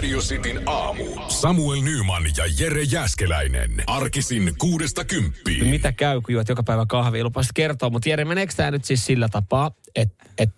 Radio 0.00 0.20
Cityn 0.20 0.62
aamu. 0.66 1.04
Samuel 1.28 1.82
Nyman 1.82 2.22
ja 2.36 2.44
Jere 2.58 2.82
Jäskeläinen. 2.82 3.70
Arkisin 3.86 4.54
kuudesta 4.58 5.04
kymppiin. 5.04 5.68
Mitä 5.68 5.92
käy, 5.92 6.20
kun 6.20 6.34
juot 6.34 6.48
joka 6.48 6.62
päivä 6.62 6.86
kahvia? 6.86 7.24
Lupasit 7.24 7.52
kertoa, 7.54 7.90
mutta 7.90 8.08
Jere, 8.08 8.24
meneekö 8.24 8.52
tämä 8.56 8.70
nyt 8.70 8.84
siis 8.84 9.06
sillä 9.06 9.28
tapaa, 9.28 9.70
että 9.94 10.24
et, 10.38 10.50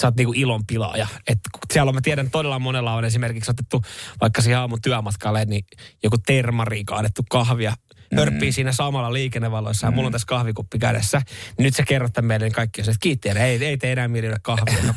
sä 0.00 0.06
oot 0.06 0.16
niinku 0.16 0.32
ilonpilaaja? 0.36 1.06
Et 1.28 1.38
siellä 1.72 1.88
on, 1.88 1.94
mä 1.94 2.00
tiedän, 2.00 2.30
todella 2.30 2.58
monella 2.58 2.94
on 2.94 3.04
esimerkiksi 3.04 3.50
otettu 3.50 3.82
vaikka 4.20 4.42
siihen 4.42 4.58
aamun 4.58 4.82
työmatkalle, 4.82 5.44
niin 5.44 5.64
joku 6.02 6.16
termariika 6.26 6.96
annettu 6.96 7.22
kahvia 7.30 7.74
hörppii 8.16 8.52
siinä 8.52 8.72
samalla 8.72 9.12
liikennevaloissa 9.12 9.86
ja 9.86 9.90
mulla 9.90 10.06
on 10.06 10.12
tässä 10.12 10.26
kahvikuppi 10.26 10.78
kädessä. 10.78 11.22
Nyt 11.58 11.74
sä 11.76 11.82
kerrot 11.82 12.12
tämän 12.12 12.26
meille 12.28 12.46
niin 12.46 12.52
kaikki, 12.54 12.80
että 12.80 12.92
kiitti, 13.00 13.28
ei, 13.28 13.64
ei 13.64 13.76
tee 13.78 13.92
enää 13.92 14.08
mieli 14.08 14.28
kahvia 14.42 14.74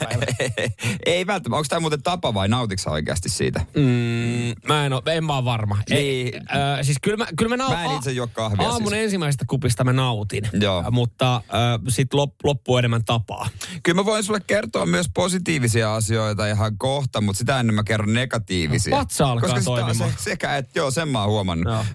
ei 1.06 1.28
välttämättä. 1.28 1.58
Onko 1.58 1.66
tämä 1.70 1.80
muuten 1.80 2.04
tapa 2.04 2.34
vai 2.34 2.48
nautitko 2.48 2.92
oikeasti 2.92 3.30
siitä? 3.30 3.60
Mm, 3.76 4.54
mä 4.68 4.86
en, 4.86 4.94
ole, 4.94 5.02
en 5.16 5.24
mä 5.26 5.36
ole 5.38 5.46
varma. 5.46 5.78
Ei, 5.90 6.24
Niin. 6.24 6.36
äh, 6.36 6.80
siis 6.82 6.98
kyllä 7.02 7.18
mä, 7.18 7.28
kyllä 7.38 7.58
mä, 7.58 7.64
nau- 7.66 7.72
Mä 7.72 7.86
en 7.86 7.92
itse 7.98 8.12
juo 8.12 8.28
kahvia 8.28 8.68
Aamun 8.70 8.90
siis. 8.92 9.04
ensimmäisestä 9.04 9.46
kupista 9.48 9.84
mä 9.84 9.94
nautin, 9.94 10.44
Joo. 10.54 10.84
mutta 10.92 11.36
äh, 11.36 11.42
sitten 11.88 12.18
lop, 12.20 12.34
loppuu 12.44 12.78
enemmän 12.78 13.06
tapaa. 13.06 13.50
Kyllä 13.84 13.96
mä 14.02 14.06
voin 14.06 14.24
sulle 14.24 14.40
kertoa 14.48 14.86
myös 14.86 15.08
positiivisia 15.14 15.96
asioita 15.96 16.48
ihan 16.48 16.78
kohta, 16.78 17.22
mutta 17.22 17.38
sitä 17.40 17.60
ennen 17.60 17.76
mä 17.76 17.84
kerron 17.84 18.14
negatiivisia. 18.14 18.92
No, 18.96 18.98
vatsa 19.02 19.32
alkaa 19.32 19.50
Koska 19.50 19.64
toimimaan. 19.66 20.12
Se, 20.18 20.24
sekä, 20.24 20.58
että 20.58 20.80
joo, 20.80 20.92
sen 20.92 21.08
mä 21.08 21.22
oon 21.22 21.30
huomannut. 21.30 21.74
Joo. 21.74 21.86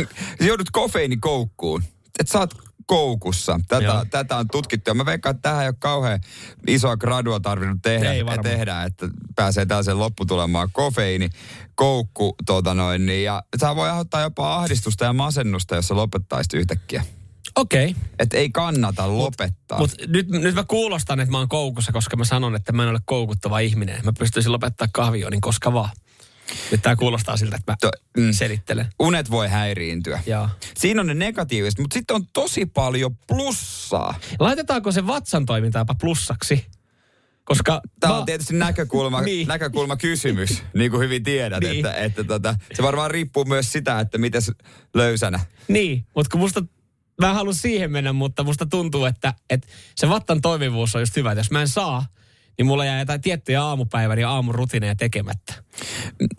Joudut 0.52 0.70
kofeiinikoukkuun. 0.72 1.82
Että 2.20 2.32
sä 2.32 2.38
oot 2.38 2.54
koukussa. 2.86 3.60
Tätä, 3.68 3.84
Joo. 3.84 4.04
tätä 4.10 4.36
on 4.36 4.48
tutkittu. 4.52 4.90
Ja 4.90 4.94
mä 4.94 5.06
veikkaan, 5.06 5.34
että 5.34 5.48
tähän 5.48 5.62
ei 5.62 5.68
ole 5.68 5.76
kauhean 5.78 6.20
isoa 6.66 6.96
gradua 6.96 7.40
tarvinnut 7.40 7.78
tehdä, 7.82 8.12
Ei 8.12 8.26
varmaan. 8.26 8.44
tehdä 8.44 8.82
että 8.82 9.08
pääsee 9.36 9.66
tällaiseen 9.66 9.98
lopputulemaan. 9.98 10.68
Kofeiini, 10.72 11.30
koukku, 11.74 12.34
tota 12.46 12.74
noin, 12.74 13.06
niin, 13.06 13.24
ja 13.24 13.42
sä 13.60 13.76
voi 13.76 13.88
aiheuttaa 13.88 14.20
jopa 14.20 14.54
ahdistusta 14.54 15.04
ja 15.04 15.12
masennusta, 15.12 15.74
jos 15.74 15.88
sä 15.88 15.96
lopettaisit 15.96 16.54
yhtäkkiä. 16.54 17.04
Okei. 17.56 17.90
Okay. 17.90 18.02
Että 18.18 18.36
ei 18.36 18.50
kannata 18.50 19.18
lopettaa. 19.18 19.78
Mutta 19.78 19.96
nyt, 20.06 20.28
nyt 20.28 20.54
mä 20.54 20.64
kuulostan, 20.64 21.20
että 21.20 21.32
mä 21.32 21.38
oon 21.38 21.48
koukussa, 21.48 21.92
koska 21.92 22.16
mä 22.16 22.24
sanon, 22.24 22.54
että 22.54 22.72
mä 22.72 22.82
en 22.82 22.88
ole 22.88 23.00
koukuttava 23.04 23.58
ihminen. 23.58 24.00
Mä 24.04 24.12
pystyisin 24.18 24.52
lopettaa 24.52 24.88
kahvionin 24.92 25.40
koska 25.40 25.72
vaan. 25.72 25.90
Nyt 26.70 26.82
tää 26.82 26.96
kuulostaa 26.96 27.36
siltä, 27.36 27.56
että 27.56 27.72
mä 27.72 27.76
To- 27.80 27.90
mm. 28.20 28.32
selittelen. 28.32 28.86
Unet 29.00 29.30
voi 29.30 29.48
häiriintyä. 29.48 30.20
Joo. 30.26 30.48
Siinä 30.76 31.00
on 31.00 31.06
ne 31.06 31.14
negatiiviset, 31.14 31.78
mutta 31.78 31.94
sitten 31.94 32.16
on 32.16 32.26
tosi 32.32 32.66
paljon 32.66 33.16
plussaa. 33.28 34.14
Laitetaanko 34.38 34.92
se 34.92 35.06
vatsan 35.06 35.46
toiminta 35.46 35.78
jopa 35.78 35.94
plussaksi? 36.00 36.66
Koska 37.44 37.80
Tämä 38.00 38.12
mä- 38.12 38.18
on 38.18 38.24
tietysti 38.26 38.54
näkökulma, 38.54 39.20
Niin. 39.32 39.48
näkökulma 39.48 39.96
kysymys, 39.96 40.62
niin 40.74 40.90
kuin 40.90 41.00
hyvin 41.00 41.22
tiedät. 41.22 41.60
Niin. 41.60 41.76
Että, 41.86 41.94
että 41.94 42.24
tota, 42.24 42.56
se 42.74 42.82
varmaan 42.82 43.10
riippuu 43.10 43.44
myös 43.44 43.72
sitä, 43.72 44.00
että 44.00 44.18
miten 44.18 44.42
löysänä. 44.94 45.40
Niin, 45.68 46.06
mutta 46.14 46.30
kun 46.30 46.40
musta, 46.40 46.62
mä 47.20 47.28
en 47.28 47.34
halua 47.34 47.52
siihen 47.52 47.90
mennä, 47.92 48.12
mutta 48.12 48.44
musta 48.44 48.66
tuntuu, 48.66 49.04
että, 49.04 49.34
että 49.50 49.68
se 49.96 50.08
vattan 50.08 50.40
toimivuus 50.40 50.94
on 50.94 51.02
just 51.02 51.16
hyvä. 51.16 51.32
Että 51.32 51.40
jos 51.40 51.50
mä 51.50 51.60
en 51.60 51.68
saa, 51.68 52.06
niin 52.58 52.66
mulla 52.66 52.84
jää 52.84 52.98
jotain 52.98 53.20
tiettyjä 53.20 53.62
aamupäivän 53.62 54.18
ja 54.18 54.30
aamurutiineja 54.30 54.94
tekemättä. 54.94 55.54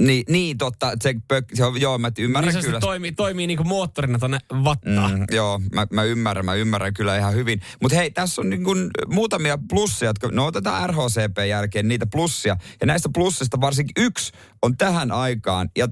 Niin, 0.01 0.23
niin 0.29 0.57
totta. 0.57 0.91
Se, 1.01 1.15
se 1.53 1.65
on, 1.65 1.81
joo, 1.81 1.97
mä 1.97 2.11
ymmärrän 2.19 2.53
niin 2.53 2.61
se 2.61 2.67
kyllä. 2.67 2.75
sitten 2.75 2.87
toimii, 2.87 3.11
toimii 3.11 3.47
niin 3.47 3.57
kuin 3.57 3.67
moottorina 3.67 4.19
tonne 4.19 4.37
vattaan. 4.63 5.19
Mm, 5.19 5.25
joo, 5.31 5.61
mä, 5.73 5.87
mä 5.91 6.03
ymmärrän, 6.03 6.45
mä 6.45 6.53
ymmärrän 6.53 6.93
kyllä 6.93 7.17
ihan 7.17 7.33
hyvin. 7.33 7.61
Mutta 7.81 7.97
hei, 7.97 8.11
tässä 8.11 8.41
on 8.41 8.49
niin 8.49 8.63
kun 8.63 8.91
muutamia 9.07 9.57
plussia, 9.69 10.09
jotka, 10.09 10.29
no 10.31 10.45
otetaan 10.45 10.89
RHCP 10.89 11.37
jälkeen 11.49 11.87
niitä 11.87 12.05
plussia. 12.05 12.57
Ja 12.81 12.87
näistä 12.87 13.09
plussista 13.13 13.61
varsinkin 13.61 14.03
yksi 14.03 14.33
on 14.61 14.77
tähän 14.77 15.11
aikaan 15.11 15.69
ja 15.77 15.87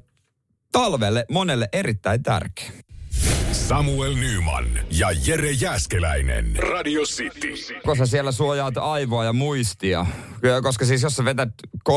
talvelle 0.72 1.26
monelle 1.30 1.70
erittäin 1.74 2.24
tärkeä. 2.24 2.72
Samuel 3.52 4.16
Nyman 4.16 4.66
ja 4.90 5.08
Jere 5.26 5.52
Jäskeläinen. 5.52 6.56
Radio 6.56 7.02
City. 7.02 7.54
koska 7.86 8.06
siellä 8.06 8.32
suojaat 8.32 8.78
aivoa 8.78 9.26
ja 9.26 9.34
muistia. 9.34 10.06
Koska 10.64 10.86
siis 10.86 11.02
jos 11.02 11.16
sä 11.16 11.26
vetät 11.26 11.50
3-5 11.90 11.94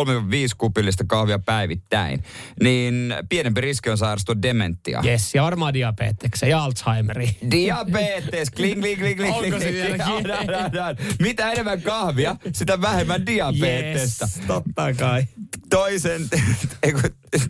kupillista 0.59 1.05
kahvia 1.07 1.39
päivittäin, 1.39 2.23
niin 2.61 3.15
pienempi 3.29 3.61
riski 3.61 3.91
on 3.91 3.99
sairastua 3.99 4.43
dementia. 4.43 5.03
Yes, 5.05 5.35
ja 5.35 5.43
varmaan 5.43 5.75
diabeteksen 5.75 6.49
ja 6.49 6.65
Alzheimeri. 6.65 7.37
Diabetes, 7.51 8.51
kling, 8.51 8.81
kling, 8.81 8.99
kling, 8.99 9.19
kling. 9.19 9.35
Onko 9.35 9.49
kling, 9.49 9.63
se 9.63 9.71
kling. 9.71 9.83
vieläkin? 9.83 10.13
On, 10.13 10.31
on, 10.55 10.89
on. 10.89 10.97
Mitä 11.21 11.53
enemmän 11.53 11.83
kahvia, 11.83 12.37
sitä 12.53 12.81
vähemmän 12.81 13.27
diabetesta. 13.27 14.29
Yes, 14.37 14.47
totta 14.47 14.95
kai. 14.95 15.25
Toisen, 15.71 16.29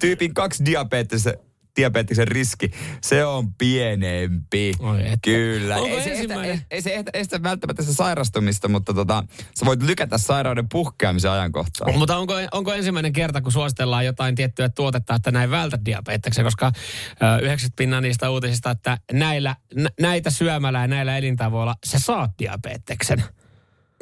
tyypin 0.00 0.34
kaksi 0.34 0.64
diabetesta 0.64 1.32
diabeteksen 1.76 2.28
riski, 2.28 2.70
se 3.02 3.24
on 3.24 3.54
pienempi. 3.54 4.72
Oi 4.78 5.00
että. 5.00 5.18
Kyllä. 5.22 5.76
Onko 5.76 5.96
ei, 5.96 6.02
se 6.02 6.12
estä, 6.12 6.42
ei, 6.42 6.60
ei 6.70 6.82
se 6.82 6.94
estä, 6.94 7.10
estä 7.14 7.42
välttämättä 7.42 7.82
sitä 7.82 7.94
sairastumista, 7.94 8.68
mutta 8.68 8.94
tota, 8.94 9.24
sä 9.54 9.66
voit 9.66 9.82
lykätä 9.82 10.18
sairauden 10.18 10.68
puhkeamisen 10.68 11.30
ajankohtaa. 11.30 11.92
Mutta 11.92 12.16
onko, 12.16 12.34
onko 12.52 12.72
ensimmäinen 12.72 13.12
kerta, 13.12 13.40
kun 13.40 13.52
suositellaan 13.52 14.04
jotain 14.04 14.34
tiettyä 14.34 14.68
tuotetta, 14.68 15.14
että 15.14 15.30
näin 15.30 15.50
vältä 15.50 15.78
diabeteksen, 15.84 16.44
koska 16.44 16.72
ö, 17.22 17.38
90 17.38 17.76
pinnaa 17.76 18.00
niistä 18.00 18.30
uutisista, 18.30 18.70
että 18.70 18.98
näillä, 19.12 19.56
nä, 19.74 19.88
näitä 20.00 20.30
syömällä 20.30 20.80
ja 20.80 20.86
näillä 20.86 21.18
elintavoilla 21.18 21.74
sä 21.86 21.98
saat 21.98 22.30
diabeteksen. 22.38 23.24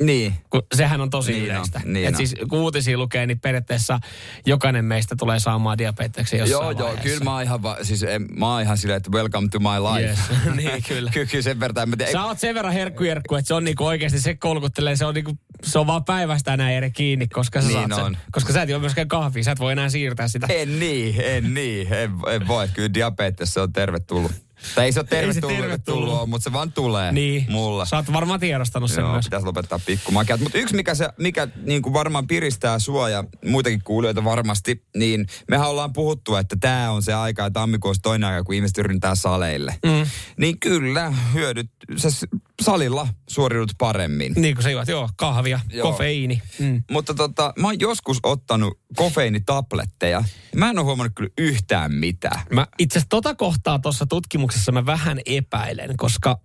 Niin. 0.00 0.34
Kun 0.50 0.62
sehän 0.74 1.00
on 1.00 1.10
tosi 1.10 1.32
Niin 1.32 1.42
on, 1.44 1.48
yleistä. 1.56 1.80
niin 1.84 2.06
Et 2.08 2.14
on. 2.14 2.16
siis 2.16 2.34
kun 2.48 2.58
uutisia 2.58 2.98
lukee, 2.98 3.26
niin 3.26 3.40
periaatteessa 3.40 3.98
jokainen 4.46 4.84
meistä 4.84 5.16
tulee 5.18 5.38
saamaan 5.40 5.78
diabeteksen 5.78 6.38
jossain 6.38 6.60
Joo, 6.62 6.70
joo, 6.70 6.78
vaiheessa. 6.80 7.02
kyllä 7.02 7.24
mä 7.24 7.32
oon 7.34 7.42
ihan, 7.42 7.62
va, 7.62 7.76
siis 7.82 8.02
en, 8.02 8.26
mä 8.36 8.52
oon 8.52 8.62
ihan 8.62 8.78
silleen, 8.78 8.96
että 8.96 9.10
welcome 9.10 9.48
to 9.48 9.58
my 9.58 9.68
life. 9.68 10.08
Yes, 10.08 10.18
niin 10.56 10.82
kyllä. 10.88 11.10
Ky- 11.10 11.26
kyllä 11.26 11.42
sen 11.42 11.60
verran, 11.60 11.88
mä 11.88 11.96
tiedän, 11.96 12.12
Sä 12.12 12.24
oot 12.24 12.38
sen 12.38 12.54
verran 12.54 12.72
herkkujerkku, 12.72 13.34
että 13.34 13.48
se 13.48 13.54
on 13.54 13.64
niinku 13.64 13.84
oikeasti 13.86 14.20
se 14.20 14.34
kolkuttelee, 14.34 14.96
se 14.96 15.04
on 15.04 15.14
niinku, 15.14 15.38
se 15.62 15.78
on 15.78 15.86
vaan 15.86 16.04
päivästä 16.04 16.56
näin 16.56 16.76
eri 16.76 16.90
kiinni, 16.90 17.26
koska 17.28 17.60
sä 17.60 17.68
Niin 17.68 17.78
saat 17.78 17.94
sen. 17.94 18.04
on. 18.04 18.16
Koska 18.32 18.52
sä 18.52 18.62
et 18.62 18.68
juo 18.68 18.78
myöskään 18.78 19.08
kahvia, 19.08 19.44
sä 19.44 19.50
et 19.52 19.58
voi 19.60 19.72
enää 19.72 19.88
siirtää 19.88 20.28
sitä. 20.28 20.46
en 20.50 20.78
niin, 20.78 21.20
en 21.20 21.54
niin, 21.54 21.92
en, 21.92 22.10
en 22.30 22.48
voi. 22.48 22.68
Kyllä 22.68 22.94
diabetes 22.94 23.54
se 23.54 23.60
on 23.60 23.72
tervetullut. 23.72 24.32
Tai 24.74 24.84
ei 24.84 24.92
se 24.92 25.00
ole 25.00 25.06
tervetullut, 25.06 25.56
tervetullut. 25.58 26.28
mutta 26.30 26.44
se 26.44 26.52
vaan 26.52 26.72
tulee 26.72 27.12
Niin, 27.12 27.46
mulla. 27.48 27.84
sä 27.84 27.96
oot 27.96 28.12
varmaan 28.12 28.40
tiedostanut 28.40 28.90
sen 28.90 29.02
Joo, 29.02 29.12
myös. 29.12 29.24
pitäisi 29.24 29.46
lopettaa 29.46 29.78
pikkumakeat. 29.86 30.40
Mutta 30.40 30.58
yksi, 30.58 30.74
mikä, 30.76 30.94
se, 30.94 31.08
mikä 31.18 31.48
niin 31.64 31.82
kuin 31.82 31.92
varmaan 31.92 32.26
piristää 32.26 32.78
sua 32.78 33.08
ja 33.08 33.24
muitakin 33.44 33.82
kuulijoita 33.84 34.24
varmasti, 34.24 34.84
niin 34.96 35.26
mehän 35.48 35.68
ollaan 35.68 35.92
puhuttu, 35.92 36.36
että 36.36 36.56
tämä 36.60 36.90
on 36.90 37.02
se 37.02 37.14
aika, 37.14 37.42
ja 37.42 37.50
tammikuussa 37.50 38.02
toinen 38.02 38.28
aika, 38.28 38.44
kun 38.44 38.54
ihmiset 38.54 38.78
yrittää 38.78 39.14
saleille. 39.14 39.74
Mm. 39.84 40.06
Niin 40.36 40.60
kyllä, 40.60 41.12
hyödyt, 41.34 41.70
sä 41.96 42.10
s- 42.10 42.26
salilla 42.62 43.08
suoriudut 43.30 43.72
paremmin. 43.78 44.32
Niin 44.36 44.54
kuin 44.54 44.62
sä 44.62 44.70
juot, 44.70 44.88
joo, 44.88 45.08
kahvia, 45.16 45.60
Joo. 45.72 45.90
kofeiini. 45.90 46.42
Mm. 46.58 46.82
Mutta 46.90 47.14
tota, 47.14 47.52
mä 47.58 47.66
oon 47.66 47.80
joskus 47.80 48.18
ottanut 48.22 48.80
kofeiinitabletteja. 48.96 50.24
Mä 50.56 50.70
en 50.70 50.78
ole 50.78 50.84
huomannut 50.84 51.12
kyllä 51.16 51.30
yhtään 51.38 51.94
mitään. 51.94 52.40
Mä 52.50 52.66
itse 52.78 52.98
asiassa 52.98 53.08
tota 53.08 53.34
kohtaa 53.34 53.78
tuossa 53.78 54.06
tutkimuksessa 54.06 54.72
mä 54.72 54.86
vähän 54.86 55.20
epäilen, 55.26 55.96
koska 55.96 56.40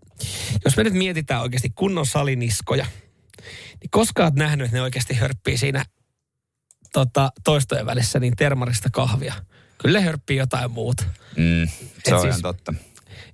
jos 0.65 0.77
me 0.77 0.83
nyt 0.83 0.93
mietitään 0.93 1.41
oikeasti 1.41 1.69
kunnon 1.75 2.05
saliniskoja, 2.05 2.85
niin 3.81 3.89
koska 3.91 4.23
oot 4.23 4.35
nähnyt, 4.35 4.65
että 4.65 4.77
ne 4.77 4.81
oikeasti 4.81 5.13
hörppii 5.13 5.57
siinä 5.57 5.85
tota, 6.93 7.31
toistojen 7.43 7.85
välissä 7.85 8.19
niin 8.19 8.35
termarista 8.35 8.89
kahvia. 8.91 9.33
Kyllä 9.77 10.01
hörppii 10.01 10.37
jotain 10.37 10.71
muuta. 10.71 11.03
Mm, 11.37 11.67
se 11.67 11.85
Et 12.07 12.13
on 12.13 12.21
siis- 12.21 12.29
ihan 12.29 12.41
totta. 12.41 12.73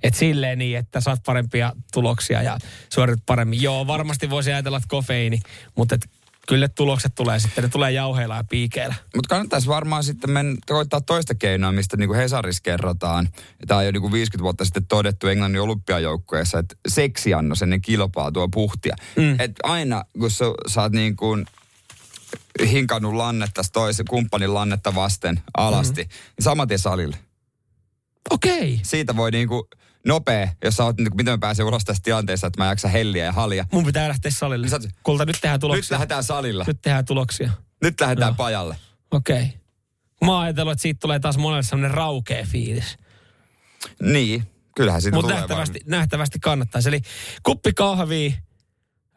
Et 0.04 0.16
silleen 0.16 0.60
niin, 0.60 0.78
että 0.78 1.02
saat 1.02 1.20
parempia 1.26 1.72
tuloksia 1.94 2.42
ja 2.42 2.58
suoritut 2.94 3.26
paremmin. 3.26 3.62
Joo, 3.62 3.88
varmasti 3.88 4.30
voisi 4.30 4.54
ajatella, 4.54 4.78
että 4.78 4.88
kofeiini, 4.90 5.40
mutta 5.76 5.96
et, 5.96 6.10
kyllä 6.48 6.68
tulokset 6.68 7.16
tulee 7.16 7.40
sitten. 7.40 7.64
Ne 7.64 7.70
tulee 7.70 7.92
jauheilla 7.92 8.36
ja 8.36 8.44
piikeillä. 8.44 8.96
Mutta 9.16 9.30
kannattaisi 9.30 9.68
varmaan 9.68 10.04
sitten 10.04 10.32
mennä, 10.32 10.56
koittaa 10.68 11.02
toista 11.02 11.36
keinoa, 11.36 11.72
mistä 11.72 11.98
niin 11.98 12.08
kuin 12.08 12.20
Hesarissa 12.20 12.62
kerrotaan. 12.64 13.30
Tämä 13.68 13.78
on 13.78 13.86
jo 13.86 13.92
niin 13.92 14.02
kuin 14.02 14.14
50 14.14 14.44
vuotta 14.44 14.66
sitten 14.66 14.86
todettu 14.86 15.28
Englannin 15.28 15.62
olympiajoukkueessa, 15.62 16.60
että 16.60 16.76
seksiannos 16.88 17.62
ennen 17.62 17.82
kilpaa 17.82 18.32
tuo 18.32 18.48
puhtia. 18.48 18.96
Mm. 19.16 19.36
Et 19.40 19.52
aina 19.64 20.04
kun 20.20 20.32
sä, 20.32 20.46
sä 20.68 20.82
oot 20.82 20.92
niin 20.92 21.16
kuin 21.16 21.46
hinkannut 22.68 23.14
lannetta 23.14 23.62
toisen 23.74 24.06
kumppanin 24.10 24.54
lannetta 24.54 24.96
vasten 24.96 25.42
alasti, 25.58 26.04
mm. 26.04 26.10
niin 26.10 26.44
saman 26.44 26.68
tien 26.68 26.80
salille. 26.80 27.18
Okei. 28.30 28.80
Siitä 28.84 29.16
voi 29.16 29.32
niinku 29.32 29.68
nopea, 30.08 30.48
jos 30.64 30.76
sä 30.76 30.84
oot, 30.84 30.98
niinku, 30.98 31.16
miten 31.18 31.34
mä 31.34 31.38
pääsen 31.38 31.66
ulos 31.66 31.84
tästä 31.86 32.04
tilanteesta, 32.04 32.48
että 32.48 32.62
mä 32.64 32.68
jaksa 32.70 32.88
helliä 32.88 33.26
ja 33.26 33.32
halia. 33.32 33.66
Mun 33.72 33.86
pitää 33.86 34.08
lähteä 34.08 34.32
salille. 34.32 34.68
Niin 34.68 34.82
sä 34.84 34.90
Kulta, 35.04 35.26
nyt 35.26 35.36
tehdään 35.42 35.56
Nyt 35.56 35.62
tuloksia. 35.62 35.96
lähdetään 35.96 36.24
salilla. 36.24 36.64
Nyt 36.68 36.82
tehdään 36.82 37.06
tuloksia. 37.06 37.52
Nyt 37.82 38.02
lähdetään 38.02 38.30
Joo. 38.30 38.36
pajalle. 38.36 38.76
Okei. 39.12 39.54
Mä 40.26 40.32
oon 40.32 40.42
ajatellut, 40.42 40.72
että 40.72 40.82
siitä 40.82 41.00
tulee 41.02 41.20
taas 41.20 41.38
monelle 41.38 41.64
semmoinen 41.64 41.92
raukea 41.98 42.46
fiilis. 42.46 42.98
Niin, 44.02 44.44
kyllähän 44.76 45.02
siitä 45.02 45.16
Mutta 45.16 45.28
tulee 45.28 45.40
nähtävästi, 45.42 45.80
nähtävästi 45.86 46.40
kannattaisi. 46.40 46.90
Eli 46.90 47.02
kuppi 47.44 47.74
kahvia, 47.74 48.32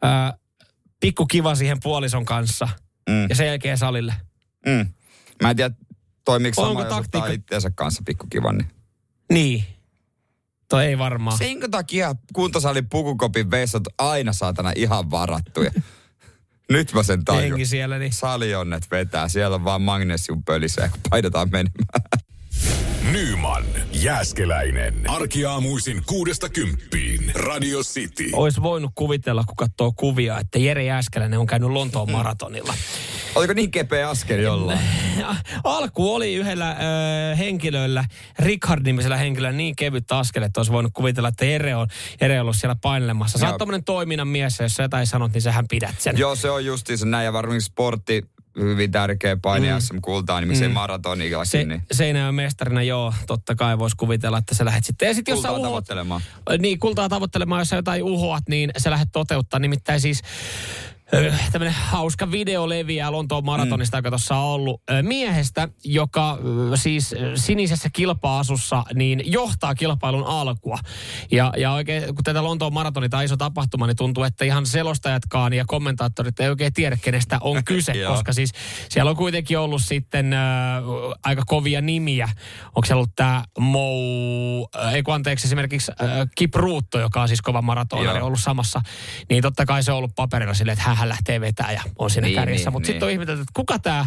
ää, 0.01 0.33
pikku 0.99 1.25
kiva 1.25 1.55
siihen 1.55 1.77
puolison 1.83 2.25
kanssa 2.25 2.69
Mm. 3.09 3.25
ja 3.29 3.35
sen 3.35 3.47
jälkeen 3.47 3.77
salille. 3.77 4.13
Mm. 4.65 4.93
Mä 5.41 5.49
en 5.49 5.55
tiedä, 5.55 5.75
toimiiko 6.25 6.61
sama, 6.61 6.81
jos 6.81 6.81
ottaa 6.83 7.01
taktiikka- 7.01 7.31
itseensä 7.33 7.71
kanssa 7.75 8.03
pikkukivan. 8.05 8.57
Niin. 8.57 8.67
Niin. 9.31 9.65
Toi 10.69 10.85
ei 10.85 10.97
varmaan. 10.97 11.37
Senkö 11.37 11.67
takia 11.71 12.15
kuntosalin 12.33 12.89
pukukopin 12.89 13.51
vessat 13.51 13.83
aina 13.97 14.33
saatana 14.33 14.71
ihan 14.75 15.11
varattuja? 15.11 15.71
Nyt 16.69 16.93
mä 16.93 17.03
sen 17.03 17.25
tajun. 17.25 17.41
Henki 17.41 17.65
siellä, 17.65 17.99
niin 17.99 18.13
Salionnet 18.13 18.91
vetää, 18.91 19.27
siellä 19.27 19.55
on 19.55 19.63
vaan 19.63 19.81
magnesiumpölisää, 19.81 20.89
kun 20.89 20.99
painetaan 21.09 21.49
menemään. 21.51 22.01
Nyman, 23.11 23.63
Jääskeläinen. 23.93 25.09
Arkiaamuisin 25.09 26.03
kuudesta 26.05 26.49
kymppiin. 26.49 27.31
Radio 27.35 27.79
City. 27.79 28.29
olisi 28.33 28.61
voinut 28.61 28.91
kuvitella, 28.95 29.43
kun 29.43 29.55
katsoo 29.55 29.91
kuvia, 29.95 30.39
että 30.39 30.59
Jere 30.59 30.83
Jääskeläinen 30.83 31.39
on 31.39 31.45
käynyt. 31.45 31.69
Lontoon 31.69 32.11
maratonilla. 32.11 32.73
Oliko 33.37 33.53
niin 33.53 33.71
kepeä 33.71 34.09
askel 34.09 34.39
jollain? 34.39 34.79
Alku 35.63 36.13
oli 36.13 36.35
yhdellä 36.35 36.71
ö, 37.31 37.35
henkilöllä, 37.35 38.05
Richard-nimisellä 38.39 39.17
henkilöllä 39.17 39.57
niin 39.57 39.75
kevyt 39.75 40.11
askel, 40.11 40.43
että 40.43 40.59
olisi 40.59 40.71
voinut 40.71 40.91
kuvitella, 40.93 41.29
että 41.29 41.45
Jere 41.45 41.75
on, 41.75 41.87
Jere 42.21 42.35
on 42.35 42.41
ollut 42.41 42.55
siellä 42.55 42.75
painelemassa. 42.81 43.37
Sä 43.37 43.45
Joo. 43.45 43.51
oot 43.51 43.57
tommonen 43.57 43.83
toiminnan 43.83 44.27
mies, 44.27 44.59
ja 44.59 44.65
jos 44.65 44.75
sä 44.75 44.83
jotain 44.83 45.07
sanot, 45.07 45.33
niin 45.33 45.41
sähän 45.41 45.65
pidät 45.69 46.01
sen. 46.01 46.17
Joo, 46.17 46.35
se 46.35 46.49
on 46.49 46.65
justiinsa 46.65 47.05
näin 47.05 47.25
ja 47.25 47.33
varmaan 47.33 47.61
sportti 47.61 48.25
hyvin 48.59 48.91
tärkeä 48.91 49.37
paine 49.41 49.73
mm. 49.73 49.79
SM-kultaa, 49.81 50.39
niin 50.41 50.47
miksei 50.47 50.67
Mm. 50.67 50.73
maratonillakin, 50.73 51.51
Se, 51.51 51.63
niin 51.63 51.81
Seinäjoen 51.91 52.35
mestarina, 52.35 52.83
joo, 52.83 53.13
totta 53.27 53.55
kai 53.55 53.79
voisi 53.79 53.95
kuvitella, 53.95 54.37
että 54.37 54.55
sä 54.55 54.65
lähdet 54.65 54.83
sitten. 54.85 55.07
Ja 55.07 55.13
sitten 55.13 55.31
jos 55.31 55.41
sä 55.41 55.47
kultaa 55.47 55.59
uhot, 55.61 55.69
tavoittelemaan. 55.69 56.21
niin, 56.59 56.79
kultaa 56.79 57.09
tavoittelemaan, 57.09 57.61
jos 57.61 57.69
sä 57.69 57.75
jotain 57.75 58.03
uhoat, 58.03 58.43
niin 58.49 58.71
sä 58.77 58.91
lähdet 58.91 59.09
toteuttaa. 59.11 59.59
Nimittäin 59.59 60.01
siis 60.01 60.21
tämmöinen 61.51 61.75
hauska 61.81 62.31
video 62.31 62.69
leviää 62.69 63.11
Lontoon 63.11 63.45
maratonista, 63.45 63.97
mm. 63.97 63.99
joka 63.99 64.09
tuossa 64.09 64.35
on 64.35 64.43
ollut 64.43 64.81
miehestä, 65.01 65.67
joka 65.83 66.37
siis 66.75 67.15
sinisessä 67.35 67.89
kilpa-asussa 67.93 68.83
niin 68.93 69.21
johtaa 69.25 69.75
kilpailun 69.75 70.23
alkua. 70.23 70.77
Ja, 71.31 71.53
ja 71.57 71.71
oikein, 71.71 72.15
kun 72.15 72.23
tätä 72.23 72.43
Lontoon 72.43 72.73
maratoni 72.73 73.09
tai 73.09 73.25
iso 73.25 73.37
tapahtuma, 73.37 73.87
niin 73.87 73.97
tuntuu, 73.97 74.23
että 74.23 74.45
ihan 74.45 74.65
selostajatkaan 74.65 75.53
ja 75.53 75.65
kommentaattorit 75.67 76.39
ei 76.39 76.49
oikein 76.49 76.73
tiedä, 76.73 76.97
kenestä 77.01 77.37
on 77.41 77.63
kyse, 77.65 77.93
koska 78.07 78.33
siis 78.33 78.51
siellä 78.89 79.11
on 79.11 79.17
kuitenkin 79.17 79.59
ollut 79.59 79.81
sitten 79.81 80.33
ö, 80.33 80.37
aika 81.23 81.43
kovia 81.45 81.81
nimiä. 81.81 82.29
Onko 82.75 82.85
se 82.85 82.93
ollut 82.93 83.15
tämä 83.15 83.43
Mou, 83.59 84.67
äh, 84.75 84.93
ei 84.93 85.03
kun 85.03 85.13
anteeksi 85.13 85.47
esimerkiksi 85.47 85.91
äh, 85.91 86.27
Kip 86.35 86.55
Ruutto, 86.55 86.99
joka 86.99 87.21
on 87.21 87.27
siis 87.27 87.41
kova 87.41 87.61
maratonari, 87.61 88.21
ollut 88.21 88.39
samassa, 88.39 88.81
niin 89.29 89.41
totta 89.41 89.65
kai 89.65 89.83
se 89.83 89.91
on 89.91 89.97
ollut 89.97 90.15
paperilla 90.15 90.53
silleen, 90.53 90.73
että 90.73 90.96
hän 90.97 91.09
lähtee 91.09 91.41
vetää 91.41 91.71
ja 91.71 91.81
on 91.99 92.09
siinä 92.09 92.27
Niin, 92.27 92.35
kärjessä. 92.35 92.65
niin, 92.69 92.73
Mutta 92.73 92.87
niin. 92.87 92.93
sitten 92.93 93.05
on 93.05 93.11
ihmetelty, 93.11 93.41
että 93.41 93.51
kuka 93.55 93.79
tämä 93.79 94.05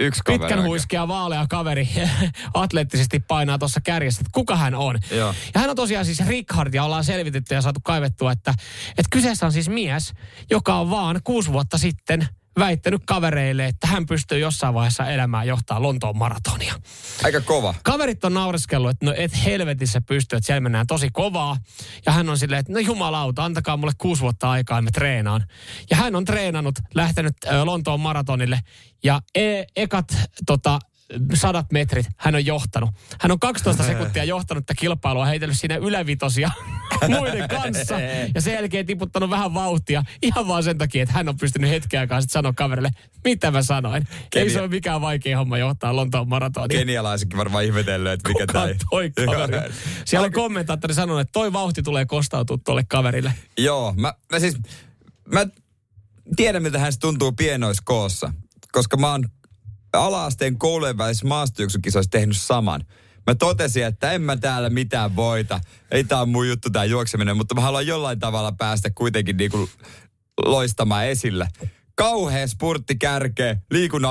Yksi 0.00 0.20
kaveri 0.24 0.38
pitkän 0.38 0.58
oikein. 0.58 0.68
huiskea 0.68 1.08
vaalea 1.08 1.46
kaveri 1.48 1.88
atleettisesti 2.54 3.20
painaa 3.20 3.58
tuossa 3.58 3.80
kärjessä, 3.80 4.20
että 4.20 4.30
kuka 4.34 4.56
hän 4.56 4.74
on. 4.74 4.98
Joo. 5.10 5.34
Ja 5.54 5.60
hän 5.60 5.70
on 5.70 5.76
tosiaan 5.76 6.04
siis 6.04 6.26
Richard 6.26 6.74
ja 6.74 6.84
ollaan 6.84 7.04
selvitetty 7.04 7.54
ja 7.54 7.62
saatu 7.62 7.80
kaivettua, 7.84 8.32
että, 8.32 8.50
että 8.90 9.08
kyseessä 9.10 9.46
on 9.46 9.52
siis 9.52 9.68
mies, 9.68 10.12
joka 10.50 10.74
on 10.74 10.90
vaan 10.90 11.20
kuusi 11.24 11.52
vuotta 11.52 11.78
sitten 11.78 12.28
väittänyt 12.58 13.02
kavereille, 13.06 13.66
että 13.66 13.86
hän 13.86 14.06
pystyy 14.06 14.38
jossain 14.38 14.74
vaiheessa 14.74 15.10
elämään 15.10 15.46
johtaa 15.46 15.82
Lontoon 15.82 16.18
maratonia. 16.18 16.74
Aika 17.24 17.40
kova. 17.40 17.74
Kaverit 17.82 18.24
on 18.24 18.34
naureskellut, 18.34 18.90
että 18.90 19.06
no 19.06 19.14
et 19.16 19.44
helvetissä 19.44 20.00
pysty, 20.00 20.36
että 20.36 20.46
siellä 20.46 20.60
mennään 20.60 20.86
tosi 20.86 21.08
kovaa. 21.12 21.56
Ja 22.06 22.12
hän 22.12 22.28
on 22.28 22.38
silleen, 22.38 22.60
että 22.60 22.72
no 22.72 22.78
jumalauta, 22.78 23.44
antakaa 23.44 23.76
mulle 23.76 23.92
kuusi 23.98 24.22
vuotta 24.22 24.50
aikaa 24.50 24.82
mä 24.82 24.90
treenaan. 24.90 25.44
Ja 25.90 25.96
hän 25.96 26.14
on 26.16 26.24
treenannut, 26.24 26.78
lähtenyt 26.94 27.36
Lontoon 27.64 28.00
maratonille 28.00 28.60
ja 29.04 29.20
e- 29.34 29.64
ekat 29.76 30.16
tota, 30.46 30.78
sadat 31.34 31.72
metrit 31.72 32.06
hän 32.16 32.34
on 32.34 32.46
johtanut. 32.46 32.90
Hän 33.20 33.30
on 33.32 33.40
12 33.40 33.84
sekuntia 33.84 34.24
johtanut 34.24 34.66
tätä 34.66 34.80
kilpailua, 34.80 35.24
heitellyt 35.26 35.58
siinä 35.58 35.76
ylävitosia 35.76 36.50
muiden 37.08 37.48
kanssa. 37.48 38.00
Ja 38.34 38.40
sen 38.40 38.54
jälkeen 38.54 38.86
tiputtanut 38.86 39.30
vähän 39.30 39.54
vauhtia 39.54 40.02
ihan 40.22 40.48
vaan 40.48 40.62
sen 40.62 40.78
takia, 40.78 41.02
että 41.02 41.12
hän 41.14 41.28
on 41.28 41.36
pystynyt 41.36 41.70
hetken 41.70 42.00
aikaa 42.00 42.20
sitten 42.20 42.32
sanoa 42.32 42.52
kaverille, 42.52 42.90
mitä 43.24 43.50
mä 43.50 43.62
sanoin. 43.62 44.06
Ei 44.12 44.28
Kenia- 44.30 44.52
se 44.52 44.60
ole 44.60 44.68
mikään 44.68 45.00
vaikea 45.00 45.38
homma 45.38 45.58
johtaa 45.58 45.96
Lontoon 45.96 46.28
maratonia. 46.28 46.78
Kenialaisetkin 46.78 47.38
varmaan 47.38 47.64
ihmetellyt, 47.64 48.12
että 48.12 48.28
mikä 48.28 48.46
Kuka 48.46 48.62
on 48.62 48.74
toi 48.90 49.10
kaveri? 49.26 49.72
Siellä 50.04 50.26
on 50.26 50.32
kommentaattori 50.32 50.94
sanonut, 50.94 51.20
että 51.20 51.32
toi 51.32 51.52
vauhti 51.52 51.82
tulee 51.82 52.06
kostautua 52.06 52.58
tuolle 52.64 52.84
kaverille. 52.88 53.34
Joo, 53.58 53.94
mä, 53.96 54.14
mä 54.32 54.38
siis, 54.38 54.56
mä 55.32 55.46
tiedän 56.36 56.62
miltä 56.62 56.78
hän 56.78 56.92
tuntuu 57.00 57.32
pienoiskoossa, 57.32 58.32
koska 58.72 58.96
mä 58.96 59.10
oon 59.10 59.28
ala-asteen 59.98 60.58
koulujen 60.58 60.98
välissä 60.98 61.26
maastojuoksukisoissa 61.26 62.10
tehnyt 62.10 62.36
saman. 62.36 62.84
Mä 63.26 63.34
totesin, 63.34 63.84
että 63.84 64.12
en 64.12 64.22
mä 64.22 64.36
täällä 64.36 64.70
mitään 64.70 65.16
voita. 65.16 65.60
Ei 65.90 66.04
tää 66.04 66.20
on 66.20 66.28
mun 66.28 66.48
juttu 66.48 66.70
tää 66.70 66.84
juokseminen, 66.84 67.36
mutta 67.36 67.54
mä 67.54 67.60
haluan 67.60 67.86
jollain 67.86 68.18
tavalla 68.18 68.52
päästä 68.52 68.90
kuitenkin 68.90 69.36
niinku 69.36 69.68
loistamaan 70.44 71.06
esille. 71.06 71.48
Kauhea 71.94 72.46
spurtti 72.46 72.96
kärkeä, 72.96 73.56
liikunnan 73.70 74.10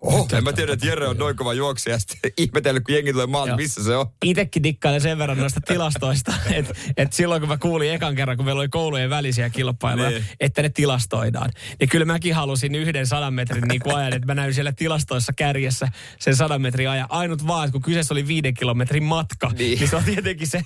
opettaja. 0.00 0.22
Oh, 0.22 0.38
en 0.38 0.44
mä 0.44 0.52
tiedä, 0.52 0.72
että 0.72 0.86
Jere 0.86 1.08
on 1.08 1.16
noin 1.18 1.36
kova 1.36 1.54
juoksija. 1.54 1.94
Ja 1.94 1.98
sitten 1.98 2.30
ihmetellyt, 2.44 2.84
kun 2.84 2.94
jengi 2.94 3.12
tulee 3.12 3.26
maalta, 3.26 3.48
Joo. 3.50 3.56
missä 3.56 3.84
se 3.84 3.96
on. 3.96 4.06
Itekin 4.24 4.62
dikkailen 4.62 5.00
sen 5.00 5.18
verran 5.18 5.38
noista 5.38 5.60
tilastoista, 5.60 6.34
että 6.54 6.74
et 6.96 7.12
silloin 7.12 7.40
kun 7.42 7.48
mä 7.48 7.56
kuulin 7.56 7.92
ekan 7.92 8.14
kerran, 8.14 8.36
kun 8.36 8.46
meillä 8.46 8.60
oli 8.60 8.68
koulujen 8.68 9.10
välisiä 9.10 9.50
kilpailuja, 9.50 10.10
Niin. 10.10 10.24
että 10.40 10.62
ne 10.62 10.68
tilastoidaan. 10.68 11.50
Niin 11.80 11.88
kyllä 11.88 12.04
mäkin 12.04 12.34
halusin 12.34 12.74
yhden 12.74 13.06
sadan 13.06 13.34
metrin 13.34 13.64
niin 13.68 13.80
kuin 13.80 13.96
ajan, 13.96 14.12
että 14.12 14.26
mä 14.26 14.34
näyn 14.34 14.54
siellä 14.54 14.72
tilastoissa 14.72 15.32
kärjessä 15.32 15.88
sen 16.18 16.36
sadan 16.36 16.62
metrin 16.62 16.88
ajan. 16.90 17.06
Ainut 17.10 17.46
vaan, 17.46 17.64
että 17.64 17.72
kun 17.72 17.82
kyseessä 17.82 18.14
oli 18.14 18.26
viiden 18.26 18.54
kilometrin 18.54 19.02
matka, 19.04 19.48
Niin. 19.58 19.78
niin 19.78 19.88
se 19.90 19.96
on 19.96 20.04
tietenkin 20.04 20.48
se, 20.48 20.62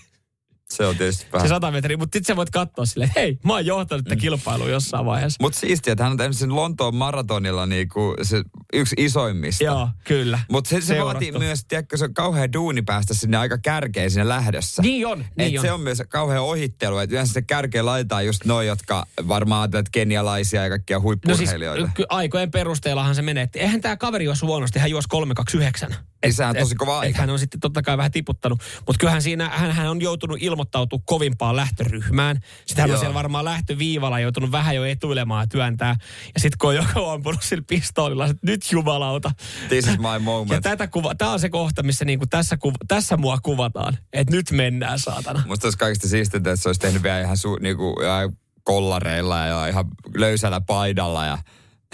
Se 0.77 0.87
on 0.87 0.97
tietysti 0.97 1.23
se 1.25 1.33
vähän. 1.33 1.49
sata 1.49 1.71
metriä. 1.71 1.97
Mutta 1.97 2.17
sitten 2.17 2.33
sä 2.33 2.37
voit 2.37 2.51
katsoa 2.51 2.85
että 3.05 3.21
hei, 3.21 3.39
mä 3.45 3.53
oon 3.53 3.67
johtanut 3.67 4.05
tätä 4.05 4.17
kilpailua 4.17 4.69
jossain 4.69 5.07
vaiheessa. 5.07 5.37
Mutta 5.41 5.59
siistiä, 5.59 5.93
että 5.93 6.05
hän 6.05 6.11
on 6.13 6.17
tehnyt 6.19 6.37
sen 6.37 6.57
Lontoon 6.57 6.95
maratonilla 6.95 7.67
niinku 7.67 8.15
se 8.23 8.43
yksi 8.73 8.97
isoimmista. 8.99 9.65
Joo, 9.65 9.89
kyllä. 10.05 10.39
Mutta 10.51 10.71
se, 10.71 10.81
se 10.81 10.87
Seurattu. 10.87 11.13
vaatii 11.13 11.33
myös, 11.33 11.65
tiedätkö, 11.65 11.97
se 11.97 12.05
on 12.05 12.15
kauhean 12.15 12.53
duuni 12.53 12.83
päästä 12.83 13.15
sinne 13.15 13.37
aika 13.37 13.59
kärkeen 13.59 14.11
siinä 14.11 14.29
lähdössä. 14.29 14.83
Niin 14.83 15.07
on, 15.07 15.25
niin 15.37 15.55
Et 15.55 15.59
on. 15.59 15.65
se 15.67 15.73
on 15.73 15.81
myös 15.81 16.03
kauhean 16.09 16.43
ohittelu, 16.43 16.99
että 16.99 17.15
yleensä 17.15 17.33
se 17.33 17.43
kärkeen 17.43 17.87
laitetaan 17.87 18.27
just 18.27 18.45
noi, 18.45 18.67
jotka 18.67 19.07
varmaan 19.29 19.65
että 19.65 19.83
kenialaisia 19.93 20.63
ja 20.63 20.69
kaikkia 20.69 20.97
No 20.97 21.01
siis 21.01 21.29
huippurheilijoita. 21.29 21.89
aikojen 22.09 22.51
perusteellahan 22.51 23.15
se 23.15 23.23
menee. 23.23 23.43
että 23.43 23.59
Eihän 23.59 23.81
tämä 23.81 23.97
kaveri 23.97 24.25
juossut 24.25 24.47
huonosti, 24.49 24.79
hän 24.79 24.91
juosi 24.91 25.09
329. 25.09 26.12
Niin 26.23 26.35
sehän 26.35 26.51
on 26.51 26.57
tosi 26.57 26.75
kova 26.75 26.99
aika. 26.99 27.19
Hän 27.19 27.31
on 27.31 27.39
sitten 27.39 27.61
totta 27.61 27.83
kai 27.83 27.97
vähän 27.97 28.11
tiputtanut. 28.11 28.61
Mutta 28.87 29.01
kyllähän 29.01 29.23
siinä, 29.23 29.49
hän, 29.49 29.73
hän 29.73 29.91
on 29.91 30.01
joutunut 30.01 30.39
ilmoittautumaan 30.41 31.05
kovimpaan 31.07 31.57
lähtöryhmään. 31.57 32.41
Sitten 32.67 32.83
hän 32.83 32.91
on 32.91 32.99
siellä 32.99 33.15
varmaan 33.15 33.45
lähtöviivalla 33.45 34.21
joutunut 34.21 34.53
vähän 34.53 34.77
jo 34.77 34.85
etuilemaan 34.85 35.43
ja 35.43 35.47
työntää. 35.47 35.97
Ja 36.35 36.41
sitten 36.41 36.59
kun 36.59 36.69
on 36.71 36.77
joku 36.77 37.09
ampunut 37.09 37.43
sillä 37.43 37.65
pistoolilla, 37.69 38.27
että 38.27 38.47
nyt 38.47 38.73
jumalauta. 38.73 39.31
This 39.69 39.87
is 39.87 39.99
my 39.99 40.09
Ja 40.13 40.19
moment. 40.19 40.63
tätä 40.63 40.87
kuva, 40.87 41.15
tämä 41.15 41.31
on 41.31 41.41
se 41.41 41.49
kohta, 41.49 41.83
missä 41.83 42.05
niinku 42.05 42.27
tässä, 42.27 42.57
kuva, 42.57 42.77
tässä 42.89 43.17
mua 43.17 43.39
kuvataan. 43.43 43.99
Että 44.13 44.37
nyt 44.37 44.51
mennään, 44.51 44.99
saatana. 44.99 45.43
Musta 45.47 45.67
olisi 45.67 45.79
kaikista 45.79 46.09
siistintä, 46.09 46.51
että 46.53 46.63
se 46.63 46.69
olisi 46.69 46.81
tehnyt 46.81 47.03
vielä 47.03 47.21
ihan, 47.21 47.37
su, 47.37 47.57
niinku, 47.61 47.97
ihan 48.03 48.33
kollareilla 48.65 49.39
ja 49.39 49.67
ihan 49.67 49.85
löysällä 50.17 50.61
paidalla 50.61 51.27
ja 51.27 51.39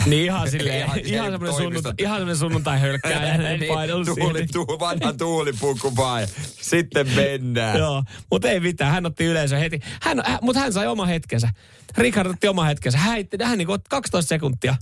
Niin 0.07 0.25
ihan 0.25 0.51
silleen, 0.51 0.79
Ihan- 0.79 0.99
ihan, 1.05 1.31
semmoinen 1.31 1.57
sunnuntai, 1.57 1.93
ihan 1.99 2.17
semmoinen 2.17 2.37
sunnuntai 2.37 2.81
hölkkää. 2.81 3.39
niin, 3.39 3.61
tuuli, 4.07 4.47
tuuli, 4.53 4.79
vanha 4.79 5.13
tuulipuku 5.13 5.97
vai. 5.97 6.27
Sitten 6.61 7.07
mennään. 7.15 7.79
Joo, 7.79 8.03
mutta 8.31 8.49
ei 8.51 8.61
mitään. 8.61 8.93
Hän 8.93 9.07
otti 9.07 9.25
yleisö 9.25 9.57
heti. 9.59 9.81
Hän, 10.03 10.23
hän, 10.27 10.39
mutta 10.43 10.61
hän 10.61 10.73
sai 10.73 10.87
oma 10.87 11.07
hetkensä. 11.07 11.51
Richard 11.99 12.27
otti 12.31 12.49
oma 12.49 12.65
hetkensä. 12.65 12.99
Hän, 12.99 13.19
hän 13.45 13.59
niin 13.59 13.69
12 13.89 14.29
sekuntia 14.29 14.75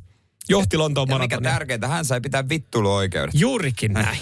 johti 0.48 0.76
Lontoon 0.76 1.08
Ja 1.08 1.14
mikä 1.18 1.36
maratonia. 1.36 1.52
tärkeintä, 1.52 1.88
hän 1.88 2.04
sai 2.04 2.20
pitää 2.20 2.48
vittuiluoikeudet. 2.48 3.34
Juurikin 3.34 3.92
näin. 3.92 4.18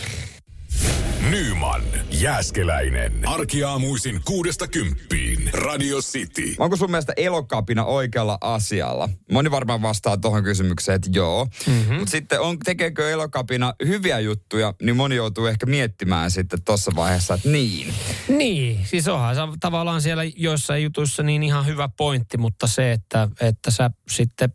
Nyman, 1.30 1.82
Jääskeläinen. 2.10 3.12
Arkiaamuisin 3.28 4.20
kuudesta 4.24 4.68
kymppiin. 4.68 5.50
Radio 5.52 5.98
City. 5.98 6.54
Onko 6.58 6.76
sun 6.76 6.90
mielestä 6.90 7.12
elokapina 7.16 7.84
oikealla 7.84 8.38
asialla? 8.40 9.08
Moni 9.32 9.50
varmaan 9.50 9.82
vastaa 9.82 10.16
tuohon 10.16 10.44
kysymykseen, 10.44 10.96
että 10.96 11.10
joo. 11.12 11.46
Mm-hmm. 11.66 11.94
Mutta 11.94 12.10
sitten 12.10 12.40
on, 12.40 12.58
tekeekö 12.58 13.10
elokapina 13.10 13.74
hyviä 13.86 14.20
juttuja, 14.20 14.74
niin 14.82 14.96
moni 14.96 15.16
joutuu 15.16 15.46
ehkä 15.46 15.66
miettimään 15.66 16.30
sitten 16.30 16.62
tuossa 16.62 16.92
vaiheessa, 16.96 17.34
että 17.34 17.48
niin. 17.48 17.94
Niin, 18.28 18.86
siis 18.86 19.08
onhan 19.08 19.34
se 19.34 19.40
tavallaan 19.60 20.02
siellä 20.02 20.24
joissain 20.36 20.82
jutuissa 20.82 21.22
niin 21.22 21.42
ihan 21.42 21.66
hyvä 21.66 21.88
pointti, 21.96 22.38
mutta 22.38 22.66
se, 22.66 22.92
että, 22.92 23.28
että 23.40 23.70
sä 23.70 23.90
sitten 24.08 24.52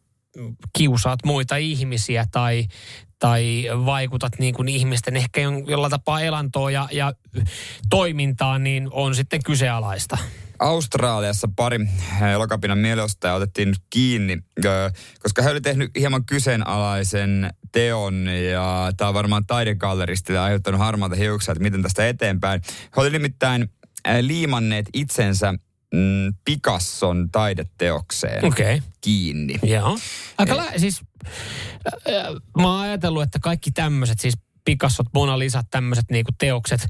kiusaat 0.77 1.19
muita 1.25 1.55
ihmisiä 1.55 2.25
tai, 2.31 2.65
tai 3.19 3.65
vaikutat 3.85 4.39
niin 4.39 4.53
kuin 4.53 4.69
ihmisten 4.69 5.15
ehkä 5.15 5.41
jollain 5.67 5.91
tapaa 5.91 6.21
elantoon 6.21 6.73
ja, 6.73 6.87
ja 6.91 7.13
toimintaan, 7.89 8.63
niin 8.63 8.87
on 8.91 9.15
sitten 9.15 9.43
kyseenalaista. 9.45 10.17
Australiassa 10.59 11.49
pari 11.55 11.79
elokapinan 12.33 12.77
mielestä 12.77 13.33
otettiin 13.33 13.75
kiinni, 13.89 14.37
koska 15.23 15.41
he 15.41 15.49
oli 15.49 15.61
tehnyt 15.61 15.91
hieman 15.95 16.25
kyseenalaisen 16.25 17.49
teon 17.71 18.27
ja 18.27 18.91
tämä 18.97 19.07
on 19.07 19.13
varmaan 19.13 19.45
taidegalleristille 19.45 20.39
aiheuttanut 20.39 20.79
harmaata 20.79 21.15
hiuksia, 21.15 21.51
että 21.51 21.63
miten 21.63 21.81
tästä 21.81 22.07
eteenpäin. 22.07 22.61
He 22.95 23.01
oli 23.01 23.09
nimittäin 23.09 23.69
liimanneet 24.21 24.89
itsensä 24.93 25.53
mm, 25.93 26.33
Picasson 26.45 27.29
taideteokseen 27.31 28.45
okay. 28.45 28.81
kiinni. 29.01 29.59
Joo. 29.63 29.97
Aika 30.37 30.57
lä- 30.57 30.77
siis, 30.77 31.01
äh, 31.27 32.23
mä 32.61 32.71
oon 32.71 32.81
ajatellut, 32.81 33.23
että 33.23 33.39
kaikki 33.39 33.71
tämmöiset, 33.71 34.19
siis 34.19 34.37
Picassot, 34.65 35.07
Mona 35.13 35.39
Lisat, 35.39 35.65
tämmöiset 35.71 36.05
niinku 36.11 36.31
teokset, 36.37 36.87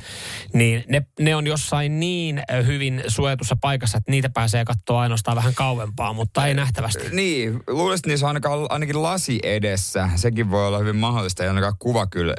niin 0.53 0.83
ne, 0.87 1.05
ne 1.19 1.35
on 1.35 1.47
jossain 1.47 1.99
niin 1.99 2.43
hyvin 2.65 3.03
suojatussa 3.07 3.55
paikassa, 3.61 3.97
että 3.97 4.11
niitä 4.11 4.29
pääsee 4.29 4.65
katsoa 4.65 5.01
ainoastaan 5.01 5.37
vähän 5.37 5.53
kauempaa, 5.53 6.13
mutta 6.13 6.47
ei 6.47 6.53
nähtävästi. 6.53 7.09
Niin, 7.11 7.59
luulisin, 7.67 7.99
että 7.99 8.09
niissä 8.09 8.25
on 8.25 8.27
ainakaan, 8.27 8.65
ainakin 8.69 9.03
lasi 9.03 9.39
edessä. 9.43 10.09
Sekin 10.15 10.51
voi 10.51 10.67
olla 10.67 10.79
hyvin 10.79 10.95
mahdollista, 10.95 11.43
ei 11.43 11.49
ainakaan 11.49 11.75
kuva 11.79 12.07
kyllä 12.07 12.33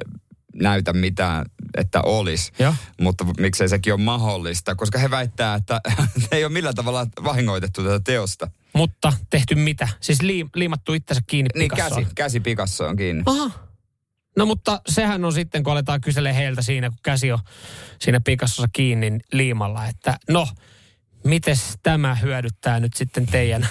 näytä 0.55 0.93
mitään, 0.93 1.47
että 1.77 2.03
olisi. 2.03 2.53
Ja. 2.59 2.75
Mutta 3.01 3.25
miksei 3.39 3.69
sekin 3.69 3.93
ole 3.93 4.01
mahdollista, 4.01 4.75
koska 4.75 4.99
he 4.99 5.11
väittää, 5.11 5.55
että 5.55 5.81
ei 6.33 6.45
ole 6.45 6.53
millään 6.53 6.75
tavalla 6.75 7.07
vahingoitettu 7.25 7.83
tätä 7.83 8.01
teosta. 8.01 8.51
Mutta 8.73 9.13
tehty 9.31 9.55
mitä? 9.55 9.89
Siis 10.01 10.23
liim, 10.23 10.51
liimattu 10.55 10.93
itsensä 10.93 11.23
kiinni 11.27 11.49
Niin, 11.55 11.71
käsi, 11.71 12.07
käsi 12.15 12.41
Picasso 12.41 12.87
on 12.87 12.97
kiinni. 12.97 13.23
Aha. 13.27 13.51
No 14.37 14.47
mutta 14.47 14.81
sehän 14.89 15.25
on 15.25 15.33
sitten, 15.33 15.63
kun 15.63 15.73
aletaan 15.73 16.01
kyselemään 16.01 16.37
heiltä 16.37 16.63
siinä, 16.63 16.91
kun 16.91 16.99
käsi 17.03 17.33
on 17.33 17.39
siinä 18.01 18.21
Picassossa 18.21 18.69
kiinni 18.73 19.19
liimalla, 19.33 19.87
että 19.87 20.19
no, 20.29 20.49
mites 21.25 21.79
tämä 21.83 22.15
hyödyttää 22.15 22.81
nyt 22.81 22.95
sitten 22.95 23.27
teidän 23.27 23.69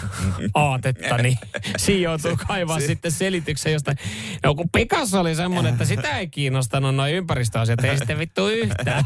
aatetta, 0.54 1.18
niin 1.18 1.38
siinä 1.78 2.02
joutuu 2.02 2.38
kaivaa 2.48 2.80
si- 2.80 2.88
sitten 2.88 3.12
selityksen 3.12 3.74
jostain. 3.74 3.98
No 4.44 4.56
kun 4.56 4.70
Picasso 4.70 5.20
oli 5.20 5.36
semmoinen, 5.36 5.72
että 5.74 5.86
sitä 5.86 6.18
ei 6.20 6.28
kiinnostanut 6.28 6.96
noin 6.96 7.16
ympäristöasiat, 7.16 7.84
ei 7.84 7.98
sitten 7.98 8.20
vittu 8.20 8.48
yhtään. 8.48 9.04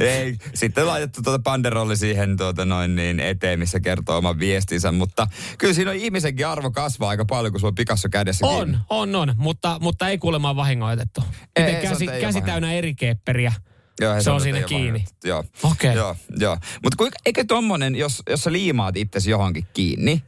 ei, 0.00 0.36
sitten 0.54 0.86
laitettu 0.86 1.22
tuota 1.22 1.42
banderolli 1.42 1.96
siihen 1.96 2.36
tuota 2.36 2.64
noin 2.64 2.96
niin 2.96 3.20
eteen, 3.20 3.58
missä 3.58 3.80
kertoo 3.80 4.18
oman 4.18 4.38
viestinsä, 4.38 4.92
mutta 4.92 5.26
kyllä 5.58 5.74
siinä 5.74 5.90
on 5.90 5.96
ihmisenkin 5.96 6.46
arvo 6.46 6.70
kasvaa 6.70 7.08
aika 7.08 7.24
paljon, 7.24 7.52
kun 7.52 7.60
sulla 7.60 7.70
on 7.70 7.74
Picasso 7.74 8.08
kädessä 8.08 8.46
On, 8.46 8.56
kiinni. 8.66 8.78
on, 8.90 9.14
on, 9.14 9.34
mutta, 9.36 9.78
mutta 9.80 10.08
ei 10.08 10.18
kuulemma 10.18 10.56
vahingoitettu. 10.56 11.20
Miten 11.58 11.74
ei, 11.76 11.82
käsi, 11.82 12.06
käsi 12.20 12.40
täynnä 12.42 12.72
eri 12.72 12.94
kepperiä. 12.94 13.52
Joo, 14.00 14.22
se 14.22 14.30
on 14.30 14.40
siinä 14.40 14.62
kiinni. 14.62 15.04
Joo. 15.24 15.44
Okei. 15.62 15.90
Okay. 15.90 15.92
Joo, 16.02 16.16
joo. 16.38 16.58
Mutta 16.82 17.04
eikö 17.26 17.44
tommonen, 17.48 17.96
jos, 17.96 18.22
jos 18.30 18.42
sä 18.42 18.52
liimaat 18.52 18.96
itsesi 18.96 19.30
johonkin 19.30 19.66
kiinni, 19.72 20.22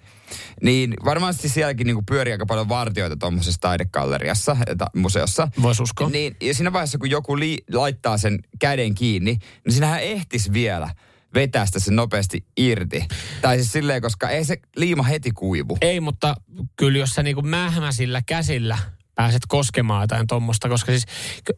niin 0.62 0.94
varmasti 1.04 1.48
sielläkin 1.48 1.86
niinku 1.86 2.02
pyörii 2.08 2.32
aika 2.32 2.46
paljon 2.46 2.68
vartioita 2.68 3.16
tuommoisessa 3.16 3.60
taidekalleriassa, 3.60 4.56
tai 4.78 4.88
museossa. 4.96 5.48
Voisi 5.62 5.82
uskoa. 5.82 6.08
Niin, 6.08 6.36
ja 6.40 6.54
siinä 6.54 6.72
vaiheessa, 6.72 6.98
kun 6.98 7.10
joku 7.10 7.38
li- 7.38 7.64
laittaa 7.72 8.18
sen 8.18 8.38
käden 8.58 8.94
kiinni, 8.94 9.38
niin 9.64 9.74
sinähän 9.74 10.02
ehtis 10.02 10.52
vielä 10.52 10.90
vetää 11.34 11.66
sitä 11.66 11.78
sen 11.78 11.96
nopeasti 11.96 12.44
irti. 12.56 13.04
Tai 13.42 13.56
siis 13.56 13.72
silleen, 13.72 14.02
koska 14.02 14.28
ei 14.28 14.44
se 14.44 14.56
liima 14.76 15.02
heti 15.02 15.30
kuivu. 15.30 15.78
Ei, 15.80 16.00
mutta 16.00 16.36
kyllä 16.76 16.98
jos 16.98 17.10
sä 17.10 17.22
niinku 17.22 17.42
mähmäsillä 17.42 18.22
käsillä 18.26 18.78
pääset 19.16 19.42
koskemaan 19.48 20.02
jotain 20.02 20.26
tuommoista, 20.26 20.68
koska 20.68 20.92
siis 20.92 21.06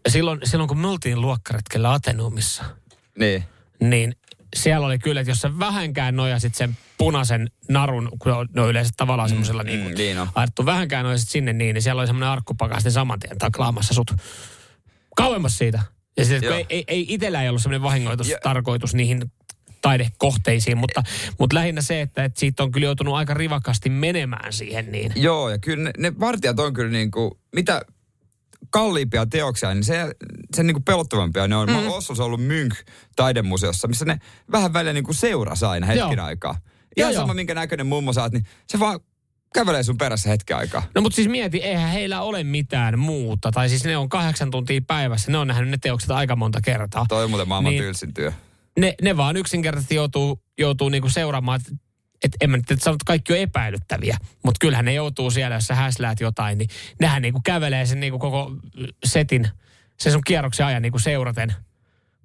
silloin, 0.09 0.41
silloin 0.45 0.69
kun 0.69 0.79
me 0.79 0.89
oltiin 0.89 1.21
luokkaretkellä 1.21 1.93
Atenuumissa, 1.93 2.65
niin, 3.19 3.45
niin 3.81 4.17
siellä 4.57 4.87
oli 4.87 4.99
kyllä, 4.99 5.21
että 5.21 5.31
jos 5.31 5.41
sä 5.41 5.59
vähänkään 5.59 6.17
nojasit 6.17 6.55
sen 6.55 6.77
punaisen 6.99 7.51
narun, 7.69 8.09
kun 8.19 8.49
ne 8.55 8.63
on 8.63 8.71
yleensä 8.71 8.93
tavallaan 8.97 9.29
mm, 9.29 9.31
semmoisella 9.31 9.63
niin 9.63 9.83
kuin, 9.83 9.95
mm, 9.95 9.99
niin 9.99 10.17
ajettu, 10.35 10.67
vähänkään 10.67 11.05
nojasit 11.05 11.29
sinne 11.29 11.53
niin, 11.53 11.75
niin 11.75 11.83
siellä 11.83 12.01
oli 12.01 12.07
semmoinen 12.07 12.29
arkkupakasti 12.29 12.91
saman 12.91 13.19
tien 13.19 13.39
taklaamassa 13.39 13.95
sut. 13.95 14.11
Kauemmas 15.17 15.59
siitä. 15.59 15.83
Ja 16.17 16.25
sitten, 16.25 16.53
ei, 16.53 16.67
ei, 16.69 16.85
ei 16.87 17.07
itsellä 17.09 17.43
ei 17.43 17.49
ollut 17.49 17.63
semmoinen 17.63 17.83
vahingoitustarkoitus 17.83 18.95
niihin 18.95 19.33
taidekohteisiin, 19.83 20.79
mutta, 20.79 21.03
mutta 21.39 21.55
lähinnä 21.55 21.83
se, 21.83 22.01
että, 22.01 22.25
että 22.25 22.41
siitä 22.41 22.63
on 22.63 22.73
kyllä 22.73 22.85
joutunut 22.85 23.15
aika 23.15 23.35
rivakasti 23.35 23.91
menemään 23.91 24.53
siihen 24.53 24.93
niin. 24.93 25.13
Joo, 25.17 25.51
ja 25.51 25.59
kyllä 25.59 25.85
ne, 25.85 25.91
ne 25.99 26.13
vartijat 26.21 26.61
on 26.61 26.73
kyllä 26.73 26.91
niin 26.91 27.11
kuin, 27.11 27.31
mitä 27.55 27.83
kalliimpia 28.71 29.27
teoksia, 29.27 29.75
niin 29.75 29.85
se, 29.85 30.15
se 30.57 30.63
niin 30.63 30.75
kuin 30.75 30.85
pelottavampia 30.85 31.49
ne 31.49 31.57
on. 31.57 31.69
Mm. 31.69 31.75
Mä 31.75 31.81
oon 31.81 32.21
ollut 32.21 32.45
Mynk 32.45 32.75
taidemuseossa, 33.17 33.89
missä 33.89 34.05
ne 34.05 34.19
vähän 34.53 34.73
välillä 34.73 34.93
niin 34.93 35.05
kuin 35.05 35.15
seurasi 35.15 35.65
aina 35.65 35.87
hetken 35.87 36.19
Joo. 36.19 36.27
aikaa. 36.27 36.59
Ihan 36.97 37.13
joo, 37.13 37.21
sama, 37.21 37.31
joo. 37.31 37.35
minkä 37.35 37.55
näköinen 37.55 37.87
mummo 37.87 38.13
saat, 38.13 38.33
niin 38.33 38.45
se 38.67 38.79
vaan 38.81 39.01
kävelee 39.55 39.83
sun 39.83 39.99
perässä 39.99 40.29
hetken 40.29 40.57
aikaa. 40.57 40.83
No 40.95 41.01
mutta 41.01 41.17
siis 41.17 41.29
mieti, 41.29 41.59
eihän 41.59 41.91
heillä 41.91 42.21
ole 42.21 42.45
mitään 42.45 42.99
muuta. 42.99 43.51
Tai 43.53 43.69
siis 43.69 43.85
ne 43.85 43.97
on 43.97 44.09
kahdeksan 44.09 44.51
tuntia 44.51 44.81
päivässä. 44.87 45.33
Ne 45.33 45.39
on 45.39 45.49
nähnyt 45.49 45.71
ne 45.71 45.79
teokset 45.83 46.11
aika 46.11 46.37
monta 46.37 46.61
kertaa. 46.61 47.07
Toi 47.09 47.25
on 47.25 47.31
muuten 47.31 47.49
maailman 47.49 47.73
niin, 47.73 47.83
tylsin 47.83 48.15
työ 48.15 48.33
ne, 48.79 48.95
ne 49.03 49.17
vaan 49.17 49.37
yksinkertaisesti 49.37 49.95
joutuu, 49.95 50.43
joutuu 50.59 50.89
niinku 50.89 51.09
seuraamaan, 51.09 51.61
että 51.61 51.85
et 52.25 52.33
en 52.41 52.51
mä 52.51 52.57
nyt 52.57 52.71
että 52.71 52.85
sanot, 52.85 52.95
että 52.95 53.07
kaikki 53.07 53.33
on 53.33 53.39
epäilyttäviä, 53.39 54.17
mutta 54.45 54.59
kyllähän 54.61 54.85
ne 54.85 54.95
joutuu 54.95 55.31
siellä, 55.31 55.57
jos 55.57 55.67
sä 55.67 55.75
häsläät 55.75 56.21
jotain, 56.21 56.59
niin 56.59 56.71
nehän 57.01 57.23
niinku 57.23 57.41
kävelee 57.45 57.87
sen 57.87 58.01
niinku 58.01 58.19
koko 58.19 58.53
setin, 59.07 59.49
sen 59.99 60.13
sun 60.13 60.23
kierroksen 60.27 60.67
ajan 60.67 60.83
niinku 60.83 60.99
seuraten. 60.99 61.55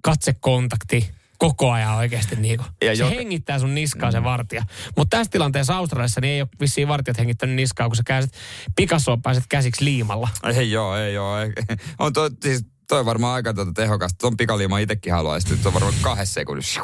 Katsekontakti, 0.02 1.12
koko 1.38 1.72
ajan 1.72 1.96
oikeasti 1.96 2.36
niinku. 2.36 2.66
Ja 2.82 2.96
se 2.96 3.04
joka... 3.04 3.16
hengittää 3.16 3.60
sun 3.60 3.76
niskaa 3.76 4.10
mm. 4.10 4.12
se 4.12 4.24
vartija. 4.24 4.64
Mutta 4.98 5.18
tässä 5.18 5.32
tilanteessa 5.32 5.76
Australiassa 5.76 6.22
niin 6.22 6.32
ei 6.32 6.42
ole 6.42 6.50
vissiin 6.60 6.88
vartijat 6.88 7.18
hengittänyt 7.18 7.56
niskaa, 7.56 7.88
kun 7.88 7.96
sä 7.96 8.04
käsit 8.06 8.34
Picassoon 8.76 9.22
pääset 9.22 9.44
käsiksi 9.50 9.86
liimalla. 9.86 10.30
Ei 10.56 10.72
joo, 10.72 10.98
ei 10.98 11.14
joo. 11.14 11.40
Ei. 11.40 11.52
On 12.00 12.14
to, 12.14 12.30
siis 12.42 12.66
toi 12.88 13.00
on 13.00 13.06
varmaan 13.06 13.36
aika 13.36 13.54
tuota 13.54 13.72
tehokasta. 13.76 14.18
Tuon 14.18 14.38
pikaliima 14.38 14.80
itsekin 14.80 15.14
haluaisi, 15.14 15.58
se 15.58 15.68
on 15.68 15.74
varmaan 15.74 15.94
kahdessa 16.02 16.34
sekunnissa. 16.34 16.82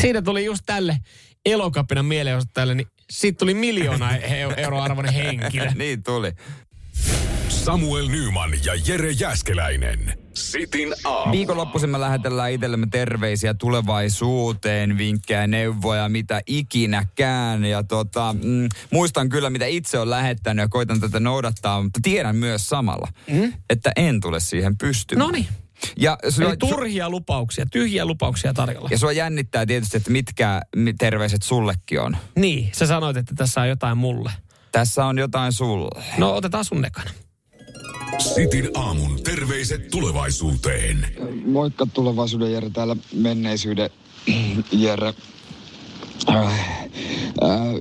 Siinä 0.00 0.22
tuli 0.22 0.44
just 0.44 0.62
tälle 0.66 0.96
elokapinan 1.46 2.04
mielenosoittajalle, 2.04 2.74
niin 2.74 2.88
siitä 3.10 3.38
tuli 3.38 3.54
miljoona 3.54 4.16
euroa 4.56 4.84
arvoinen 4.84 5.14
henkilö. 5.14 5.70
niin 5.74 6.02
tuli. 6.02 6.32
Samuel 7.48 8.08
Nyman 8.08 8.50
ja 8.64 8.74
Jere 8.86 9.10
Jäskeläinen. 9.10 10.25
Sitin 10.36 10.94
aamu. 11.04 11.32
Viikonloppuisin 11.32 11.90
me 11.90 12.00
lähetellään 12.00 12.52
itsellemme 12.52 12.86
terveisiä 12.90 13.54
tulevaisuuteen, 13.54 14.98
vinkkejä, 14.98 15.46
neuvoja, 15.46 16.08
mitä 16.08 16.40
ikinäkään. 16.46 17.64
Ja 17.64 17.82
tota, 17.82 18.34
mm, 18.42 18.68
muistan 18.90 19.28
kyllä, 19.28 19.50
mitä 19.50 19.66
itse 19.66 19.98
on 19.98 20.10
lähettänyt 20.10 20.62
ja 20.62 20.68
koitan 20.68 21.00
tätä 21.00 21.20
noudattaa, 21.20 21.82
mutta 21.82 22.00
tiedän 22.02 22.36
myös 22.36 22.68
samalla, 22.68 23.08
mm? 23.30 23.52
että 23.70 23.92
en 23.96 24.20
tule 24.20 24.40
siihen 24.40 24.78
pystymään. 24.78 25.26
No 25.26 25.32
niin. 25.32 25.46
Ja 25.96 26.18
sua, 26.28 26.48
Eli 26.48 26.56
turhia 26.56 27.10
lupauksia, 27.10 27.66
tyhjiä 27.66 28.04
lupauksia 28.04 28.54
tarjolla. 28.54 28.88
Ja 28.92 28.98
sua 28.98 29.12
jännittää 29.12 29.66
tietysti, 29.66 29.96
että 29.96 30.10
mitkä 30.10 30.62
terveiset 30.98 31.42
sullekin 31.42 32.00
on. 32.00 32.16
Niin, 32.36 32.70
sä 32.74 32.86
sanoit, 32.86 33.16
että 33.16 33.34
tässä 33.36 33.60
on 33.60 33.68
jotain 33.68 33.98
mulle. 33.98 34.32
Tässä 34.72 35.04
on 35.04 35.18
jotain 35.18 35.52
sulle. 35.52 36.04
No 36.18 36.34
otetaan 36.34 36.64
sun 36.64 36.80
nekana. 36.80 37.10
Sitin 38.18 38.70
aamun 38.74 39.22
terveiset 39.22 39.90
tulevaisuuteen. 39.90 41.06
Moikka 41.46 41.86
tulevaisuuden 41.92 42.52
Jere, 42.52 42.70
täällä 42.70 42.96
menneisyyden 43.14 43.90
Jere. 44.72 45.14
Äh, 46.28 46.46
äh, 46.46 46.52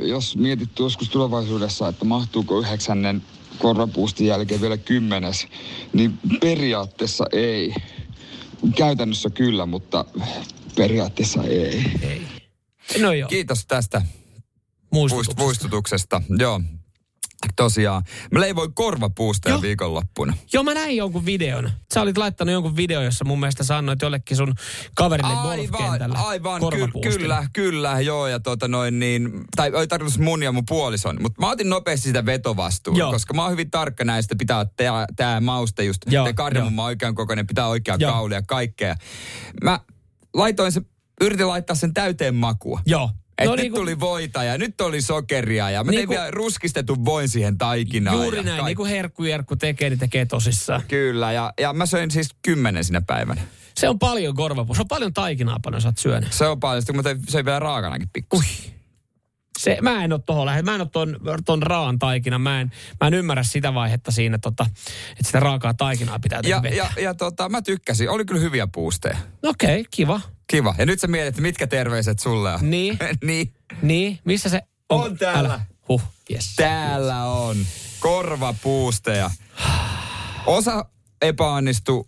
jos 0.01 0.37
mietit 0.37 0.79
joskus 0.79 1.09
tulevaisuudessa, 1.09 1.87
että 1.87 2.05
mahtuuko 2.05 2.59
yhdeksännen 2.59 3.23
korvapuustin 3.59 4.27
jälkeen 4.27 4.61
vielä 4.61 4.77
kymmenes, 4.77 5.47
niin 5.93 6.19
periaatteessa 6.41 7.25
ei. 7.31 7.73
Käytännössä 8.75 9.29
kyllä, 9.29 9.65
mutta 9.65 10.05
periaatteessa 10.75 11.43
ei. 11.43 11.91
ei. 12.01 12.21
No 13.01 13.13
joo. 13.13 13.29
Kiitos 13.29 13.65
tästä 13.65 14.01
muistutuksesta. 14.91 15.43
muistutuksesta. 15.43 16.21
Joo. 16.39 16.61
Tosiaan. 17.55 18.03
Mä 18.31 18.39
leivoin 18.39 18.73
korvapuusta 18.73 19.49
Joo. 19.49 19.61
viikonloppuna. 19.61 20.33
Joo, 20.53 20.63
mä 20.63 20.73
näin 20.73 20.97
jonkun 20.97 21.25
videon. 21.25 21.71
Sä 21.93 22.01
olit 22.01 22.17
laittanut 22.17 22.53
jonkun 22.53 22.75
video, 22.75 23.01
jossa 23.01 23.25
mun 23.25 23.39
mielestä 23.39 23.63
sanoit 23.63 24.01
jollekin 24.01 24.37
sun 24.37 24.53
kaverille 24.95 25.33
golfkentällä. 25.33 26.17
aivan, 26.19 26.61
ky- 26.61 26.99
kyllä, 27.01 27.47
kyllä, 27.53 27.99
joo, 28.01 28.27
ja 28.27 28.39
tota 28.39 28.67
noin 28.67 28.99
niin, 28.99 29.29
tai 29.55 29.71
oli 29.73 29.87
tarkoitus 29.87 30.19
mun 30.19 30.43
ja 30.43 30.51
mun 30.51 30.63
puolison, 30.67 31.17
mutta 31.21 31.41
mä 31.41 31.49
otin 31.49 31.69
nopeasti 31.69 32.07
sitä 32.07 32.25
vetovastuun, 32.25 32.97
Joo. 32.97 33.11
koska 33.11 33.33
mä 33.33 33.41
oon 33.41 33.51
hyvin 33.51 33.71
tarkka 33.71 34.03
näistä, 34.03 34.35
pitää 34.37 34.65
tää, 34.77 35.05
tää 35.15 35.41
mauste 35.41 35.83
just, 35.83 36.01
Joo, 36.07 36.23
tää 36.23 36.33
kardemumma 36.33 36.85
oikean 36.85 37.15
kokoinen, 37.15 37.47
pitää 37.47 37.67
oikea 37.67 37.95
Joo. 37.99 38.11
kauli 38.11 38.33
ja 38.33 38.41
kaikkea. 38.41 38.95
Mä 39.63 39.79
laitoin 40.33 40.71
se, 40.71 40.81
yritin 41.21 41.47
laittaa 41.47 41.75
sen 41.75 41.93
täyteen 41.93 42.35
makua. 42.35 42.81
Joo. 42.85 43.09
Et 43.37 43.45
No 43.45 43.51
nyt 43.55 43.61
niin 43.63 43.71
kuin- 43.71 43.81
tuli 43.81 43.99
voita 43.99 44.43
ja 44.43 44.57
nyt 44.57 44.81
oli 44.81 45.01
sokeria 45.01 45.69
ja 45.69 45.83
mä 45.83 45.91
Niin 45.91 45.97
tein 45.99 46.07
kuin- 46.07 46.17
vielä 46.17 46.31
ruskistetun 46.31 47.05
voin 47.05 47.29
siihen 47.29 47.57
taikinaan. 47.57 48.17
Juuri 48.17 48.43
näin, 48.43 48.57
kaik- 48.59 48.65
niin 48.65 48.75
kuin 48.77 48.89
Herkku 48.89 49.23
Jerkku 49.23 49.55
tekee, 49.55 49.89
niin 49.89 49.99
tekee 49.99 50.25
tosissaan. 50.25 50.83
Kyllä, 50.87 51.31
ja, 51.31 51.53
ja 51.59 51.73
mä 51.73 51.85
söin 51.85 52.11
siis 52.11 52.29
kymmenen 52.41 52.83
sinä 52.83 53.01
päivänä. 53.01 53.41
Se 53.77 53.89
on 53.89 53.99
paljon 53.99 54.35
korvapuusta. 54.35 54.77
Se 54.79 54.81
on 54.83 54.87
paljon 54.87 55.13
taikinaa 55.13 55.59
paljon 55.63 55.81
sä 55.81 55.87
oot 55.87 55.97
syönyt. 55.97 56.33
Se 56.33 56.45
on 56.47 56.59
paljon, 56.59 56.81
sitten 56.81 56.95
mä 56.95 57.03
tein, 57.03 57.19
söin 57.29 57.45
vielä 57.45 57.59
raakanakin 57.59 58.09
pikku. 58.13 58.41
Se, 59.59 59.77
mä 59.81 60.03
en 60.03 60.13
ole 60.13 60.21
tohon 60.25 60.45
lähde. 60.45 60.61
Mä 60.61 60.75
en 60.75 60.81
ole 60.81 60.89
ton, 60.91 61.17
ton 61.45 61.63
raan 61.63 61.99
taikina. 61.99 62.39
Mä 62.39 62.61
en, 62.61 62.71
mä 63.01 63.07
en 63.07 63.13
ymmärrä 63.13 63.43
sitä 63.43 63.73
vaihetta 63.73 64.11
siinä, 64.11 64.37
tota, 64.37 64.65
että 65.11 65.23
sitä 65.23 65.39
raakaa 65.39 65.73
taikinaa 65.73 66.19
pitää 66.19 66.41
tehdä 66.41 66.55
Ja, 66.55 66.61
vetää. 66.61 66.77
ja, 66.77 67.03
ja 67.03 67.13
tota, 67.13 67.49
mä 67.49 67.61
tykkäsin. 67.61 68.09
Oli 68.09 68.25
kyllä 68.25 68.41
hyviä 68.41 68.67
puusteja. 68.67 69.17
Okei, 69.43 69.69
okay, 69.79 69.83
kiva. 69.91 70.21
Kiva. 70.47 70.75
Ja 70.77 70.85
nyt 70.85 70.99
sä 70.99 71.07
mietit, 71.07 71.37
mitkä 71.41 71.67
terveiset 71.67 72.19
sulle 72.19 72.53
on. 72.53 72.69
Niin. 72.69 72.97
niin. 73.23 73.53
Niin, 73.81 74.19
missä 74.25 74.49
se 74.49 74.61
on? 74.89 75.01
On 75.01 75.17
täällä. 75.17 75.49
Älä. 75.49 75.61
Huh, 75.87 76.01
yes. 76.31 76.55
Täällä 76.55 77.23
on 77.23 77.57
korvapuusteja. 77.99 79.31
Osa 80.45 80.85
epäonnistui 81.21 82.07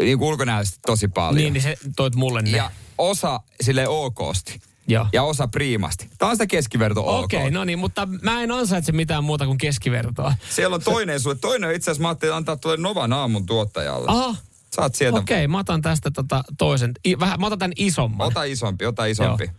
niin 0.00 0.22
ulkonäöllisesti 0.22 0.78
tosi 0.86 1.08
paljon. 1.08 1.34
Niin, 1.34 1.52
niin 1.52 1.62
se 1.62 1.76
toit 1.96 2.14
mulle 2.14 2.42
ne. 2.42 2.50
Ja 2.50 2.70
osa 2.98 3.40
sille 3.60 3.88
okosti. 3.88 4.60
Joo. 4.86 5.06
Ja 5.12 5.22
osa 5.22 5.48
priimasti. 5.48 6.08
Tämä 6.18 6.30
on 6.30 6.36
sitä 6.36 6.46
keskiverto 6.46 7.00
ok. 7.00 7.24
Okei, 7.24 7.38
okay, 7.38 7.50
no 7.50 7.64
niin, 7.64 7.78
mutta 7.78 8.08
mä 8.22 8.42
en 8.42 8.50
ansaitse 8.50 8.92
mitään 8.92 9.24
muuta 9.24 9.46
kuin 9.46 9.58
keskivertoa. 9.58 10.34
Siellä 10.50 10.74
on 10.74 10.82
toinen 10.82 11.20
sulle. 11.20 11.36
Toinen 11.36 11.74
itse 11.74 11.90
asiassa, 11.90 12.02
mä 12.02 12.08
ajattelin 12.08 12.34
antaa 12.34 12.56
tuolle 12.56 12.82
Novan 12.82 13.12
aamun 13.12 13.46
tuottajalle. 13.46 14.10
Aha, 14.10 14.36
Saat 14.76 14.94
sieltä. 14.94 15.18
okei, 15.18 15.36
okay, 15.36 15.46
mä 15.46 15.58
otan 15.58 15.82
tästä 15.82 16.10
tota 16.10 16.44
toisen. 16.58 16.92
I, 17.06 17.18
vähän, 17.18 17.40
mä 17.40 17.46
otan 17.46 17.58
tämän 17.58 17.72
isomman. 17.76 18.26
Ota 18.26 18.42
isompi, 18.44 18.86
ota 18.86 19.04
isompi. 19.04 19.50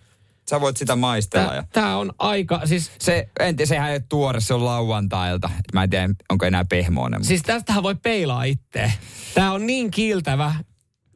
Sä 0.50 0.62
voit 0.62 0.78
sitä 0.78 0.96
maistella. 0.96 1.48
Tää, 1.48 1.56
Ja. 1.56 1.64
tää 1.74 1.98
on 1.98 2.12
aika, 2.20 2.62
siis, 2.66 2.92
Se, 3.00 3.30
en 3.40 3.56
tiedä, 3.56 3.68
sehän 3.70 3.90
ei 3.90 3.96
ole 3.96 4.04
tuore, 4.10 4.40
se 4.42 4.54
on 4.54 4.66
lauantailta. 4.66 5.50
Mä 5.74 5.84
en 5.84 5.90
tiedä, 5.90 6.10
onko 6.30 6.46
enää 6.46 6.66
pehmoinen. 6.66 7.24
siis 7.26 7.42
tästähän 7.42 7.84
voi 7.84 7.96
peilaa 7.96 8.44
itse. 8.44 8.94
Tää 9.34 9.52
on 9.52 9.68
niin 9.68 9.92
kiiltävä 9.92 10.56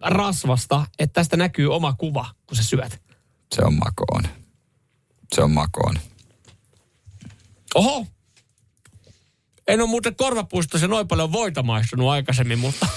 rasvasta, 0.02 0.86
että 1.00 1.14
tästä 1.14 1.38
näkyy 1.38 1.76
oma 1.76 1.94
kuva, 1.94 2.26
kun 2.48 2.58
sä 2.58 2.64
syöt. 2.64 3.02
Se 3.56 3.62
on 3.62 3.74
makoon. 3.74 4.24
Se 5.36 5.42
on 5.44 5.52
makoon. 5.52 5.96
Oho! 7.76 8.06
En 9.68 9.82
ole 9.82 9.90
muuten 9.90 10.16
korvapuistossa 10.16 10.88
noin 10.88 11.08
paljon 11.08 11.32
voita 11.32 11.64
maistunut 11.64 12.10
aikaisemmin, 12.10 12.60
mutta 12.60 12.88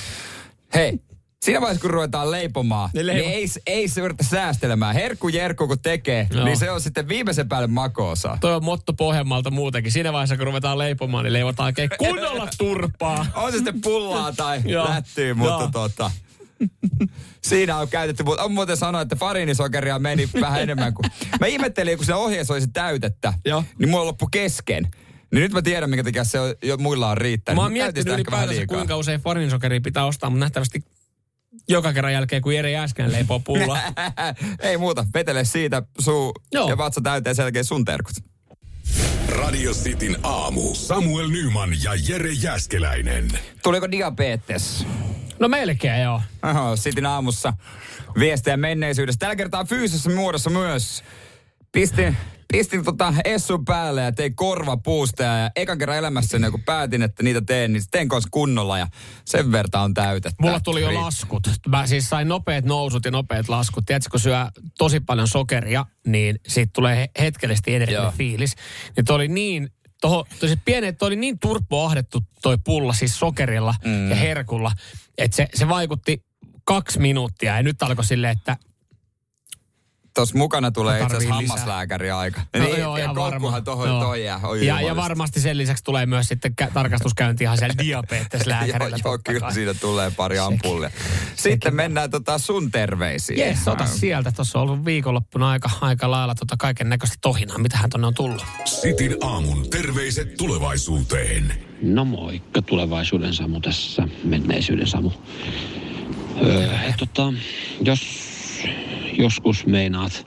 Hei, 0.75 0.99
siinä 1.43 1.61
vaiheessa 1.61 1.81
kun 1.83 1.91
ruvetaan 1.91 2.31
leipomaan, 2.31 2.91
Ne 2.95 3.03
niin 3.03 3.17
leipo- 3.17 3.29
ei, 3.29 3.47
ei 3.67 3.89
se 3.89 4.01
yritä 4.01 4.25
säästelemään. 4.25 4.95
Herkku 4.95 5.29
Jerkku 5.29 5.67
kun 5.69 5.79
tekee, 5.83 6.27
Joo. 6.35 6.45
niin 6.45 6.57
se 6.57 6.71
on 6.71 6.81
sitten 6.81 7.09
viimeisen 7.09 7.49
päälle 7.49 7.67
makoosa. 7.67 8.39
toi 8.41 8.55
on 8.55 8.65
motto 8.65 8.93
Pohjanmaalta 8.93 9.51
muutenkin. 9.51 9.93
Siinä 9.93 10.13
vaiheessa, 10.13 10.37
kun 10.37 10.47
ruvetaan 10.47 10.79
leipomaan, 10.79 11.25
niin 11.25 11.33
leivotaan 11.33 11.67
oikein 11.67 11.91
kunnolla 11.99 12.49
turpaa. 12.59 13.27
On 13.35 13.53
se 13.53 13.57
sitten 13.59 13.81
pullaa 13.81 14.33
tai 14.33 14.61
Joo. 14.65 14.89
lättyy, 14.89 15.35
mutta 15.35 15.69
tota... 15.73 16.11
Siinä 17.43 17.77
on 17.79 17.89
käytetty, 17.89 18.23
mutta 18.23 18.43
on 18.43 18.53
muuten 18.53 18.77
sanoa, 18.77 19.01
että 19.01 19.17
farinisokeria 19.17 19.99
meni 19.99 20.29
vähän 20.41 20.63
enemmän 20.63 20.95
kuin... 20.95 21.05
Mä 21.41 21.47
ihmettelin, 21.47 21.97
kun 21.97 22.07
se 22.07 22.15
ohjeessa 22.15 22.53
olisi 22.55 22.69
täytettä, 22.73 23.33
Joo. 23.45 23.65
niin 23.79 23.89
mulla 23.91 24.05
loppu 24.07 24.29
kesken. 24.31 24.89
Niin 25.33 25.43
nyt 25.43 25.53
mä 25.53 25.63
tiedän, 25.63 25.91
minkä 25.91 26.05
takia 26.05 26.25
se 26.25 26.41
on, 26.41 26.55
jo 26.63 26.77
muilla 26.77 27.11
on 27.11 27.19
riittänyt. 27.19 27.57
Mä 27.57 27.63
oon 27.63 27.73
miettinyt 27.73 28.15
ylipäätänsä, 28.15 28.67
kuinka 28.67 28.97
usein 28.97 29.21
farinsokeria 29.21 29.81
pitää 29.81 30.05
ostaa, 30.07 30.31
mutta 30.31 30.45
nähtävästi 30.45 30.85
joka 31.69 31.93
kerran 31.93 32.13
jälkeen, 32.13 32.43
kun 32.43 32.55
Jere 32.55 32.71
Jääskän 32.71 33.13
leipoo 33.13 33.41
pulla. 33.41 33.79
Ei 34.61 34.77
muuta, 34.77 35.07
vetele 35.15 35.45
siitä 35.45 35.83
suu 35.99 36.33
Joo. 36.53 36.69
ja 36.69 36.79
vatsa 36.79 37.01
täyteen 37.01 37.37
selkeä 37.37 37.63
sun 37.63 37.85
terkut. 37.85 38.15
Radio 39.29 39.73
Cityn 39.73 40.17
aamu. 40.23 40.75
Samuel 40.75 41.29
Nyman 41.29 41.71
ja 41.83 41.91
Jere 42.09 42.33
Jäskeläinen. 42.33 43.29
Tuliko 43.63 43.91
diabetes? 43.91 44.87
No 45.39 45.49
melkein 45.49 46.03
joo. 46.03 46.23
Oho, 46.51 46.77
Sitin 46.77 47.07
aamussa 47.07 47.53
viestejä 48.19 48.57
menneisyydestä. 48.57 49.19
Tällä 49.19 49.37
kertaa 49.37 49.65
fyysisessä 49.65 50.11
muodossa 50.11 50.51
myös. 50.51 51.05
Pistin, 51.73 52.17
pistin 52.53 52.85
tota 52.85 53.15
essun 53.25 53.65
päälle 53.65 54.03
ja 54.03 54.13
tein 54.13 54.37
korvapuusta 54.37 55.23
ja 55.23 55.51
ekan 55.57 55.79
kerran 55.79 55.99
elämässäni, 55.99 56.51
kun 56.51 56.63
päätin, 56.63 57.03
että 57.03 57.23
niitä 57.23 57.41
teen, 57.41 57.73
niin 57.73 57.83
teen 57.91 58.09
kanssa 58.09 58.29
kunnolla 58.33 58.79
ja 58.79 58.87
sen 59.25 59.53
verta 59.53 59.81
on 59.81 59.95
täytettä. 59.95 60.43
Mulla 60.43 60.61
tuli 60.61 60.81
jo 60.81 60.95
laskut. 60.95 61.43
Mä 61.69 61.87
siis 61.87 62.09
sain 62.09 62.29
nopeat 62.29 62.65
nousut 62.65 63.05
ja 63.05 63.11
nopeat 63.11 63.49
laskut. 63.49 63.87
Tiedätkö, 63.87 64.11
kun 64.11 64.21
syö 64.21 64.47
tosi 64.79 65.01
paljon 65.01 65.29
sokeria, 65.29 65.87
niin 66.07 66.41
siitä 66.49 66.71
tulee 66.75 66.97
he- 66.97 67.11
hetkellisesti 67.21 67.75
energinen 67.75 68.13
fiilis. 68.13 68.55
Niin 68.97 69.13
oli 69.13 69.29
niin, 69.29 69.69
toho, 70.01 70.27
tosi 70.41 70.57
pieni, 70.65 70.93
toi 70.93 71.07
oli 71.07 71.17
niin 71.17 71.39
turpoahdettu 71.39 72.21
toi 72.43 72.59
pulla 72.65 72.93
siis 72.93 73.19
sokerilla 73.19 73.75
mm. 73.85 74.11
ja 74.11 74.17
herkulla, 74.17 74.73
että 75.19 75.37
se, 75.37 75.49
se 75.55 75.69
vaikutti 75.69 76.25
kaksi 76.65 76.99
minuuttia 76.99 77.57
ja 77.57 77.63
nyt 77.63 77.83
alkoi 77.83 78.05
silleen, 78.05 78.37
että 78.39 78.57
Tuossa 80.15 80.39
mukana 80.39 80.71
tulee 80.71 80.95
itse 81.03 81.07
asiassa 81.17 81.29
Tarvii 81.29 81.43
lisää. 81.43 81.57
hammaslääkäri 81.57 82.11
aika. 82.11 82.41
No 82.57 82.65
niin, 82.65 82.79
joo, 82.81 82.97
ja 82.97 83.05
ihan 83.05 83.17
varma. 83.17 83.31
koukkuhan 83.31 83.65
tohon 83.65 83.89
Joo. 83.89 84.01
toi 84.01 84.25
ja, 84.25 84.41
oi 84.43 84.67
ja, 84.67 84.81
ja 84.81 84.97
varmasti 84.97 85.41
sen 85.41 85.59
lisäksi 85.59 85.85
tulee 85.85 86.07
myös 86.07 86.29
sitten 86.29 86.55
kä- 86.63 86.71
tarkastuskäynti 86.75 87.45
ihan 87.45 87.59
siellä 87.59 87.75
diabeteslääkärillä. 87.79 88.97
joo, 89.05 89.13
joo, 89.13 89.19
kyllä 89.25 89.41
kai. 89.41 89.55
siitä 89.55 89.75
tulee 89.75 90.11
pari 90.11 90.39
ampullia. 90.39 90.91
Sitten 91.37 91.75
mennään 91.75 92.11
tota 92.11 92.39
sun 92.39 92.71
terveisiin. 92.71 93.39
Jes, 93.39 93.69
ota 93.69 93.87
sieltä. 93.87 94.33
Tuossa 94.33 94.59
on 94.59 94.69
ollut 94.69 94.85
viikonloppuna 94.85 95.51
aika, 95.51 95.71
aika 95.81 96.11
lailla 96.11 96.35
tota 96.35 96.55
kaiken 96.59 96.89
näköistä 96.89 97.17
tohinaa. 97.21 97.59
Mitähän 97.59 97.91
tonne 97.91 98.07
on 98.07 98.15
tullut? 98.15 98.45
Cityn 98.65 99.17
aamun 99.21 99.71
terveiset 99.71 100.37
tulevaisuuteen. 100.37 101.55
No 101.83 102.05
moikka, 102.05 102.63
tulevaisuuden 102.63 103.35
Samu 103.35 103.61
tässä, 103.61 104.09
menneisyyden 104.25 104.87
Samu. 104.87 105.11
Öö, 106.43 106.69
tota, 106.99 107.33
jos 107.81 108.32
joskus 109.19 109.67
meinaat 109.67 110.27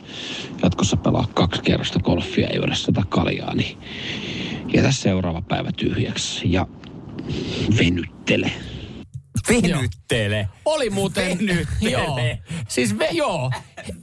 jatkossa 0.64 0.98
pelaa 0.98 1.28
kaksi 1.34 1.62
kerrosta 1.62 2.00
golfia 2.00 2.48
ja 2.48 2.56
juoda 2.56 2.76
sitä 2.76 3.02
kaljaa, 3.10 3.56
niin 3.56 3.78
jätä 4.74 4.92
seuraava 4.92 5.42
päivä 5.42 5.72
tyhjäksi 5.72 6.52
ja 6.52 6.68
venyttele. 7.80 8.52
Venyttele. 9.50 10.50
Oli 10.66 10.90
muuten... 10.90 11.38
Venyttele. 11.38 11.92
joo. 11.92 12.20
Siis 12.68 13.00
ve, 13.00 13.10
joo. 13.12 13.52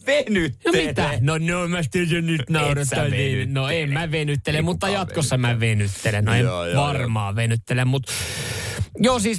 Venyttele. 0.06 0.82
No 0.82 0.86
mitä? 0.86 1.10
No 1.20 1.38
no, 1.38 1.68
mä 1.68 1.82
sitten 1.82 2.26
nyt 2.26 2.50
naurattaa. 2.50 3.08
niin. 3.08 3.54
No 3.54 3.68
en 3.68 3.90
mä 3.90 4.10
venyttele, 4.10 4.58
Ei 4.58 4.62
mutta 4.62 4.88
jatkossa 4.88 5.38
mä 5.38 5.60
venyttelen. 5.60 6.24
No 6.24 6.34
en 6.34 6.44
Joo, 6.44 6.66
joo, 6.66 6.84
varmaan 6.84 7.36
venyttele, 7.36 7.84
mutta... 7.84 8.12
Joo 8.98 9.18
siis... 9.18 9.38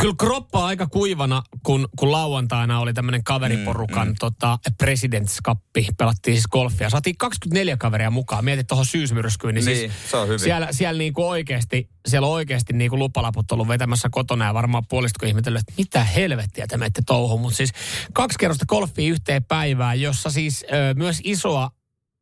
Kyllä 0.00 0.14
kroppa 0.18 0.58
on 0.58 0.64
aika 0.64 0.86
kuivana, 0.86 1.42
kun, 1.62 1.88
kun 1.98 2.12
lauantaina 2.12 2.80
oli 2.80 2.94
tämmöinen 2.94 3.24
kaveriporukan 3.24 4.08
mm, 4.08 4.12
mm. 4.12 4.16
Tota, 4.20 4.58
President's 4.82 5.38
Cup. 5.46 5.58
Pelattiin 5.98 6.34
siis 6.34 6.46
golfia. 6.48 6.90
Saatiin 6.90 7.16
24 7.16 7.76
kaveria 7.76 8.10
mukaan. 8.10 8.44
Mietit 8.44 8.66
tuohon 8.66 8.86
syysmyrskyyn. 8.86 9.54
Niin, 9.54 9.64
Niin, 9.64 9.78
siis 9.78 9.92
se 10.10 10.16
on 10.16 10.28
hyvin. 10.28 10.40
Siellä, 10.40 10.68
siellä 10.70 10.98
niinku 10.98 11.28
oikeasti, 11.28 11.90
siellä 12.08 12.28
on 12.28 12.34
oikeasti 12.34 12.72
niinku 12.72 12.98
lupalaput 12.98 13.52
ollut 13.52 13.68
vetämässä 13.68 14.08
kotona 14.10 14.44
ja 14.44 14.54
varmaan 14.54 14.86
puolista 14.88 15.18
kun 15.18 15.28
ihmetellyt, 15.28 15.60
että 15.60 15.72
mitä 15.78 16.04
helvettiä 16.04 16.66
te 16.66 16.76
menette 16.76 17.02
touhuun. 17.06 17.40
Mutta 17.40 17.56
siis 17.56 17.72
kaksi 18.12 18.38
kerrosta 18.38 18.66
golfia 18.66 19.10
yhteen 19.10 19.44
päivään, 19.44 20.00
jossa 20.00 20.30
siis 20.30 20.64
ö, 20.72 20.94
myös 20.94 21.20
isoa 21.24 21.70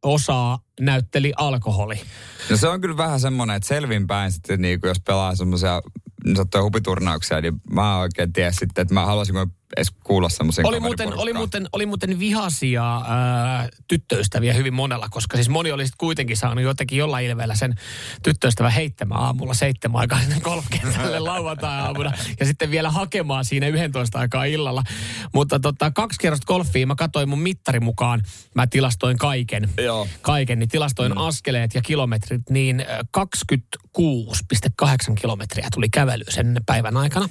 osaa 0.04 0.58
näytteli 0.80 1.32
alkoholi. 1.36 2.00
No 2.50 2.56
se 2.56 2.68
on 2.68 2.80
kyllä 2.80 2.96
vähän 2.96 3.20
semmoinen, 3.20 3.56
että 3.56 3.68
selvinpäin 3.68 4.32
sitten 4.32 4.62
niin 4.62 4.80
kuin 4.80 4.88
jos 4.88 5.00
pelaa 5.06 5.34
semmoisia 5.34 5.82
sanottuja 6.26 6.62
hupiturnauksia, 6.64 7.40
niin 7.40 7.60
mä 7.70 7.98
oikein 7.98 8.32
tiedä 8.32 8.52
sitten, 8.52 8.82
että 8.82 8.94
mä 8.94 9.06
haluaisin, 9.06 9.34
edes 9.76 9.92
kuulla 10.04 10.28
semmoisen 10.28 10.66
Oli 10.66 10.80
muuten, 10.80 11.18
oli, 11.18 11.32
muuten, 11.32 11.68
oli 11.72 11.86
muuten 11.86 12.18
vihaisia 12.18 12.96
ää, 12.96 13.68
tyttöystäviä 13.88 14.52
hyvin 14.52 14.74
monella, 14.74 15.08
koska 15.10 15.36
siis 15.36 15.48
moni 15.48 15.72
oli 15.72 15.86
sit 15.86 15.94
kuitenkin 15.98 16.36
saanut 16.36 16.64
jotenkin 16.64 16.98
jollain 16.98 17.26
ilveellä 17.26 17.54
sen 17.54 17.74
tyttöystävän 18.22 18.72
heittämään 18.72 19.20
aamulla 19.20 19.54
seitsemän 19.54 20.00
aikaa 20.00 20.20
sinne 20.20 20.40
golfkentälle 20.40 21.20
lauantai-aamuna 21.30 22.12
ja 22.40 22.46
sitten 22.46 22.70
vielä 22.70 22.90
hakemaan 22.90 23.44
siinä 23.44 23.66
11 23.66 24.18
aikaa 24.18 24.44
illalla. 24.44 24.82
Mutta 25.34 25.60
tota, 25.60 25.90
kaksi 25.90 26.18
kerrosta 26.20 26.46
golfia 26.46 26.86
mä 26.86 26.94
katsoin 26.94 27.28
mun 27.28 27.40
mittari 27.40 27.80
mukaan, 27.80 28.22
mä 28.54 28.66
tilastoin 28.66 29.18
kaiken. 29.18 29.68
Joo. 29.82 30.08
Kaiken, 30.22 30.58
niin 30.58 30.68
tilastoin 30.68 31.12
mm. 31.12 31.18
askeleet 31.18 31.74
ja 31.74 31.82
kilometrit, 31.82 32.42
niin 32.50 32.80
ö, 32.80 32.84
26,8 33.98 35.14
kilometriä 35.20 35.68
tuli 35.74 35.88
kävely 35.88 36.24
sen 36.28 36.60
päivän 36.66 36.96
aikana. 36.96 37.28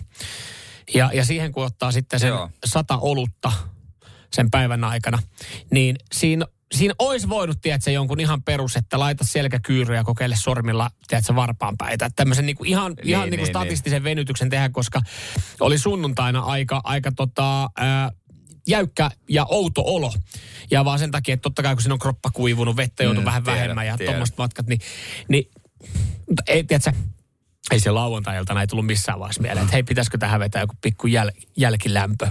Ja, 0.93 1.09
ja 1.13 1.25
siihen 1.25 1.51
kun 1.51 1.65
ottaa 1.65 1.91
sitten 1.91 2.19
sen 2.19 2.29
Joo. 2.29 2.49
sata 2.65 2.97
olutta 2.97 3.51
sen 4.33 4.51
päivän 4.51 4.83
aikana, 4.83 5.19
niin 5.71 5.95
siinä, 6.13 6.45
siinä 6.73 6.93
olisi 6.99 7.29
voinut, 7.29 7.61
tiedätkö, 7.61 7.91
jonkun 7.91 8.19
ihan 8.19 8.43
perus, 8.43 8.75
että 8.75 8.99
laita 8.99 9.23
selkäkyyryä 9.23 9.97
ja 9.97 10.03
kokeile 10.03 10.35
sormilla, 10.35 10.91
tiedätkö, 11.07 11.35
varpaanpäitä. 11.35 12.05
Että 12.05 12.15
Tämmöisen 12.15 12.45
niin 12.45 12.55
kuin 12.55 12.69
ihan, 12.69 12.93
Niin, 12.93 13.09
ihan 13.09 13.21
niin, 13.23 13.31
niin, 13.31 13.39
kuin 13.39 13.47
statistisen 13.47 14.03
venytyksen 14.03 14.49
tehdä, 14.49 14.69
koska 14.69 15.01
oli 15.59 15.77
sunnuntaina 15.77 16.39
aika, 16.39 16.81
aika 16.83 17.11
tota, 17.11 17.69
ää, 17.77 18.11
jäykkä 18.67 19.11
ja 19.29 19.45
outo 19.49 19.83
olo. 19.85 20.13
Ja 20.71 20.85
vaan 20.85 20.99
sen 20.99 21.11
takia, 21.11 21.33
että 21.33 21.43
totta 21.43 21.63
kai 21.63 21.75
kun 21.75 21.81
siinä 21.81 21.93
on 21.93 21.99
kroppa 21.99 22.29
kuivunut, 22.31 22.77
vettä 22.77 23.03
joutuu 23.03 23.21
Mm, 23.21 23.25
vähän 23.25 23.43
tiedän, 23.43 23.59
vähemmän 23.59 23.87
ja 23.87 23.97
tuommoiset 23.97 24.37
matkat, 24.37 24.67
niin, 24.67 24.79
niin 25.27 25.51
ei, 26.47 26.63
tiedätkö, 26.63 26.91
ei 27.71 27.79
se 27.79 27.91
lauantai-iltana 27.91 28.61
ei 28.61 28.67
tullut 28.67 28.85
missään 28.85 29.19
vaiheessa 29.19 29.41
mieleen, 29.41 29.63
että 29.63 29.73
hei, 29.73 29.83
pitäisikö 29.83 30.17
tähän 30.17 30.39
vetää 30.39 30.61
joku 30.61 30.75
pikku 30.81 31.07
jäl, 31.07 31.31
jälkilämpö. 31.57 32.27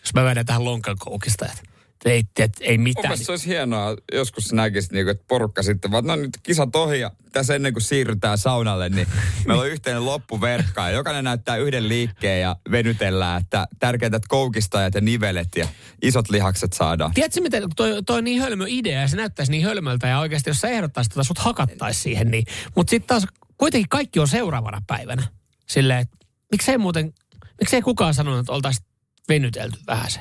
Jos 0.00 0.14
mä 0.14 0.24
vedän 0.24 0.46
tähän 0.46 0.64
lonkankoukista, 0.64 1.46
että 1.46 1.62
ei, 2.04 2.22
et, 2.38 2.52
ei 2.60 2.78
mitään. 2.78 3.02
Mun 3.02 3.08
mielestä 3.08 3.26
se 3.26 3.32
olisi 3.32 3.46
hienoa, 3.46 3.96
joskus 4.12 4.52
näkisit, 4.52 4.92
niinku, 4.92 5.10
että 5.10 5.24
porukka 5.28 5.62
sitten 5.62 5.90
vaan, 5.90 6.04
no 6.04 6.16
nyt 6.16 6.38
kisat 6.42 6.76
ohi 6.76 7.00
ja 7.00 7.10
tässä 7.32 7.54
ennen 7.54 7.72
kuin 7.72 7.82
siirrytään 7.82 8.38
saunalle, 8.38 8.88
niin 8.88 9.06
meillä 9.46 9.62
on 9.62 9.68
yhteinen 9.68 10.04
loppuverkka 10.04 10.82
ja 10.82 10.90
jokainen 10.90 11.24
näyttää 11.24 11.56
yhden 11.56 11.88
liikkeen 11.88 12.40
ja 12.40 12.56
venytellään, 12.70 13.42
että 13.42 13.66
tärkeintä, 13.78 14.16
että 14.16 14.28
koukistajat 14.28 14.94
ja 14.94 15.00
nivelet 15.00 15.48
ja 15.56 15.68
isot 16.02 16.30
lihakset 16.30 16.72
saadaan. 16.72 17.14
Tiedätkö, 17.14 17.40
miten 17.40 17.62
toi, 17.76 18.02
toi 18.02 18.18
on 18.18 18.24
niin 18.24 18.40
hölmö 18.40 18.64
idea 18.68 19.00
ja 19.00 19.08
se 19.08 19.16
näyttäisi 19.16 19.52
niin 19.52 19.64
hölmöltä 19.64 20.08
ja 20.08 20.18
oikeasti 20.18 20.50
jos 20.50 20.60
sä 20.60 20.68
ehdottaisit, 20.68 21.12
että 21.12 21.24
sut 21.24 21.38
hakattaisi 21.38 22.00
siihen, 22.00 22.30
niin. 22.30 22.44
Mutta 22.76 22.90
sitten 22.90 23.08
taas 23.08 23.26
kuitenkin 23.58 23.88
kaikki 23.88 24.20
on 24.20 24.28
seuraavana 24.28 24.82
päivänä. 24.86 25.22
Silleen, 25.66 26.00
että 26.00 26.16
miksei 26.52 26.78
muuten, 26.78 27.12
miksei 27.60 27.82
kukaan 27.82 28.14
sanonut, 28.14 28.40
että 28.40 28.52
oltaisiin 28.52 28.86
venytelty 29.28 29.78
vähän 29.86 30.10
se. 30.10 30.20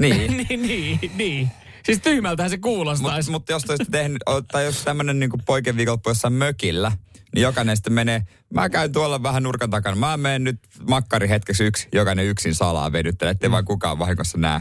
Niin. 0.00 0.36
niin, 0.48 0.62
niin, 0.62 1.10
niin. 1.14 1.50
Siis 1.84 2.00
tyhmältähän 2.00 2.50
se 2.50 2.58
kuulostaa. 2.58 3.16
Mutta 3.16 3.30
mut 3.30 3.48
jos 3.48 3.70
olisit 3.70 3.88
tehnyt, 3.90 4.22
tai 4.52 4.64
jos 4.64 4.84
tämmöinen 4.84 5.18
niinku 5.18 5.38
poikien 5.46 5.76
viikonloppu 5.76 6.10
jossain 6.10 6.32
mökillä, 6.32 6.92
niin 7.34 7.42
jokainen 7.42 7.76
sitten 7.76 7.92
menee, 7.92 8.22
mä 8.54 8.68
käyn 8.68 8.92
tuolla 8.92 9.22
vähän 9.22 9.42
nurkan 9.42 9.70
takana, 9.70 9.96
mä 9.96 10.16
menen 10.16 10.44
nyt 10.44 10.58
makkari 10.88 11.28
hetkeksi 11.28 11.64
yksi, 11.64 11.88
jokainen 11.92 12.26
yksin 12.26 12.54
salaa 12.54 12.92
venyttelee, 12.92 13.30
ettei 13.30 13.50
vaan 13.50 13.64
kukaan 13.64 13.98
vahingossa 13.98 14.38
näe. 14.38 14.60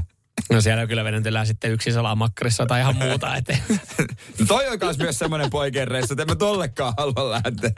No 0.51 0.61
siellä 0.61 0.87
kyllä 0.87 1.03
venetellään 1.03 1.47
sitten 1.47 1.71
yksi 1.71 1.91
salamakkarissa 1.91 2.65
tai 2.65 2.81
ihan 2.81 2.95
muuta. 2.95 3.35
Että 3.35 3.57
No 4.39 4.45
toi 4.47 4.67
on 4.67 4.79
kans 4.79 4.97
myös 4.97 5.19
semmoinen 5.19 5.49
poikien 5.49 5.87
reissu, 5.87 6.13
että 6.13 6.23
en 6.23 6.29
mä 6.29 6.35
tollekaan 6.35 6.93
halua 6.97 7.31
lähteä. 7.31 7.71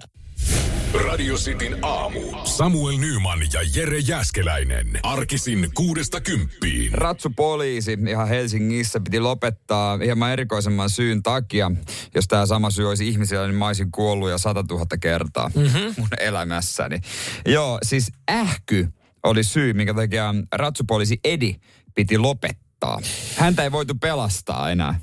Radio 1.08 1.36
Cityn 1.36 1.78
aamu. 1.82 2.20
Samuel 2.44 2.98
Nyman 2.98 3.40
ja 3.54 3.62
Jere 3.76 4.00
Jäskeläinen. 4.00 5.00
Arkisin 5.04 5.70
kuudesta 5.74 6.22
kymppiin. 6.22 6.94
Ratsupoliisi 6.94 7.98
ihan 8.08 8.28
Helsingissä 8.28 9.00
piti 9.00 9.20
lopettaa 9.20 9.98
hieman 9.98 10.32
erikoisemman 10.32 10.90
syyn 10.90 11.24
takia. 11.24 11.72
Jos 12.16 12.28
tämä 12.28 12.46
sama 12.46 12.70
syy 12.70 12.90
olisi 12.90 13.08
ihmisillä, 13.08 13.48
niin 13.48 13.56
mä 13.56 13.68
olisin 13.68 13.92
kuollut 13.92 14.30
jo 14.30 14.38
100 14.38 14.64
000 14.70 14.86
kertaa 15.02 15.52
mm-hmm. 15.56 15.94
mun 15.98 16.08
elämässäni. 16.20 17.00
Joo, 17.46 17.80
siis 17.84 18.12
ähky 18.32 18.88
oli 19.24 19.44
syy, 19.44 19.74
minkä 19.74 19.94
takia 19.94 20.36
ratsupoliisi 20.56 21.20
Edi 21.24 21.56
piti 21.96 22.18
lopettaa. 22.18 23.00
Häntä 23.36 23.64
ei 23.64 23.72
voitu 23.72 23.96
pelastaa 23.96 24.72
enää. 24.72 25.00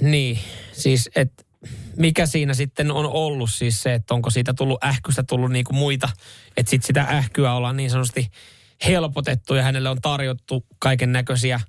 niin, 0.00 0.38
siis 0.72 1.10
että 1.16 1.44
mikä 1.96 2.26
siinä 2.26 2.54
sitten 2.54 2.90
on 2.90 3.06
ollut 3.06 3.50
siis 3.50 3.82
se, 3.82 3.94
että 3.94 4.14
onko 4.14 4.30
siitä 4.30 4.54
tullut 4.54 4.84
ähkystä 4.84 5.22
tullut 5.22 5.50
niinku 5.50 5.72
muita, 5.72 6.08
että 6.56 6.70
sitten 6.70 6.86
sitä 6.86 7.00
ähkyä 7.02 7.52
ollaan 7.52 7.76
niin 7.76 7.90
sanotusti 7.90 8.30
helpotettu 8.86 9.54
ja 9.54 9.62
hänelle 9.62 9.90
on 9.90 10.00
tarjottu 10.00 10.66
kaiken 10.78 11.12
näköisiä 11.12 11.60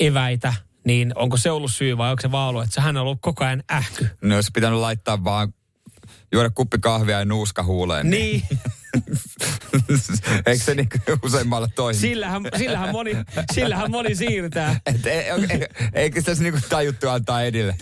eväitä, 0.00 0.54
niin 0.84 1.12
onko 1.14 1.36
se 1.36 1.50
ollut 1.50 1.72
syy 1.72 1.98
vai 1.98 2.10
onko 2.10 2.20
se 2.20 2.30
vaan 2.30 2.48
ollut, 2.48 2.64
että 2.64 2.80
hän 2.80 2.96
on 2.96 3.02
ollut 3.02 3.18
koko 3.20 3.44
ajan 3.44 3.62
ähky? 3.72 4.08
No 4.22 4.34
olisi 4.34 4.50
pitänyt 4.54 4.78
laittaa 4.78 5.24
vaan 5.24 5.54
juoda 6.32 6.50
kuppi 6.50 6.78
kahvia 6.78 7.18
ja 7.18 7.24
nuuska 7.24 7.62
huuleen. 7.62 8.10
Niin, 8.10 8.42
Eikö 10.46 10.64
se 10.64 10.74
niin 10.74 10.88
useimmalle 11.24 11.68
toimi? 11.74 11.98
sillähän, 11.98 12.42
sillähän, 12.58 12.92
moni, 12.92 13.16
sillähän 13.52 13.90
moni 13.90 14.14
siirtää. 14.14 14.80
Et, 14.86 15.06
ei, 15.06 15.18
ei, 15.30 15.66
eikö 15.94 16.22
tässä 16.22 16.42
niinku 16.42 16.60
tajuttu 16.68 17.08
antaa 17.08 17.42
Edille? 17.42 17.76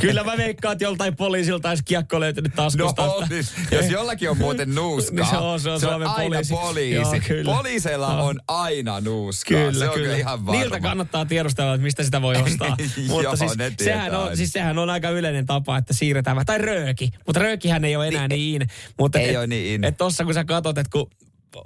Kyllä 0.00 0.24
mä 0.24 0.36
veikkaan, 0.36 0.72
että 0.72 0.84
joltain 0.84 1.16
poliisilta 1.16 1.68
olisi 1.68 1.84
kiekko 1.84 2.20
löytynyt 2.20 2.52
No 2.56 2.62
taskusta. 2.62 3.06
että- 3.06 3.26
siis, 3.28 3.52
jos 3.70 3.90
jollakin 3.90 4.30
on 4.30 4.38
muuten 4.38 4.74
nuuskaa, 4.74 5.16
Niin 5.16 5.26
se 5.30 5.36
on, 5.36 5.60
se 5.60 5.70
on 5.70 5.80
Suomen 5.80 6.08
aina 6.08 6.22
poliisi. 6.30 6.54
poliisi. 6.54 6.94
Joo, 6.94 7.14
kyllä. 7.26 7.54
Poliiseilla 7.56 8.12
Joo. 8.12 8.26
on 8.26 8.40
aina 8.48 9.00
nuuskaa. 9.00 9.58
Kyllä, 9.58 9.72
se 9.84 9.88
on 9.88 9.94
kyllä. 9.94 10.16
ihan 10.16 10.46
varma. 10.46 10.60
Niiltä 10.60 10.80
kannattaa 10.80 11.24
tiedostella, 11.26 11.74
että 11.74 11.82
mistä 11.82 12.02
sitä 12.04 12.22
voi 12.22 12.36
ostaa. 12.36 12.68
Joo, 13.08 13.22
Mutta 13.22 13.36
siis, 13.36 13.56
ne 13.56 13.70
tietää 13.70 13.96
sehän, 14.04 14.14
on, 14.20 14.36
siis 14.36 14.52
sehän 14.52 14.78
on 14.78 14.90
aika 14.90 15.10
yleinen 15.10 15.46
tapa, 15.46 15.78
että 15.78 15.92
siirretään. 15.94 16.46
Tai 16.46 16.58
rööki. 16.58 17.10
Mutta 17.26 17.40
röökihän 17.40 17.84
ei 17.84 17.96
ole 17.96 18.08
enää 18.08 18.28
niin, 18.28 18.62
in. 18.62 18.68
Mutta 18.98 19.18
ei 19.18 19.30
et, 19.30 19.36
ole 19.36 19.46
niin 19.46 19.74
in. 19.74 19.84
Että 19.84 19.98
tossa 19.98 20.24
kun 20.24 20.34
sä 20.34 20.43
katot, 20.46 20.78
että 20.78 20.90
kun 20.90 21.10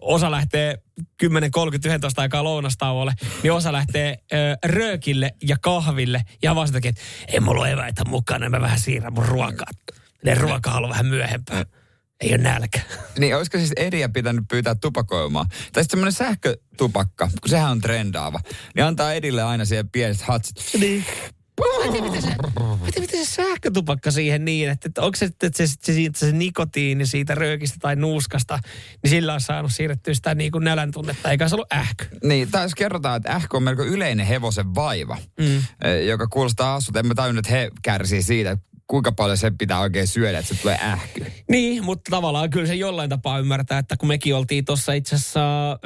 osa 0.00 0.30
lähtee 0.30 0.78
10, 1.16 1.50
30, 1.50 1.88
11 1.94 2.22
aikaa 2.22 2.44
lounastauolle, 2.44 3.12
niin 3.42 3.52
osa 3.52 3.72
lähtee 3.72 4.18
ö, 4.32 4.36
röökille 4.64 5.30
ja 5.42 5.56
kahville. 5.60 6.22
Ja 6.42 6.54
vaan 6.54 6.76
että 6.76 7.00
ei 7.28 7.40
mulla 7.40 7.60
ole 7.60 7.72
eväitä 7.72 8.04
mukana, 8.04 8.48
mä 8.48 8.60
vähän 8.60 8.78
siirrän 8.78 9.12
mun 9.12 9.26
ruokaa. 9.26 9.70
Ne 10.24 10.34
ruoka 10.34 10.88
vähän 10.88 11.06
myöhempään. 11.06 11.66
Ei 12.20 12.28
ole 12.30 12.38
nälkä. 12.38 12.80
Niin, 13.18 13.36
olisiko 13.36 13.58
siis 13.58 13.72
Ediä 13.76 14.08
pitänyt 14.08 14.44
pyytää 14.50 14.74
tupakoimaan? 14.74 15.46
Tai 15.48 15.58
sitten 15.58 15.84
semmoinen 15.90 16.12
sähkötupakka, 16.12 17.30
kun 17.40 17.48
sehän 17.48 17.70
on 17.70 17.80
trendaava. 17.80 18.40
Niin 18.74 18.84
antaa 18.84 19.12
Edille 19.12 19.42
aina 19.42 19.64
siihen 19.64 19.88
pienet 19.88 20.22
hatsit. 20.22 20.56
Niin. 20.80 21.04
Mä 21.58 21.92
tiedän, 21.92 22.10
miten 22.10 22.22
se, 22.22 22.28
mä 22.28 22.34
tiedän, 22.84 23.00
miten 23.00 23.26
se 23.26 23.34
sähkötupakka 23.34 24.10
siihen 24.10 24.44
niin, 24.44 24.70
että, 24.70 24.88
että 24.88 25.02
onko 25.02 25.16
se, 25.16 25.24
että 25.24 25.50
se, 25.54 25.66
se, 25.66 25.92
siitä, 25.92 26.18
se 26.18 26.32
nikotiini 26.32 27.06
siitä 27.06 27.34
röökistä 27.34 27.76
tai 27.80 27.96
nuuskasta, 27.96 28.58
niin 29.02 29.10
sillä 29.10 29.34
on 29.34 29.40
saanut 29.40 29.72
siirrettyä 29.72 30.14
sitä 30.14 30.34
niin 30.34 30.52
kuin 30.52 30.64
nälän 30.64 30.90
tunnetta, 30.90 31.30
eikä 31.30 31.48
se 31.48 31.54
ollut 31.54 31.72
ähky. 31.72 32.08
Niin, 32.24 32.50
tai 32.50 32.64
jos 32.64 32.74
kerrotaan, 32.74 33.16
että 33.16 33.32
ähkö 33.32 33.56
on 33.56 33.62
melko 33.62 33.84
yleinen 33.84 34.26
hevosen 34.26 34.74
vaiva, 34.74 35.16
mm. 35.40 35.62
joka 36.06 36.26
kuulostaa 36.26 36.72
hassut. 36.72 36.96
En 36.96 37.06
mä 37.06 37.14
tajunnut, 37.14 37.46
että 37.46 37.58
he 37.58 37.70
kärsii 37.82 38.22
siitä, 38.22 38.56
kuinka 38.86 39.12
paljon 39.12 39.36
se 39.36 39.52
pitää 39.58 39.80
oikein 39.80 40.06
syödä, 40.06 40.38
että 40.38 40.54
se 40.54 40.60
tulee 40.60 40.78
ähky. 40.82 41.26
Niin, 41.50 41.84
mutta 41.84 42.10
tavallaan 42.10 42.50
kyllä 42.50 42.66
se 42.66 42.74
jollain 42.74 43.10
tapaa 43.10 43.38
ymmärtää, 43.38 43.78
että 43.78 43.96
kun 43.96 44.08
mekin 44.08 44.34
oltiin 44.34 44.64
tuossa 44.64 44.92
itse 44.92 45.14
asiassa 45.14 45.78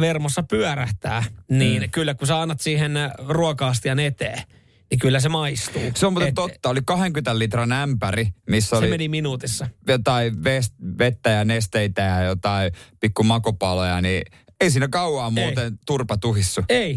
Vermossa 0.00 0.42
pyörähtää, 0.42 1.24
niin 1.50 1.82
mm. 1.82 1.90
kyllä 1.90 2.14
kun 2.14 2.26
sä 2.26 2.40
annat 2.40 2.60
siihen 2.60 2.92
ruokaastian 3.28 4.00
eteen, 4.00 4.42
niin 4.90 4.98
kyllä 4.98 5.20
se 5.20 5.28
maistuu. 5.28 5.82
Se 5.94 6.06
on 6.06 6.12
muuten 6.12 6.28
Et- 6.28 6.34
totta. 6.34 6.68
Oli 6.68 6.80
20 6.86 7.38
litran 7.38 7.72
ämpäri, 7.72 8.28
missä 8.50 8.68
Se 8.68 8.76
oli 8.76 8.88
meni 8.90 9.08
minuutissa. 9.08 9.68
jotain 9.88 10.44
vest, 10.44 10.74
vettä 10.98 11.30
ja 11.30 11.44
nesteitä 11.44 12.02
ja 12.02 12.22
jotain 12.22 12.72
pikku 13.00 13.22
makopaloja, 13.24 14.00
niin 14.00 14.22
ei 14.60 14.70
siinä 14.70 14.88
kauaa 14.88 15.30
muuten 15.30 15.78
turpa 15.86 16.16
tuhissu, 16.16 16.60
Ei. 16.68 16.96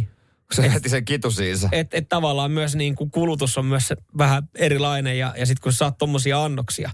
kun 0.55 0.63
se 0.65 0.73
veti 0.73 0.89
sen 0.89 1.05
kitusiinsa. 1.05 1.69
Että 1.71 1.97
et 1.97 2.09
tavallaan 2.09 2.51
myös 2.51 2.75
niin 2.75 2.95
kuin 2.95 3.11
kulutus 3.11 3.57
on 3.57 3.65
myös 3.65 3.87
se 3.87 3.95
vähän 4.17 4.43
erilainen 4.55 5.17
ja, 5.17 5.33
ja 5.37 5.45
sitten 5.45 5.63
kun 5.63 5.73
saat 5.73 5.97
tommosia 5.97 6.43
annoksia. 6.43 6.91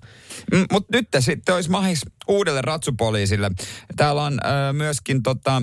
Mutta 0.71 0.97
nyt 0.97 1.07
sitten 1.19 1.55
olisi 1.55 1.69
mahis 1.69 2.01
uudelle 2.27 2.61
ratsupoliisille. 2.61 3.51
Täällä 3.95 4.23
on 4.23 4.33
ö, 4.69 4.73
myöskin 4.73 5.23
tota, 5.23 5.61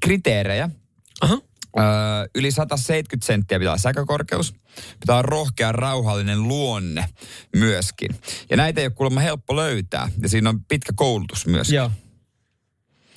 kriteerejä. 0.00 0.70
Aha. 1.20 1.38
Ö, 1.78 1.82
yli 2.34 2.50
170 2.50 3.26
senttiä 3.26 3.58
pitää 3.58 3.70
olla 3.72 3.78
säkökorkeus. 3.78 4.54
Pitää 5.00 5.14
olla 5.14 5.22
rohkea, 5.22 5.72
rauhallinen 5.72 6.42
luonne 6.48 7.04
myöskin. 7.56 8.10
Ja 8.50 8.56
näitä 8.56 8.80
ei 8.80 8.86
ole 8.86 8.92
kuulemma 8.94 9.20
helppo 9.20 9.56
löytää. 9.56 10.08
Ja 10.22 10.28
siinä 10.28 10.48
on 10.48 10.64
pitkä 10.64 10.92
koulutus 10.96 11.46
myös. 11.46 11.70
Joo. 11.72 11.90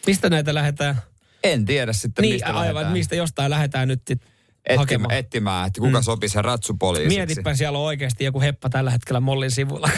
Mistä 0.08 0.30
näitä 0.30 0.54
lähdetään? 0.54 1.02
En 1.44 1.66
tiedä 1.66 1.94
sitten, 1.94 2.22
Niin, 2.24 2.34
mistä 2.36 2.48
aivan, 2.48 2.66
lähdetään. 2.76 2.94
mistä 2.94 3.16
jostain 3.16 3.50
lähdetään 3.50 3.88
nyt 3.88 4.02
sit 4.08 4.22
Etsimään, 4.22 4.78
hakemaan. 4.80 5.14
etsimään, 5.16 5.68
että 5.68 5.82
kuka 5.82 6.00
mm. 6.00 6.04
sopisi 6.04 6.34
sen 6.34 6.46
ratsupoliisiksi. 6.46 7.18
Mietipä, 7.18 7.56
siellä 7.56 7.80
on 7.80 7.86
oikeasti 7.86 8.24
joku 8.24 8.42
heppa 8.42 8.70
tällä 8.70 8.92
hetkellä 8.92 9.20
Mollin 9.20 9.52
sivulla. 9.52 9.90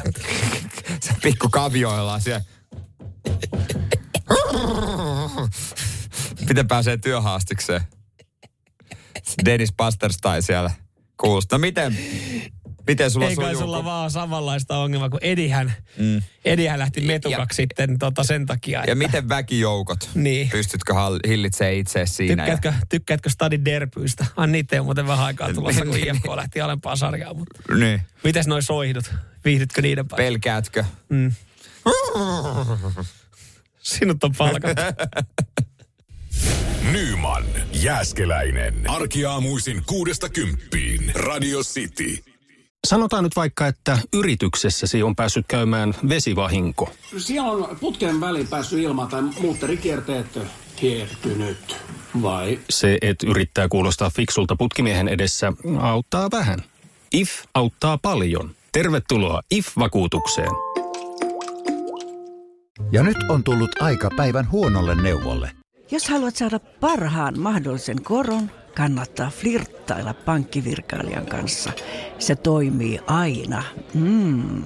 Se 1.04 1.14
pikku 1.24 1.50
kavioillaan 1.50 2.22
siellä. 2.22 2.42
Miten 6.50 6.68
pääsee 6.68 6.98
työhaastikseen? 6.98 7.82
Dennis 9.46 9.74
Pasterstai 9.78 10.42
siellä 10.42 10.72
kuulosti. 11.18 11.56
No 11.56 11.60
miten, 11.60 11.98
miten 12.88 13.12
sulla 13.12 13.28
Ei 13.28 13.36
kai 13.36 13.46
sujuu, 13.46 13.62
sulla 13.62 13.78
kun- 13.78 13.86
vaan 13.86 14.12
samanlaista 14.12 14.78
ongelmaa, 14.78 15.10
kun 15.10 15.20
Edihän, 15.22 15.74
mm. 15.98 16.22
Edihän 16.46 16.80
lähti 16.80 17.02
metukaksi 17.02 17.56
sitten 17.56 18.00
tota 18.00 18.24
sen 18.24 18.46
takia. 18.46 18.78
Ja 18.80 18.84
että- 18.84 18.96
miten 18.96 19.30
väkijoukot? 19.30 20.10
Niin. 20.16 20.50
Pystytkö 20.50 20.94
hillitsee 21.28 21.78
itse 21.78 22.06
siinä? 22.06 22.48
Ja... 22.48 22.54
Tykkäätkö, 22.56 22.86
tykkäätkö 22.90 23.30
Stadin 23.30 23.66
derbyistä? 23.66 24.26
Ah, 24.36 24.48
niitä 24.48 24.76
ei 24.76 24.80
ole 24.80 24.86
muuten 24.86 25.08
vähän 25.08 25.26
aikaa 25.26 25.54
tulossa, 25.54 25.86
kun 25.86 25.94
Niin. 25.96 26.16
IFK 26.16 26.26
lähti 26.36 26.62
alempaan 26.62 26.98
sarjaan. 26.98 27.38
Mutta 27.38 27.76
Niin. 27.76 28.02
mites 28.24 28.48
noi 28.48 28.62
soihdut? 28.64 29.14
Viihdytkö 29.46 29.82
niiden 29.82 30.08
päällä? 30.08 30.24
Pelkäätkö? 30.26 30.84
Sinut 33.80 34.24
on 34.24 34.32
palkattu. 34.38 34.82
Nyman, 36.92 37.44
Jääskeläinen. 37.74 38.74
Arkiaamuisin 38.90 39.84
kuudesta 39.86 40.30
kymppiin. 40.30 41.12
Radio 41.16 41.60
City. 41.60 42.24
Sanotaan 42.88 43.24
nyt 43.24 43.36
vaikka, 43.36 43.68
että 43.68 43.98
yrityksessäsi 44.14 45.04
on 45.04 45.16
päässyt 45.16 45.46
käymään 45.48 45.94
vesivahinko. 46.10 46.94
Siellä 47.18 47.52
on 47.52 47.78
putken 47.80 48.22
väliin 48.22 48.48
päässyt 48.48 48.80
ilma 48.80 49.06
tai 49.06 49.22
muutterikierteet 49.22 50.40
hiertynyt. 50.82 51.78
Vai? 52.22 52.60
Se, 52.70 52.98
että 53.02 53.28
yrittää 53.28 53.68
kuulostaa 53.70 54.10
fiksulta 54.10 54.56
putkimiehen 54.56 55.08
edessä, 55.08 55.54
auttaa 55.80 56.32
vähän. 56.32 56.60
IF 57.14 57.32
auttaa 57.54 57.98
paljon. 57.98 58.52
Tervetuloa 58.72 59.42
IF-vakuutukseen. 59.52 60.52
Ja 62.92 63.04
nyt 63.04 63.18
on 63.30 63.44
tullut 63.44 63.82
aika 63.82 64.10
päivän 64.18 64.52
huonolle 64.52 64.96
neuvolle. 64.96 65.57
Jos 65.92 66.10
haluat 66.10 66.36
saada 66.36 66.60
parhaan 66.60 67.40
mahdollisen 67.40 68.04
koron, 68.04 68.52
kannattaa 68.76 69.30
flirttailla 69.30 70.14
pankkivirkailijan 70.14 71.26
kanssa. 71.26 71.72
Se 72.20 72.36
toimii 72.36 73.00
aina. 73.08 73.64
Mm. 73.94 74.64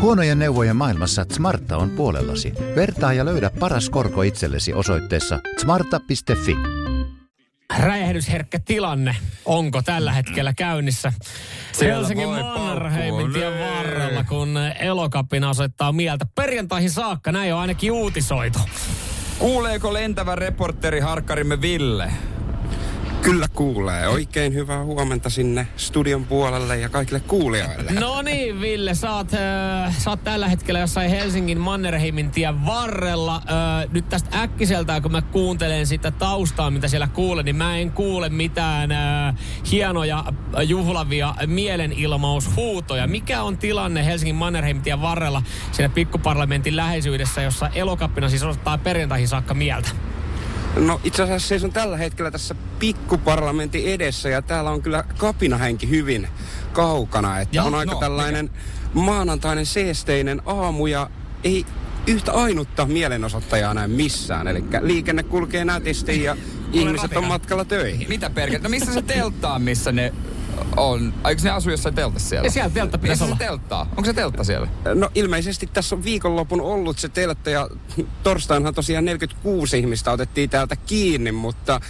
Huonojen 0.00 0.38
neuvojen 0.38 0.76
maailmassa 0.76 1.26
Smarta 1.32 1.76
on 1.76 1.90
puolellasi. 1.90 2.52
Vertaa 2.76 3.12
ja 3.12 3.24
löydä 3.24 3.50
paras 3.60 3.90
korko 3.90 4.22
itsellesi 4.22 4.72
osoitteessa 4.72 5.40
smarta.fi. 5.60 6.56
Räjähdysherkkä 7.78 8.58
tilanne. 8.58 9.16
Onko 9.44 9.82
tällä 9.82 10.12
hetkellä 10.12 10.52
käynnissä 10.52 11.12
Siellä 11.72 11.94
Helsingin 11.94 12.28
Mannerheimin 12.28 13.32
tien 13.32 13.52
varrella, 13.52 14.24
kun 14.24 14.58
elokapina 14.80 15.50
osoittaa 15.50 15.92
mieltä. 15.92 16.26
Perjantaihin 16.34 16.90
saakka 16.90 17.32
näin 17.32 17.54
on 17.54 17.60
ainakin 17.60 17.92
uutisoitu. 17.92 18.58
Kuuleeko 19.42 19.92
lentävä 19.92 20.34
reporteri 20.34 21.00
Harkkarimme 21.00 21.60
Ville? 21.60 22.12
Kyllä 23.22 23.46
kuulee. 23.54 24.08
Oikein 24.08 24.54
hyvää 24.54 24.84
huomenta 24.84 25.30
sinne 25.30 25.66
studion 25.76 26.24
puolelle 26.24 26.78
ja 26.78 26.88
kaikille 26.88 27.20
kuulijoille. 27.20 27.92
No 28.00 28.22
niin, 28.22 28.60
Ville, 28.60 28.94
sä 28.94 29.14
oot, 29.14 29.34
äh, 29.34 29.98
sä 29.98 30.10
oot 30.10 30.24
tällä 30.24 30.48
hetkellä 30.48 30.80
jossain 30.80 31.10
Helsingin 31.10 31.60
Mannerheimin 31.60 32.30
tien 32.30 32.66
varrella. 32.66 33.36
Äh, 33.36 33.92
nyt 33.92 34.08
tästä 34.08 34.40
äkkiseltään, 34.42 35.02
kun 35.02 35.12
mä 35.12 35.22
kuuntelen 35.22 35.86
sitä 35.86 36.10
taustaa, 36.10 36.70
mitä 36.70 36.88
siellä 36.88 37.08
kuulen, 37.08 37.44
niin 37.44 37.56
mä 37.56 37.76
en 37.76 37.92
kuule 37.92 38.28
mitään 38.28 38.92
äh, 38.92 39.34
hienoja 39.70 40.24
juhlavia 40.66 41.34
mielenilmaushuutoja. 41.46 43.06
Mikä 43.06 43.42
on 43.42 43.58
tilanne 43.58 44.06
Helsingin 44.06 44.36
Mannerheimin 44.36 44.82
tien 44.82 45.02
varrella 45.02 45.42
siinä 45.72 45.88
pikkuparlamentin 45.88 46.76
läheisyydessä, 46.76 47.42
jossa 47.42 47.68
elokappina 47.74 48.28
siis 48.28 48.42
osoittaa 48.42 48.78
perjantaihin 48.78 49.28
saakka 49.28 49.54
mieltä? 49.54 49.88
No 50.76 51.00
itse 51.04 51.22
asiassa 51.22 51.48
seison 51.48 51.72
tällä 51.72 51.96
hetkellä 51.96 52.30
tässä 52.30 52.54
pikkuparlamentin 52.78 53.84
edessä 53.84 54.28
ja 54.28 54.42
täällä 54.42 54.70
on 54.70 54.82
kyllä 54.82 55.04
kapinahenki 55.18 55.90
hyvin 55.90 56.28
kaukana. 56.72 57.40
Että 57.40 57.56
Joo, 57.56 57.66
on 57.66 57.74
aika 57.74 57.92
no, 57.92 58.00
tällainen 58.00 58.50
maanantainen 58.94 59.66
seesteinen 59.66 60.42
aamu 60.46 60.86
ja 60.86 61.10
ei 61.44 61.66
yhtä 62.06 62.32
ainutta 62.32 62.86
mielenosoittajaa 62.86 63.74
näe 63.74 63.88
missään. 63.88 64.48
Eli 64.48 64.64
liikenne 64.80 65.22
kulkee 65.22 65.64
nätisti 65.64 66.22
ja 66.22 66.36
ihmiset 66.72 67.16
on 67.16 67.24
matkalla 67.24 67.64
töihin. 67.64 68.08
Mitä 68.08 68.30
perkele? 68.30 68.62
No 68.62 68.68
missä 68.68 68.92
se 68.92 69.02
telttaa, 69.02 69.58
missä 69.58 69.92
ne 69.92 70.12
on? 70.76 71.14
Eikö 71.28 71.42
ne 71.42 71.50
asu 71.50 71.70
jossain 71.70 71.94
teltassa 71.94 72.28
siellä? 72.28 72.46
Ja 72.46 72.50
siellä 72.50 72.70
teltta 72.70 72.98
pitäisi 72.98 73.24
olla. 73.24 73.36
se 73.38 73.44
telttaa? 73.44 73.86
Onko 73.90 74.04
se 74.04 74.12
teltta 74.12 74.44
siellä? 74.44 74.68
No 74.94 75.10
ilmeisesti 75.14 75.66
tässä 75.66 75.94
on 75.94 76.04
viikonlopun 76.04 76.60
ollut 76.60 76.98
se 76.98 77.08
teltta 77.08 77.50
ja 77.50 77.68
torstainhan 78.22 78.74
tosiaan 78.74 79.04
46 79.04 79.78
ihmistä 79.78 80.10
otettiin 80.10 80.50
täältä 80.50 80.76
kiinni, 80.76 81.32
mutta 81.32 81.80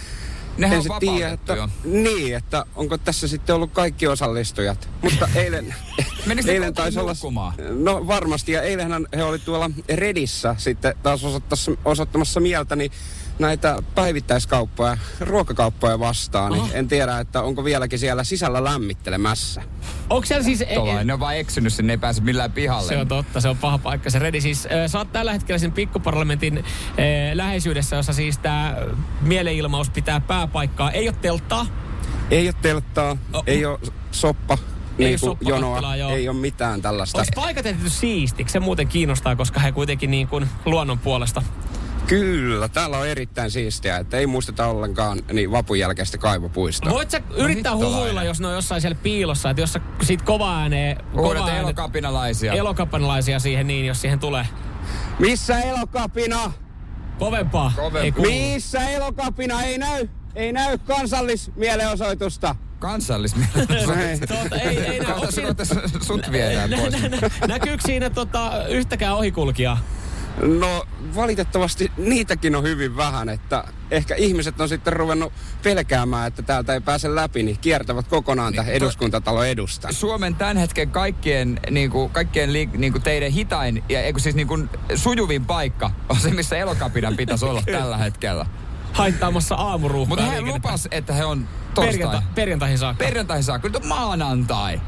Nehän 0.57 0.79
en 0.79 0.91
on 0.91 0.99
tiedä, 0.99 1.29
että, 1.29 1.53
jo. 1.53 1.69
niin, 1.83 2.35
että 2.35 2.65
onko 2.75 2.97
tässä 2.97 3.27
sitten 3.27 3.55
ollut 3.55 3.71
kaikki 3.71 4.07
osallistujat. 4.07 4.89
Mutta 5.01 5.29
eilen, 5.35 5.75
eilen 6.47 6.73
taisi 6.73 6.99
olla... 6.99 7.11
nukkumaan? 7.11 7.53
No 7.69 8.07
varmasti, 8.07 8.51
ja 8.51 8.61
eilenhän 8.61 9.07
he 9.15 9.23
oli 9.23 9.39
tuolla 9.39 9.71
Redissä 9.89 10.55
sitten 10.57 10.95
taas 11.03 11.23
osoittamassa, 11.23 11.71
osoittamassa 11.85 12.39
mieltä, 12.39 12.75
niin 12.75 12.91
näitä 13.39 13.77
päivittäiskauppoja, 13.95 14.97
ruokakauppoja 15.19 15.99
vastaan. 15.99 16.51
Niin 16.53 16.65
en 16.73 16.87
tiedä, 16.87 17.19
että 17.19 17.41
onko 17.41 17.63
vieläkin 17.63 17.99
siellä 17.99 18.23
sisällä 18.23 18.63
lämmittelemässä. 18.63 19.61
Onko 20.09 20.25
siellä 20.25 20.43
siis... 20.43 20.61
e- 20.61 20.73
Tuolla 20.75 21.03
ne 21.03 21.13
on 21.13 21.19
vaan 21.19 21.37
eksynyt 21.37 21.73
sinne, 21.73 21.93
ei 21.93 21.97
pääse 21.97 22.21
millään 22.21 22.51
pihalle. 22.51 22.87
Se 22.87 22.97
on 22.97 23.07
totta, 23.07 23.41
se 23.41 23.49
on 23.49 23.57
paha 23.57 23.77
paikka 23.77 24.09
se 24.09 24.19
Redi. 24.19 24.41
Siis, 24.41 24.65
äh, 24.65 24.71
sä 24.87 24.97
oot 24.97 25.11
tällä 25.11 25.33
hetkellä 25.33 25.59
sen 25.59 25.71
pikkuparlamentin 25.71 26.57
äh, 26.57 26.63
läheisyydessä, 27.33 27.95
jossa 27.95 28.13
siis 28.13 28.37
tämä 28.37 28.75
mielenilmaus 29.21 29.89
pitää 29.89 30.19
pääpaikkaa. 30.19 30.91
Ei 30.91 31.07
ole 31.09 31.15
telttaa. 31.21 31.65
Ei 32.31 32.47
ole 32.47 32.55
telttaa, 32.61 33.17
Oh. 33.33 33.43
ei 33.47 33.65
ole 33.65 33.79
soppa, 34.11 34.57
Ei 34.99 35.05
niin 35.05 35.19
kuin 35.19 35.37
jonoa, 35.41 35.95
joo. 35.95 36.11
ei 36.11 36.29
ole 36.29 36.37
mitään 36.37 36.81
tällaista. 36.81 37.17
Onko 37.19 37.31
paikat 37.35 37.65
jätetty 37.65 37.89
siistiksi? 37.89 38.53
Se 38.53 38.59
muuten 38.59 38.87
kiinnostaa, 38.87 39.35
koska 39.35 39.59
he 39.59 39.71
kuitenkin 39.71 40.11
niin 40.11 40.27
kuin 40.27 40.49
luonnon 40.65 40.99
puolesta. 40.99 41.41
Kyllä, 42.07 42.67
täällä 42.67 42.97
on 42.97 43.07
erittäin 43.07 43.51
siistiä, 43.51 43.97
että 43.97 44.17
ei 44.17 44.27
muisteta 44.27 44.67
ollenkaan 44.67 45.19
niin 45.33 45.51
vapun 45.51 45.79
jälkeistä 45.79 46.17
kaivopuistoa. 46.17 46.91
Voit 46.91 47.11
sä 47.11 47.21
yrittää 47.35 47.71
hittolainen. 47.71 47.99
huhuilla, 47.99 48.23
jos 48.23 48.39
ne 48.39 48.47
on 48.47 48.53
jossain 48.53 48.81
siellä 48.81 48.97
piilossa, 49.03 49.49
että 49.49 49.61
jos 49.61 49.73
sä 49.73 49.79
siitä 50.03 50.23
kova 50.23 50.57
ääneen, 50.59 50.97
äänet, 51.39 51.57
elokapinalaisia. 51.57 52.53
elokapanalaisia 52.53 53.39
siihen 53.39 53.67
niin, 53.67 53.85
jos 53.85 54.01
siihen 54.01 54.19
tulee. 54.19 54.47
Missä 55.19 55.59
elokapina? 55.59 56.51
Kovempaa. 57.19 57.71
Kovempaa. 57.75 58.25
Ei. 58.25 58.51
Missä 58.53 58.89
elokapina? 58.89 59.61
Ei 59.61 59.77
näy, 59.77 60.07
ei 60.35 60.53
näy 60.53 60.77
kansallismielenosoitusta. 60.77 62.55
Kansallismielenosoitus. 62.79 64.29
Tuota, 64.39 64.55
ei, 64.55 64.77
ei 64.77 64.99
näy. 64.99 65.07
Onko 65.13 65.19
Kohta 65.19 65.31
siinä, 65.31 65.47
kohta 65.47 66.05
sut 66.05 66.31
viedään 66.31 66.69
pois. 66.79 66.93
näkyykö 67.47 67.83
siinä 67.85 68.09
tota, 68.09 68.67
yhtäkään 68.67 69.15
ohikulkijaa? 69.15 69.77
No 70.41 70.85
valitettavasti 71.15 71.91
niitäkin 71.97 72.55
on 72.55 72.63
hyvin 72.63 72.97
vähän, 72.97 73.29
että 73.29 73.63
ehkä 73.91 74.15
ihmiset 74.15 74.61
on 74.61 74.69
sitten 74.69 74.93
ruvennut 74.93 75.33
pelkäämään, 75.63 76.27
että 76.27 76.41
täältä 76.41 76.73
ei 76.73 76.81
pääse 76.81 77.15
läpi, 77.15 77.43
niin 77.43 77.57
kiertävät 77.57 78.07
kokonaan 78.07 78.53
tähän 78.53 78.71
to- 78.71 78.77
eduskuntatalon 78.77 79.47
edusta. 79.47 79.87
Suomen 79.91 80.35
tämän 80.35 80.57
hetken 80.57 80.89
kaikkien, 80.89 81.59
niin 81.71 81.91
kuin, 81.91 82.09
kaikkien 82.09 82.53
li, 82.53 82.69
niin 82.77 82.91
kuin 82.91 83.03
teidän 83.03 83.31
hitain 83.31 83.83
ja 83.89 84.01
eikö 84.01 84.19
siis 84.19 84.35
niin 84.35 84.47
kuin, 84.47 84.69
sujuvin 84.95 85.45
paikka 85.45 85.91
on 86.09 86.19
se, 86.19 86.29
missä 86.29 86.57
elokapinan 86.57 87.15
pitäisi 87.15 87.45
olla 87.45 87.63
tällä 87.71 87.97
hetkellä. 87.97 88.45
Haittaamassa 88.93 89.55
aamuruuhkaa 89.55 90.17
Mutta 90.17 90.31
he 90.31 90.41
lupas, 90.41 90.87
että 90.91 91.13
he 91.13 91.25
on 91.25 91.47
torstai. 91.73 91.97
Perjanta, 91.97 92.23
perjantaihin 92.35 92.77
saakka. 92.77 93.05
Perjantaihin 93.05 93.43
saakka. 93.43 93.67
Nyt 93.67 93.75
on 93.75 93.87
maanantai. 93.87 94.81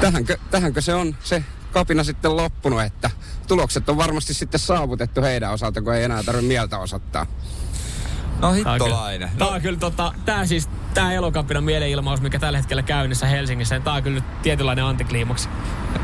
Tähänkö, 0.00 0.38
tähänkö 0.50 0.80
se 0.80 0.94
on 0.94 1.16
se 1.22 1.44
kapina 1.72 2.04
sitten 2.04 2.36
loppunut, 2.36 2.82
että 2.82 3.10
tulokset 3.50 3.88
on 3.88 3.96
varmasti 3.96 4.34
sitten 4.34 4.60
saavutettu 4.60 5.22
heidän 5.22 5.52
osalta, 5.52 5.82
kun 5.82 5.94
ei 5.94 6.04
enää 6.04 6.22
tarvitse 6.22 6.48
mieltä 6.48 6.78
osoittaa. 6.78 7.26
No 7.26 8.40
Tää 8.40 8.48
on 8.48 8.54
kyllä- 8.54 8.72
hittolainen. 8.72 9.30
Tää 9.38 9.48
on 9.48 9.60
kyllä 9.60 9.78
tota, 9.78 10.14
tää 10.24 10.46
siis, 10.46 10.68
tää 10.94 11.12
elokapinan 11.12 11.64
mielenilmaus, 11.64 12.20
mikä 12.20 12.38
tällä 12.38 12.58
hetkellä 12.58 12.82
käynnissä 12.82 13.26
Helsingissä, 13.26 13.74
niin 13.74 13.82
tää 13.82 13.92
on 13.94 14.02
kyllä 14.02 14.22
tietynlainen 14.42 14.84
antikliimaksi. 14.84 15.48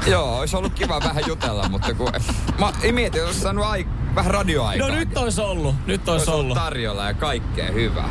Joo, 0.07 0.39
olisi 0.39 0.57
ollut 0.57 0.75
kiva 0.75 1.01
vähän 1.05 1.23
jutella, 1.27 1.69
mutta 1.69 1.95
kun... 1.95 2.13
Mä 2.59 2.73
mietin, 2.93 3.19
jos 3.19 3.27
olisi 3.27 3.41
saanut 3.41 3.65
ai, 3.65 3.87
vähän 4.15 4.31
radioaikaa. 4.31 4.89
No 4.89 4.95
nyt 4.95 5.17
olisi 5.19 5.41
ollut, 5.41 5.75
nyt 5.87 6.09
olisi 6.09 6.31
olisi 6.31 6.41
ollut. 6.41 6.55
tarjolla 6.59 7.05
ja 7.05 7.15
kaikkea 7.15 7.73
hyvää. 7.73 8.09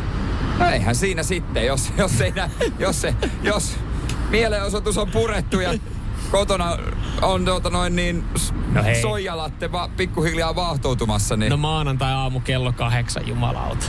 No 0.59 0.69
eihän 0.69 0.95
siinä 0.95 1.23
sitten, 1.23 1.65
jos, 1.65 1.91
jos, 1.97 2.21
ei 2.21 2.31
nä, 2.31 2.49
jos, 2.79 3.01
se, 3.01 3.13
jos 3.43 3.75
mielenosoitus 4.29 4.97
on 4.97 5.11
purettu 5.11 5.59
ja 5.59 5.73
kotona 6.31 6.77
on 7.21 7.45
tuota 7.45 7.69
noin 7.69 7.95
niin 7.95 8.23
No 8.73 8.83
hei. 8.83 9.01
soijalatte 9.01 9.71
va, 9.71 9.89
pikkuhiljaa 9.97 10.55
vahtoutumassa, 10.55 11.37
niin 11.37 11.49
No 11.49 11.57
maanantai 11.57 12.13
aamu 12.13 12.39
kello 12.39 12.73
kahdeksan, 12.73 13.27
jumalauta. 13.27 13.85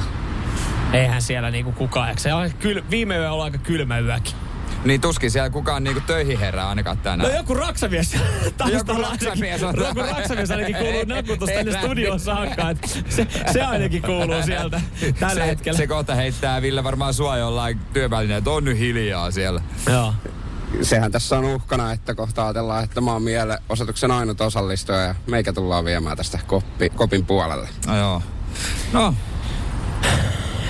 Eihän 0.92 1.22
siellä 1.22 1.50
niinku 1.50 1.72
kukaan, 1.72 2.08
eikö 2.08 2.20
se 2.20 2.34
on 2.34 2.50
kyl, 2.58 2.82
viime 2.90 3.16
yö 3.16 3.32
on 3.32 3.44
aika 3.44 3.58
kylmä 3.58 3.98
yökin. 3.98 4.34
Niin 4.84 5.00
tuskin 5.00 5.30
siellä 5.30 5.50
kukaan 5.50 5.84
niinku 5.84 6.00
töihin 6.00 6.38
herää 6.38 6.68
ainakaan 6.68 6.98
tänään. 6.98 7.30
No 7.30 7.36
joku 7.36 7.54
raksamies 7.54 8.16
taustalla 8.56 9.08
raksamies 9.10 9.62
on- 9.62 9.74
Joku 9.78 10.00
raksamies 10.00 10.50
ainakin 10.50 10.76
kuuluu 10.76 11.04
nakutus 11.06 11.48
tänne 11.50 11.78
studioon 11.78 12.20
saakka. 12.20 12.62
Se, 13.08 13.26
se 13.52 13.62
ainakin 13.62 14.02
kuuluu 14.02 14.42
sieltä 14.44 14.80
tällä 15.20 15.34
se, 15.34 15.46
hetkellä. 15.46 15.76
Se 15.76 15.86
kohta 15.86 16.14
heittää 16.14 16.62
Ville 16.62 16.84
varmaan 16.84 17.14
sua 17.14 17.36
jollain 17.36 17.78
työvälineet, 17.92 18.48
on 18.48 18.64
nyt 18.64 18.78
hiljaa 18.78 19.30
siellä. 19.30 19.60
Joo. 19.90 20.14
Sehän 20.82 21.12
tässä 21.12 21.38
on 21.38 21.44
uhkana, 21.44 21.92
että 21.92 22.14
kohta 22.14 22.44
ajatellaan, 22.44 22.84
että 22.84 23.00
mä 23.00 23.12
oon 23.12 23.22
mielenosoituksen 23.22 24.10
ainut 24.10 24.40
osallistuja 24.40 24.98
ja 24.98 25.14
meikä 25.26 25.52
tullaan 25.52 25.84
viemään 25.84 26.16
tästä 26.16 26.38
koppi, 26.46 26.90
kopin 26.90 27.26
puolelle. 27.26 27.68
No 27.86 27.98
joo. 27.98 28.22
No, 28.92 29.14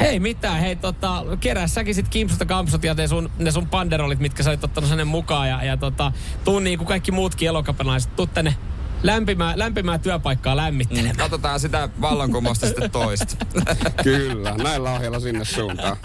Hei 0.01 0.21
mitään, 0.21 0.61
hei 0.61 0.77
tota, 0.77 1.25
kerää 1.41 1.67
säkin 1.67 1.95
sit 1.95 2.09
kimpsusta 2.09 2.45
kampsut 2.45 2.85
ja 2.85 2.95
ne 2.95 3.09
sun, 3.09 3.31
ne 3.39 3.51
sun 3.51 3.67
panderolit, 3.67 4.19
mitkä 4.19 4.43
sä 4.43 4.51
olit 4.51 4.65
ottanut 4.65 4.91
sinne 4.91 5.05
mukaan 5.05 5.49
ja, 5.49 5.65
ja 5.65 5.77
tota, 5.77 6.13
tuu 6.45 6.59
niin 6.59 6.79
kuin 6.79 6.89
kaikki 6.89 7.13
muutkin 7.13 7.49
elokapanaiset, 7.49 8.17
tuu 8.17 8.27
tänne 8.27 8.57
lämpimää, 9.03 9.53
lämpimää 9.57 9.99
työpaikkaa 9.99 10.57
lämmittelemään. 10.57 11.17
katsotaan 11.17 11.61
sitä 11.61 11.89
vallankumousta 12.01 12.67
sitten 12.67 12.91
toista. 12.91 13.47
Kyllä, 14.03 14.55
näillä 14.55 14.93
ohjeilla 14.93 15.21
sinne 15.21 15.45
suuntaan. 15.45 15.97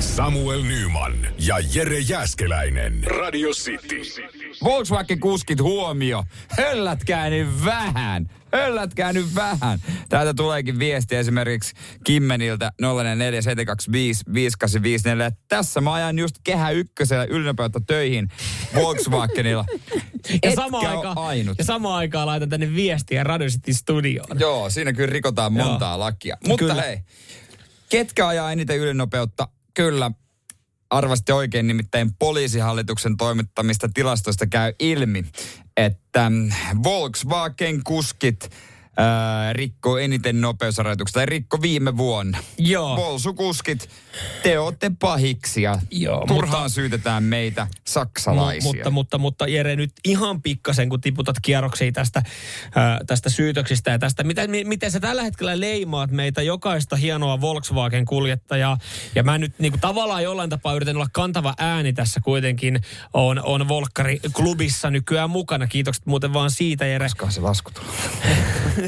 Samuel 0.00 0.62
Nyman 0.62 1.14
ja 1.38 1.56
Jere 1.74 1.98
Jäskeläinen. 1.98 3.04
Radio 3.04 3.48
City. 3.48 4.02
Volkswagen-kuskit 4.64 5.60
huomio. 5.62 6.24
Höllätkää 6.48 7.30
nyt 7.30 7.48
vähän. 7.64 8.30
Höllätkää 8.52 9.12
nyt 9.12 9.34
vähän. 9.34 9.78
Täältä 10.08 10.34
tuleekin 10.34 10.78
viesti 10.78 11.16
esimerkiksi 11.16 11.74
Kimmeniltä 12.04 12.72
0447255854. 12.82 12.86
Tässä 15.48 15.80
mä 15.80 15.92
ajan 15.92 16.18
just 16.18 16.36
kehä 16.44 16.70
ykkösellä 16.70 17.24
ylinopeutta 17.24 17.80
töihin 17.86 18.28
Volkswagenilla. 18.74 19.64
Ja 20.42 20.52
samaan 20.54 20.86
aikaan, 20.86 21.18
ainut. 21.18 21.58
ja 21.58 21.64
samaan 21.64 21.94
aikaan 21.94 22.26
laitan 22.26 22.48
tänne 22.48 22.74
viestiä 22.74 23.24
Radio 23.24 23.48
City 23.48 23.72
studioon. 23.74 24.40
Joo, 24.40 24.70
siinä 24.70 24.92
kyllä 24.92 25.12
rikotaan 25.12 25.52
montaa 25.52 25.92
Joo. 25.92 25.98
lakia. 25.98 26.36
Mutta 26.46 26.64
Kyllä. 26.64 26.82
hei, 26.82 26.98
ketkä 27.88 28.28
ajaa 28.28 28.52
eniten 28.52 28.78
ylinopeutta? 28.78 29.48
Kyllä, 29.74 30.10
arvasti 30.90 31.32
oikein, 31.32 31.66
nimittäin 31.66 32.14
poliisihallituksen 32.18 33.16
toimittamista 33.16 33.88
tilastoista 33.94 34.46
käy 34.46 34.72
ilmi, 34.78 35.24
että 35.76 36.30
Volkswagen-kuskit 36.82 38.50
ää, 38.98 39.52
rikkoo 39.52 39.98
eniten 39.98 40.40
nopeusrajoituksia, 40.40 41.14
tai 41.14 41.26
rikko 41.26 41.62
viime 41.62 41.96
vuonna. 41.96 42.38
Joo. 42.58 42.96
Volsukuskit, 42.96 43.88
te 44.42 44.58
ootte 44.58 44.90
pahiksia. 44.98 45.78
Joo, 45.90 46.24
Turhaan 46.28 46.62
mutta- 46.62 46.68
syytetään 46.74 47.22
meitä 47.22 47.66
saksalaisia. 47.86 48.70
Mu- 48.72 48.76
mutta, 48.76 48.90
mutta, 48.90 49.18
mutta 49.18 49.46
Jere 49.48 49.76
nyt 49.76 49.90
ihan 50.04 50.42
pikkasen, 50.42 50.88
kun 50.88 51.00
tiputat 51.00 51.36
kierroksia 51.42 51.92
tästä, 51.92 52.22
ää, 52.74 53.00
tästä 53.06 53.30
syytöksistä 53.30 53.90
ja 53.90 53.98
tästä, 53.98 54.24
mitä, 54.24 54.46
mi- 54.46 54.64
miten 54.64 54.90
sä 54.90 55.00
tällä 55.00 55.22
hetkellä 55.22 55.60
leimaat 55.60 56.10
meitä 56.10 56.42
jokaista 56.42 56.96
hienoa 56.96 57.40
Volkswagen-kuljettajaa. 57.40 58.78
Ja 59.14 59.22
mä 59.22 59.38
nyt 59.38 59.58
niin 59.58 59.72
kuin, 59.72 59.80
tavallaan 59.80 60.22
jollain 60.22 60.50
tapaa 60.50 60.74
yritän 60.74 60.96
olla 60.96 61.08
kantava 61.12 61.54
ääni 61.58 61.92
tässä 61.92 62.20
kuitenkin. 62.20 62.80
On, 63.14 63.40
on 63.44 63.68
Volkkari-klubissa 63.68 64.90
nykyään 64.90 65.30
mukana. 65.30 65.66
Kiitokset 65.66 66.06
muuten 66.06 66.32
vaan 66.32 66.50
siitä, 66.50 66.86
Jere. 66.86 67.06
Koska 67.08 67.30
se 67.30 67.40
lasku 67.40 67.70
tulee. 67.70 68.87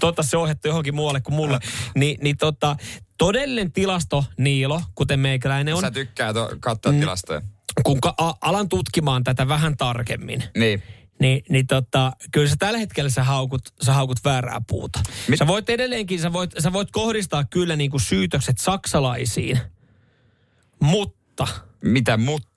Totta 0.00 0.22
se 0.22 0.36
ohjattu 0.36 0.68
johonkin 0.68 0.94
muualle 0.94 1.20
kuin 1.20 1.34
mulle. 1.34 1.58
Ni, 1.94 2.18
niin 2.22 2.36
tota, 2.36 2.76
todellinen 3.18 3.72
tilasto, 3.72 4.24
Niilo, 4.38 4.82
kuten 4.94 5.20
meikäläinen 5.20 5.74
on, 5.74 5.80
Sä 5.80 5.90
tykkää 5.90 6.32
to- 6.32 6.56
katsoa 6.60 6.92
Mm. 6.92 7.00
tilastoja. 7.00 7.42
kun 7.84 8.00
ka- 8.00 8.14
a- 8.18 8.34
alan 8.40 8.68
tutkimaan 8.68 9.24
tätä 9.24 9.48
vähän 9.48 9.76
tarkemmin, 9.76 10.44
Niin. 10.56 10.82
niin, 11.20 11.42
niin 11.50 11.66
tota, 11.66 12.12
kyllä 12.32 12.48
sä 12.48 12.56
tällä 12.58 12.78
hetkellä 12.78 13.10
sä 13.10 13.24
haukut, 13.24 13.62
sä 13.82 13.92
haukut 13.92 14.18
väärää 14.24 14.60
puuta. 14.68 15.00
Mit- 15.28 15.38
Sä 15.38 15.46
voit 15.46 15.70
edelleenkin, 15.70 16.20
sä 16.20 16.32
voit, 16.32 16.50
sä 16.58 16.72
voit 16.72 16.88
kohdistaa 16.90 17.44
kyllä 17.44 17.76
niin 17.76 17.90
kuin 17.90 18.00
syytökset 18.00 18.58
saksalaisiin, 18.58 19.58
mutta, 20.80 21.46
Mitä 21.84 22.16
mutta? 22.16 22.53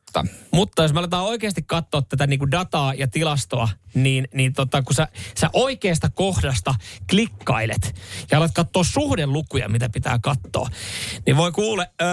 Mutta 0.52 0.84
jos 0.84 0.94
me 0.94 1.00
aletaan 1.00 1.26
oikeasti 1.26 1.62
katsoa 1.62 2.02
tätä 2.02 2.28
niin 2.28 2.40
kuin 2.40 2.52
dataa 2.52 2.94
ja 2.94 3.08
tilastoa, 3.08 3.70
niin, 3.94 4.28
niin 4.34 4.54
tota, 4.54 4.82
kun 4.82 4.96
sä, 4.96 5.08
sä 5.38 5.50
oikeasta 5.54 6.10
kohdasta 6.10 6.76
klikkailet 7.10 7.96
ja 8.32 8.38
alat 8.38 8.52
katsoa 8.56 8.84
suhdelukuja, 8.84 9.70
mitä 9.70 9.90
pitää 9.90 10.20
katsoa, 10.22 10.70
niin 11.26 11.38
voi 11.38 11.52
kuule, 11.52 11.90
ö, 12.02 12.06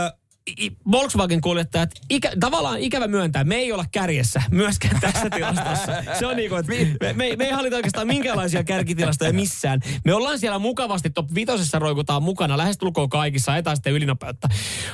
Volkswagen-kuljettajat, 0.92 1.90
ikä, 2.10 2.32
tavallaan 2.40 2.78
ikävä 2.78 3.08
myöntää, 3.08 3.44
me 3.44 3.54
ei 3.54 3.72
olla 3.72 3.84
kärjessä 3.92 4.42
myöskään 4.50 5.00
tässä 5.00 5.30
tilastossa. 5.30 5.92
Se 6.18 6.26
on 6.26 6.36
niin 6.36 6.50
kuin, 6.50 6.60
että 6.60 6.72
me, 7.00 7.12
me, 7.12 7.36
me 7.36 7.44
ei 7.44 7.50
hallita 7.50 7.76
oikeastaan 7.76 8.06
minkäänlaisia 8.06 8.64
kärkitilastoja 8.64 9.32
missään. 9.32 9.80
Me 10.04 10.14
ollaan 10.14 10.38
siellä 10.38 10.58
mukavasti 10.58 11.10
top 11.10 11.34
vitosessa 11.34 11.78
roikutaan 11.78 12.22
mukana, 12.22 12.58
lähestulkoon 12.58 13.08
kaikissa, 13.08 13.52
ajetaan 13.52 13.76
sitten 13.76 13.92
ylinopeutta. 13.92 14.48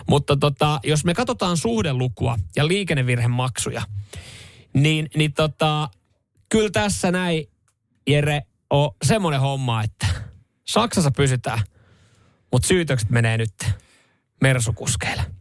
Mutta 0.09 0.37
tota, 0.37 0.81
jos 0.85 1.05
me 1.05 1.15
katsotaan 1.15 1.57
suhdelukua 1.57 2.39
ja 2.57 2.69
liikennevirhemaksuja, 2.69 3.83
niin, 4.73 5.11
niin 5.17 5.33
tota, 5.33 5.89
kyllä 6.49 6.71
tässä 6.71 7.11
näin, 7.11 7.47
Jere, 8.07 8.43
on 8.71 8.91
semmoinen 9.05 9.41
homma, 9.41 9.83
että 9.83 10.07
Saksassa 10.65 11.11
pysytään, 11.11 11.61
mutta 12.53 12.69
syytökset 12.69 13.11
menee 13.11 13.39
nyt 13.39 13.55
mersukuskeille. 14.41 15.40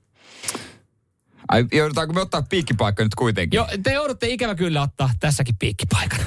Ai, 1.50 1.66
joudutaanko 1.72 2.14
me 2.14 2.22
ottaa 2.22 2.42
piikkipaikka 2.42 3.04
nyt 3.04 3.16
kuitenkin? 3.16 3.58
Jo, 3.58 3.68
te 3.84 3.94
joudutte 3.94 4.28
ikävä 4.28 4.56
kyllä 4.56 4.82
ottaa 4.82 5.10
tässäkin 5.20 5.56
piikkipaikan. 5.60 6.20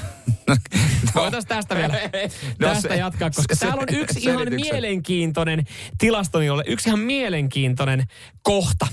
Voitaisiin 1.15 1.47
tästä 1.49 1.75
vielä 1.75 1.93
No 2.59 2.67
tästä 2.67 2.87
se- 2.89 2.95
jatkaa, 2.95 3.29
koska 3.29 3.55
se- 3.55 3.65
täällä 3.65 3.81
on 3.81 3.95
yksi 3.95 4.19
ihan 4.19 4.37
selityksen. 4.39 4.73
mielenkiintoinen 4.73 5.63
tilastonijolle, 5.97 6.63
yksi 6.67 6.89
ihan 6.89 6.99
mielenkiintoinen 6.99 8.03
kohta, 8.41 8.87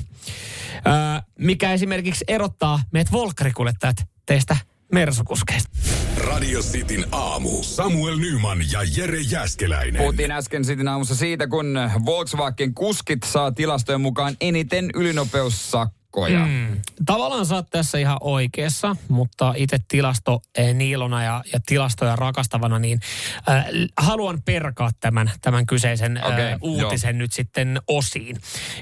öö, 0.75 0.93
mikä 1.39 1.73
esimerkiksi 1.73 2.25
erottaa 2.29 2.81
meidät 2.93 3.13
volkkarikuljettajat 3.13 3.97
teistä 4.27 4.57
mersukuskeista. 4.93 5.71
Radio 6.17 6.61
Cityn 6.61 7.05
aamu. 7.13 7.63
Samuel 7.63 8.17
Nyman 8.17 8.59
ja 8.73 8.81
Jere 8.97 9.21
Jäskeläinen. 9.21 10.01
Puhuttiin 10.03 10.31
äsken 10.31 10.65
sitten 10.65 10.89
aamussa 10.89 11.15
siitä, 11.15 11.47
kun 11.47 11.79
Volkswagen 12.05 12.75
kuskit 12.75 13.19
saa 13.23 13.53
tilastojen 13.53 14.01
mukaan 14.01 14.37
eniten 14.41 14.91
ylinopeussakkoja. 14.95 16.00
Mm. 16.47 16.81
Tavallaan 17.07 17.47
sä 17.47 17.55
oot 17.55 17.71
tässä 17.71 17.99
ihan 17.99 18.19
oikeassa, 18.21 18.97
mutta 19.09 19.55
itse 19.57 19.79
tilasto 19.89 20.43
eh, 20.55 20.75
niilona 20.75 21.23
ja, 21.23 21.43
ja 21.53 21.61
tilastoja 21.67 22.17
rakastavana, 22.17 22.79
niin 22.79 23.01
äh, 23.49 23.65
haluan 23.97 24.43
perkaa 24.43 24.91
tämän, 25.01 25.31
tämän 25.41 25.67
kyseisen 25.67 26.17
äh, 26.17 26.27
Okei, 26.27 26.57
uutisen 26.61 27.19
nyt 27.19 27.33
sitten 27.33 27.81
osiin. 27.89 28.37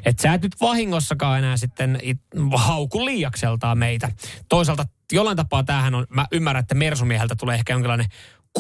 Että 0.05 0.23
sä 0.23 0.35
et 0.35 0.43
nyt 0.43 0.61
vahingossakaan 0.61 1.39
enää 1.39 1.57
sitten 1.57 1.99
it, 2.03 2.19
hauku 2.55 3.05
liiakseltaan 3.05 3.79
meitä. 3.79 4.11
Toisaalta 4.49 4.85
jollain 5.13 5.37
tapaa 5.37 5.63
tämähän 5.63 5.95
on, 5.95 6.07
mä 6.11 6.27
ymmärrän, 6.33 6.61
että 6.61 6.75
Mersumieheltä 6.75 7.37
tulee 7.37 7.55
ehkä 7.55 7.73
jonkinlainen 7.73 8.07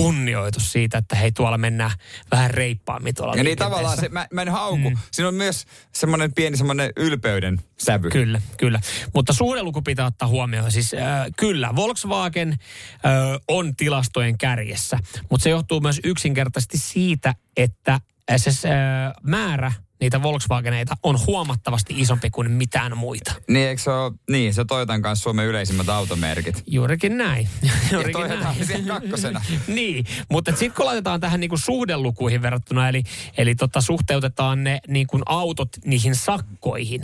kunnioitus 0.03 0.73
siitä, 0.73 0.99
että 0.99 1.17
hei 1.17 1.33
tuolla 1.33 1.59
mennään 1.59 1.91
vähän 2.31 2.51
reippaammin 2.51 3.15
tuolla 3.15 3.35
Ja 3.35 3.45
niin 3.45 3.59
tavallaan 3.59 3.99
se, 4.01 4.09
mä, 4.09 4.27
mä 4.33 4.43
en 4.43 4.49
hauku. 4.49 4.91
Mm. 4.91 4.97
Siinä 5.11 5.29
on 5.29 5.35
myös 5.35 5.65
semmoinen 5.93 6.35
pieni 6.35 6.57
semmoinen 6.57 6.93
ylpeyden 6.97 7.61
sävy. 7.79 8.11
Kyllä, 8.11 8.41
kyllä. 8.57 8.81
Mutta 9.15 9.33
suhdeluku 9.33 9.83
pitää 9.83 10.07
ottaa 10.07 10.29
huomioon. 10.29 10.73
Siis 10.73 10.95
äh, 10.95 11.27
kyllä, 11.37 11.77
Volkswagen 11.77 12.49
äh, 12.49 12.59
on 13.49 13.77
tilastojen 13.77 14.39
kärjessä, 14.39 14.99
mutta 15.31 15.45
se 15.45 15.51
johtuu 15.51 15.81
myös 15.81 16.01
yksinkertaisesti 16.05 16.79
siitä, 16.79 17.35
että 17.57 18.01
äh, 18.31 18.37
se 18.37 18.69
äh, 18.69 19.13
määrä 19.23 19.73
niitä 20.01 20.23
Volkswageneita 20.23 20.97
on 21.03 21.19
huomattavasti 21.27 21.95
isompi 21.97 22.31
kuin 22.31 22.51
mitään 22.51 22.97
muita. 22.97 23.35
Niin, 23.49 23.69
eikö 23.69 23.83
se 23.83 23.91
ole, 23.91 24.13
niin, 24.31 24.55
se 24.55 24.65
Toyotan 24.65 25.03
kanssa 25.03 25.23
Suomen 25.23 25.47
yleisimmät 25.47 25.89
automerkit. 25.89 26.63
Juurikin 26.67 27.19
näin. 27.19 27.49
Ja 27.63 27.73
Juurikin 27.93 28.17
oli 28.17 28.65
siellä 28.65 29.01
kakkosena. 29.01 29.43
niin, 29.67 30.05
mutta 30.31 30.51
sitten 30.51 30.73
kun 30.73 30.87
laitetaan 30.87 31.21
tähän 31.21 31.41
niinku 31.41 31.57
suhdelukuihin 31.57 32.43
verrattuna, 32.43 32.89
eli, 32.89 33.03
eli 33.39 33.55
tota, 33.55 33.81
suhteutetaan 33.81 34.65
ne 34.65 34.81
niinku 34.89 35.21
autot 35.27 35.69
niihin 35.85 36.15
sakkoihin, 36.15 37.01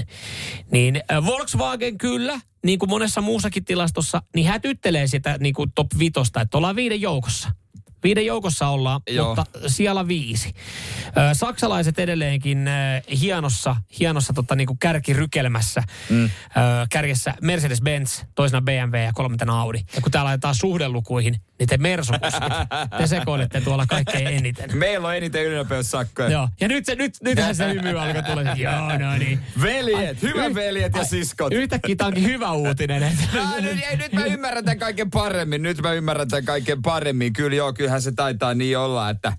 niin 0.70 1.02
äh, 1.12 1.26
Volkswagen 1.26 1.98
kyllä, 1.98 2.40
niin 2.64 2.78
kuin 2.78 2.90
monessa 2.90 3.20
muussakin 3.20 3.64
tilastossa, 3.64 4.22
niin 4.34 4.46
hätyttelee 4.46 5.06
sitä 5.06 5.36
niinku 5.40 5.66
top 5.74 5.86
vitosta, 5.98 6.40
että 6.40 6.58
ollaan 6.58 6.76
viiden 6.76 7.00
joukossa. 7.00 7.48
Viiden 8.04 8.26
joukossa 8.26 8.68
ollaan, 8.68 9.00
Joo. 9.10 9.26
mutta 9.26 9.44
siellä 9.66 10.08
viisi. 10.08 10.52
Saksalaiset 11.32 11.98
edelleenkin 11.98 12.68
hienossa, 13.20 13.76
hienossa 14.00 14.32
tota, 14.32 14.54
niinku 14.54 14.76
kärkirykelmässä. 14.80 15.82
Mm. 16.10 16.30
Kärjessä 16.90 17.34
Mercedes-Benz, 17.42 18.24
toisena 18.34 18.62
BMW 18.62 18.96
ja 18.96 19.12
kolmantena 19.14 19.60
Audi. 19.60 19.78
Ja 19.94 20.00
kun 20.00 20.12
täällä 20.12 20.28
laitetaan 20.28 20.54
suhdelukuihin, 20.54 21.40
niin 21.64 21.80
te 21.80 21.88
mersukuskit, 21.88 22.52
te 22.98 23.06
sekoilette 23.06 23.60
tuolla 23.60 23.86
kaikkein 23.86 24.26
eniten. 24.26 24.78
Meillä 24.78 25.08
on 25.08 25.16
eniten 25.16 25.44
ylinopeussakkoja. 25.44 26.28
Joo, 26.30 26.48
ja 26.60 26.68
nyt, 26.68 26.86
se, 26.86 26.94
nyt, 26.94 27.14
nythän 27.22 27.54
se 27.54 27.74
hymy 27.74 28.00
alkaa 28.00 28.22
tulla. 28.22 28.42
Joo, 28.56 28.98
no 28.98 29.16
niin. 29.18 29.40
Veljet, 29.62 30.22
hyvä 30.22 30.54
veljet 30.54 30.96
ja 30.96 31.04
siskot. 31.04 31.52
Yhtäkkiä 31.52 31.96
tämä 31.96 32.08
onkin 32.08 32.24
hyvä 32.24 32.52
uutinen. 32.52 33.02
Että... 33.02 33.24
Ah, 33.44 33.62
nyt, 33.62 33.78
ei, 33.90 33.96
nyt 33.96 34.12
mä 34.12 34.24
ymmärrän 34.24 34.64
tämän 34.64 34.78
kaiken 34.78 35.10
paremmin. 35.10 35.62
Nyt 35.62 35.82
mä 35.82 35.92
ymmärrän 35.92 36.28
tämän 36.28 36.44
kaiken 36.44 36.82
paremmin. 36.82 37.32
Kyllä 37.32 37.56
joo, 37.56 37.72
kyllähän 37.72 38.02
se 38.02 38.12
taitaa 38.12 38.54
niin 38.54 38.78
olla, 38.78 39.10
että 39.10 39.32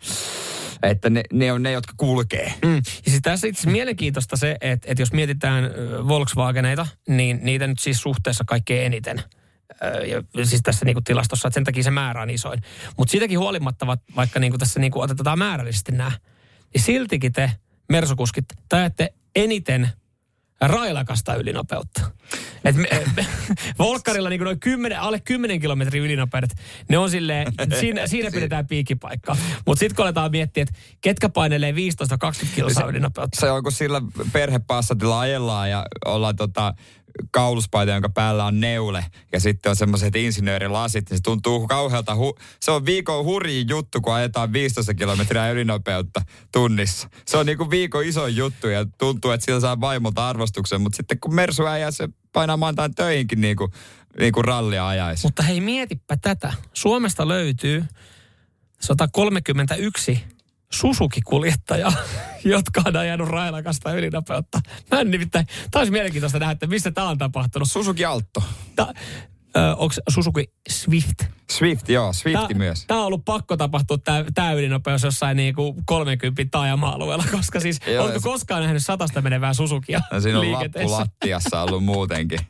että 0.83 1.09
ne, 1.09 1.23
ne 1.33 1.51
on 1.51 1.63
ne, 1.63 1.71
jotka 1.71 1.93
kulkee. 1.97 2.53
Mm. 2.65 2.75
Ja 2.75 2.81
siis 3.11 3.19
tässä 3.21 3.47
itse 3.47 3.69
mielenkiintoista 3.69 4.37
se, 4.37 4.57
että, 4.61 4.91
että 4.91 5.01
jos 5.01 5.13
mietitään 5.13 5.63
Volkswageneita, 6.07 6.87
niin 7.07 7.39
niitä 7.43 7.67
nyt 7.67 7.79
siis 7.79 8.01
suhteessa 8.01 8.43
kaikkein 8.47 8.85
eniten. 8.85 9.23
Ja 10.35 10.45
siis 10.45 10.61
tässä 10.63 10.85
niinku 10.85 11.01
tilastossa, 11.01 11.47
että 11.47 11.53
sen 11.53 11.63
takia 11.63 11.83
se 11.83 11.91
määrä 11.91 12.21
on 12.21 12.29
isoin. 12.29 12.61
Mutta 12.97 13.11
siitäkin 13.11 13.39
huolimatta, 13.39 13.87
va- 13.87 13.97
vaikka 14.15 14.39
niinku 14.39 14.57
tässä 14.57 14.79
niinku 14.79 15.01
otetaan 15.01 15.39
määrällisesti 15.39 15.91
nämä, 15.91 16.11
niin 16.73 16.81
siltikin 16.81 17.33
te 17.33 17.51
mersukuskit, 17.89 18.45
te 18.69 18.75
ajatte 18.75 19.13
eniten 19.35 19.89
railakasta 20.61 21.35
ylinopeutta. 21.35 22.01
Et 22.65 22.75
me, 22.75 22.87
me, 23.15 23.25
Volkkarilla 23.79 24.29
niin 24.29 24.41
noin 24.41 24.59
10, 24.59 24.99
alle 24.99 25.19
10 25.19 25.59
kilometrin 25.59 26.03
ylinopeudet, 26.03 26.55
ne 26.89 26.97
on 26.97 27.09
silleen, 27.09 27.47
siinä, 27.79 28.07
siinä 28.07 28.31
pidetään 28.31 28.67
piikipaikkaa. 28.67 29.37
Mutta 29.67 29.79
sitten 29.79 29.95
kun 29.95 30.05
aletaan 30.05 30.31
miettiä, 30.31 30.63
että 30.63 30.79
ketkä 31.01 31.29
painelee 31.29 31.71
15-20 31.71 31.75
kilsaa 32.55 32.89
ylinopeutta. 32.89 33.39
Se 33.39 33.51
on, 33.51 33.63
kun 33.63 33.71
sillä 33.71 34.01
perhepassatilla 34.33 35.19
ajellaan 35.19 35.69
ja 35.69 35.85
ollaan 36.05 36.35
tota, 36.35 36.73
kauluspaita, 37.31 37.91
jonka 37.91 38.09
päällä 38.09 38.45
on 38.45 38.59
neule, 38.59 39.05
ja 39.31 39.39
sitten 39.39 39.69
on 39.69 39.75
semmoiset 39.75 40.15
insinöörilasit, 40.15 41.09
niin 41.09 41.17
se 41.17 41.23
tuntuu 41.23 41.67
kauhealta. 41.67 42.15
Hu- 42.15 42.43
se 42.59 42.71
on 42.71 42.85
viikon 42.85 43.25
hurjin 43.25 43.69
juttu, 43.69 44.01
kun 44.01 44.13
ajetaan 44.13 44.53
15 44.53 44.93
kilometriä 44.93 45.51
ylinopeutta 45.51 46.21
tunnissa. 46.51 47.09
Se 47.25 47.37
on 47.37 47.45
niinku 47.45 47.69
viikon 47.69 48.05
iso 48.05 48.27
juttu, 48.27 48.67
ja 48.67 48.85
tuntuu, 48.97 49.31
että 49.31 49.45
sillä 49.45 49.59
saa 49.59 49.81
vaimolta 49.81 50.29
arvostuksen, 50.29 50.81
mutta 50.81 50.97
sitten 50.97 51.19
kun 51.19 51.35
Mersu 51.35 51.65
äijä, 51.65 51.91
se 51.91 52.09
painaa 52.33 52.57
maantaan 52.57 52.95
töihinkin 52.95 53.41
niinku, 53.41 53.69
niinku 54.19 54.41
rallia 54.41 54.87
ajaisi. 54.87 55.27
Mutta 55.27 55.43
hei, 55.43 55.61
mietipä 55.61 56.17
tätä. 56.17 56.53
Suomesta 56.73 57.27
löytyy 57.27 57.85
131 58.81 60.23
Susuki-kuljettajaa, 60.71 61.93
jotka 62.43 62.81
on 62.85 62.95
ajanut 62.95 63.29
railakasta 63.29 63.93
ylinopeutta. 63.93 64.61
Mä 64.91 64.99
en 64.99 65.11
nimittäin, 65.11 65.47
tämä 65.71 65.81
olisi 65.81 65.91
mielenkiintoista 65.91 66.39
nähdä, 66.39 66.51
että 66.51 66.67
missä 66.67 66.91
tämä 66.91 67.09
on 67.09 67.17
tapahtunut. 67.17 67.71
Suzuki 67.71 68.05
Alto. 68.05 68.43
Ta, 68.75 68.93
onko 69.77 69.93
Suzuki 70.09 70.51
Swift? 70.69 71.23
Swift, 71.51 71.89
joo, 71.89 72.13
Swifti 72.13 72.47
Tää- 72.47 72.57
myös. 72.57 72.85
Tämä 72.87 72.99
on 72.99 73.05
ollut 73.05 73.25
pakko 73.25 73.57
tapahtua 73.57 73.97
tämä, 74.33 74.51
ylinopeus 74.51 75.03
jossain 75.03 75.37
niinku 75.37 75.75
30 75.85 76.43
taajama-alueella, 76.51 77.25
koska 77.31 77.59
siis 77.59 77.79
Joo, 77.87 78.03
oletko 78.03 78.19
se- 78.19 78.23
koskaan 78.23 78.61
nähnyt 78.63 78.83
satasta 78.85 79.21
menevää 79.21 79.53
Suzukia 79.53 80.01
Ja 80.11 80.21
siinä 80.21 80.39
on 80.39 80.51
lappu 80.51 80.91
lattiassa 80.91 81.61
ollut 81.61 81.83
muutenkin. 81.83 82.39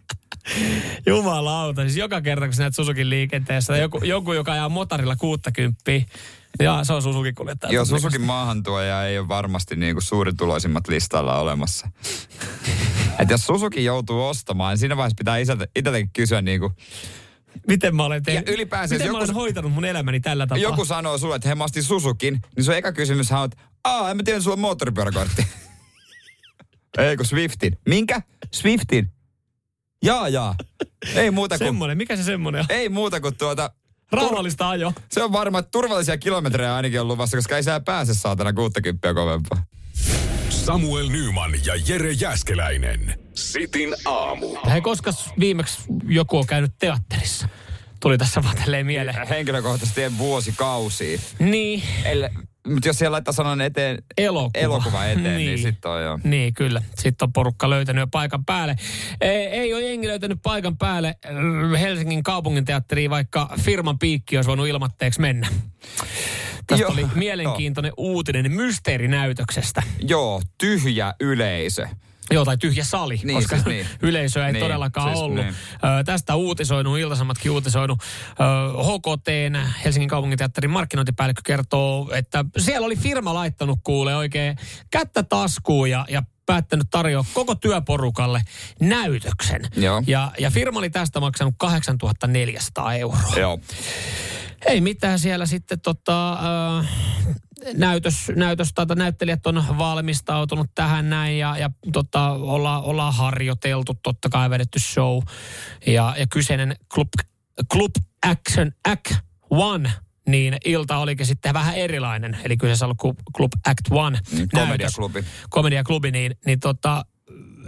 Jumalauta, 1.07 1.81
siis 1.81 1.97
joka 1.97 2.21
kerta 2.21 2.45
kun 2.45 2.53
sä 2.53 2.63
näet 2.63 2.75
Suzukin 2.75 3.09
liikenteessä, 3.09 3.77
joku, 3.77 3.99
joku 4.03 4.33
joka 4.33 4.51
ajaa 4.51 4.69
motorilla 4.69 5.15
60, 5.15 5.91
ja 6.59 6.83
se 6.83 6.93
on 6.93 7.01
Suzuki 7.01 7.33
kuljettaja. 7.33 7.73
Joo, 7.73 7.85
Suzukin 7.85 8.21
maahantuoja 8.21 9.03
ei 9.03 9.19
ole 9.19 9.27
varmasti 9.27 9.75
niinku 9.75 10.01
suurituloisimmat 10.01 10.87
listalla 10.87 11.39
olemassa. 11.39 11.89
Et 13.19 13.29
jos 13.29 13.41
Suzuki 13.41 13.83
joutuu 13.83 14.23
ostamaan, 14.27 14.71
niin 14.71 14.79
siinä 14.79 14.97
vaiheessa 14.97 15.15
pitää 15.17 15.37
isältä, 15.37 15.67
itseltäkin 15.75 16.09
kysyä 16.13 16.41
niinku, 16.41 16.71
Miten 17.67 17.95
mä 17.95 18.05
olen 18.05 18.23
tehnyt? 18.23 18.47
Ja 18.47 18.53
ylipäänsä, 18.53 18.95
Miten 18.95 19.05
jos 19.07 19.11
mä 19.13 19.19
joku- 19.19 19.25
olen 19.31 19.35
hoitanut 19.35 19.71
mun 19.71 19.85
elämäni 19.85 20.19
tällä 20.19 20.47
tapaa? 20.47 20.57
joku 20.57 20.85
sanoo 20.85 21.17
sulle, 21.17 21.35
että 21.35 21.49
he 21.49 21.55
mä 21.55 21.63
ostin 21.63 21.83
Suzukin, 21.83 22.39
niin 22.55 22.63
sun 22.63 22.75
eka 22.75 22.91
kysymys 22.91 23.31
on, 23.31 23.45
että 23.45 23.57
aa, 23.83 24.11
en 24.11 24.17
mä 24.17 24.23
tiedä, 24.23 24.39
sulla 24.39 24.53
on 24.53 24.59
moottoripyöräkortti. 24.59 25.47
ei 26.97 27.17
kun 27.17 27.25
Swiftin. 27.25 27.77
Minkä? 27.89 28.21
Swiftin. 28.51 29.11
Jaa, 30.05 30.29
jaa. 30.29 30.55
Ei 31.15 31.31
muuta 31.31 31.57
kuin, 31.57 31.67
Semmoinen, 31.67 31.97
mikä 31.97 32.15
se 32.15 32.23
semmoinen 32.23 32.61
on? 32.61 32.65
ei 32.69 32.89
muuta 32.89 33.21
kuin 33.21 33.37
tuota, 33.37 33.69
Rauhallista 34.11 34.69
ajo. 34.69 34.93
se 35.11 35.23
on 35.23 35.31
varmaan 35.31 35.59
että 35.63 35.71
turvallisia 35.71 36.17
kilometrejä 36.17 36.75
ainakin 36.75 37.01
on 37.01 37.07
luvassa, 37.07 37.37
koska 37.37 37.55
ei 37.57 37.63
sä 37.63 37.79
pääse 37.79 38.13
saatana 38.13 38.53
60 38.53 39.13
kovempaa. 39.13 39.63
Samuel 40.49 41.09
Nyman 41.09 41.51
ja 41.65 41.73
Jere 41.87 42.11
Jäskeläinen. 42.11 43.19
Sitin 43.33 43.95
aamu. 44.05 44.57
Hei, 44.69 44.81
koska 44.81 45.11
viimeksi 45.39 45.81
joku 46.07 46.37
on 46.37 46.47
käynyt 46.47 46.71
teatterissa? 46.79 47.49
Tuli 47.99 48.17
tässä 48.17 48.43
vaan 48.43 48.55
mieleen. 48.83 49.27
Henkilökohtaisesti 49.27 50.03
en 50.03 50.17
vuosikausia. 50.17 51.19
Niin, 51.39 51.83
Mutta 52.65 52.89
jos 52.89 52.97
siellä 52.97 53.15
laittaa 53.15 53.33
sanan 53.33 53.61
eteen 53.61 54.03
elokuva. 54.17 54.63
elokuva 54.63 55.05
eteen, 55.05 55.23
niin, 55.23 55.37
niin 55.37 55.59
sitten 55.59 55.91
on 55.91 56.03
jo. 56.03 56.19
Niin, 56.23 56.53
kyllä. 56.53 56.81
Sitten 56.95 57.25
on 57.25 57.33
porukka 57.33 57.69
löytänyt 57.69 58.01
jo 58.01 58.07
paikan 58.07 58.45
päälle. 58.45 58.75
Ei, 59.21 59.45
ei 59.47 59.73
ole 59.73 59.81
jengi 59.81 60.07
löytänyt 60.07 60.39
paikan 60.43 60.77
päälle 60.77 61.15
äh, 61.25 61.81
Helsingin 61.81 62.23
kaupunginteatteriin, 62.23 63.09
vaikka 63.09 63.49
firman 63.61 63.99
piikki 63.99 64.37
olisi 64.37 64.47
voinut 64.47 64.67
ilmatteeksi 64.67 65.21
mennä. 65.21 65.47
Tästä 66.67 66.83
Joo, 66.83 66.91
oli 66.91 67.05
mielenkiintoinen 67.15 67.91
uutinen 67.97 68.51
mysteerinäytöksestä. 68.51 69.83
Joo, 69.99 70.41
tyhjä 70.57 71.13
yleisö. 71.19 71.87
Joo, 72.31 72.45
tai 72.45 72.57
tyhjä 72.57 72.83
sali, 72.83 73.19
Niin, 73.23 73.37
koska 73.37 73.55
siis 73.55 73.65
niin. 73.65 73.87
yleisöä 74.09 74.47
ei 74.47 74.53
Niin, 74.53 74.63
todellakaan 74.63 75.09
siis 75.09 75.19
ollut. 75.19 75.43
niin. 75.43 75.55
Ö, 75.99 76.03
tästä 76.03 76.35
uutisoinut, 76.35 76.99
Iltasamatkin 76.99 77.51
uutisoinut. 77.51 77.99
Ö, 78.01 78.83
HKTn, 78.83 79.55
Helsingin 79.85 80.09
kaupunginteatterin 80.09 80.71
markkinointipäällikkö 80.71 81.41
kertoo, 81.45 82.09
että 82.13 82.45
siellä 82.57 82.85
oli 82.85 82.95
firma 82.95 83.33
laittanut 83.33 83.79
kuule 83.83 84.15
oikein 84.15 84.57
kättä 84.91 85.23
taskuun 85.23 85.89
ja, 85.89 86.05
ja 86.09 86.23
päättänyt 86.45 86.87
tarjoa 86.91 87.25
koko 87.33 87.55
työporukalle 87.55 88.41
näytöksen. 88.79 89.61
Joo. 89.75 90.03
Ja, 90.07 90.31
ja 90.39 90.51
firma 90.51 90.79
oli 90.79 90.89
tästä 90.89 91.19
maksanut 91.19 91.53
8400 91.57 92.93
euroa. 92.93 93.33
Joo. 93.37 93.59
Ei 94.65 94.81
mitään 94.81 95.19
siellä 95.19 95.45
sitten 95.45 95.81
tota, 95.81 96.33
äh, 96.79 96.87
näytös, 97.73 98.31
näytös 98.35 98.71
tai 98.73 98.85
näyttelijät 98.95 99.47
on 99.47 99.65
valmistautunut 99.77 100.67
tähän 100.75 101.09
näin 101.09 101.39
ja, 101.39 101.57
ja 101.57 101.69
tota, 101.93 102.29
olla, 102.29 102.81
ollaan 102.81 103.13
harjoiteltu, 103.13 103.93
totta 104.03 104.29
kai 104.29 104.49
vedetty 104.49 104.79
show. 104.79 105.23
Ja, 105.87 106.15
ja 106.17 106.27
kyseinen 106.27 106.75
Club, 106.93 107.09
Club 107.71 107.91
Action 108.25 108.71
Act 108.85 109.11
One 109.49 109.91
niin 110.27 110.57
ilta 110.65 110.97
olikin 110.97 111.25
sitten 111.25 111.53
vähän 111.53 111.75
erilainen. 111.75 112.37
Eli 112.43 112.57
kyseessä 112.57 112.85
on 112.85 112.95
ollut 113.03 113.19
Club- 113.37 113.59
Act 113.65 113.91
One. 113.91 114.19
Näytös. 114.31 114.49
komediaklubi. 114.53 115.23
Komediaklubi, 115.49 116.11
niin, 116.11 116.37
niin 116.45 116.59
tota, 116.59 117.05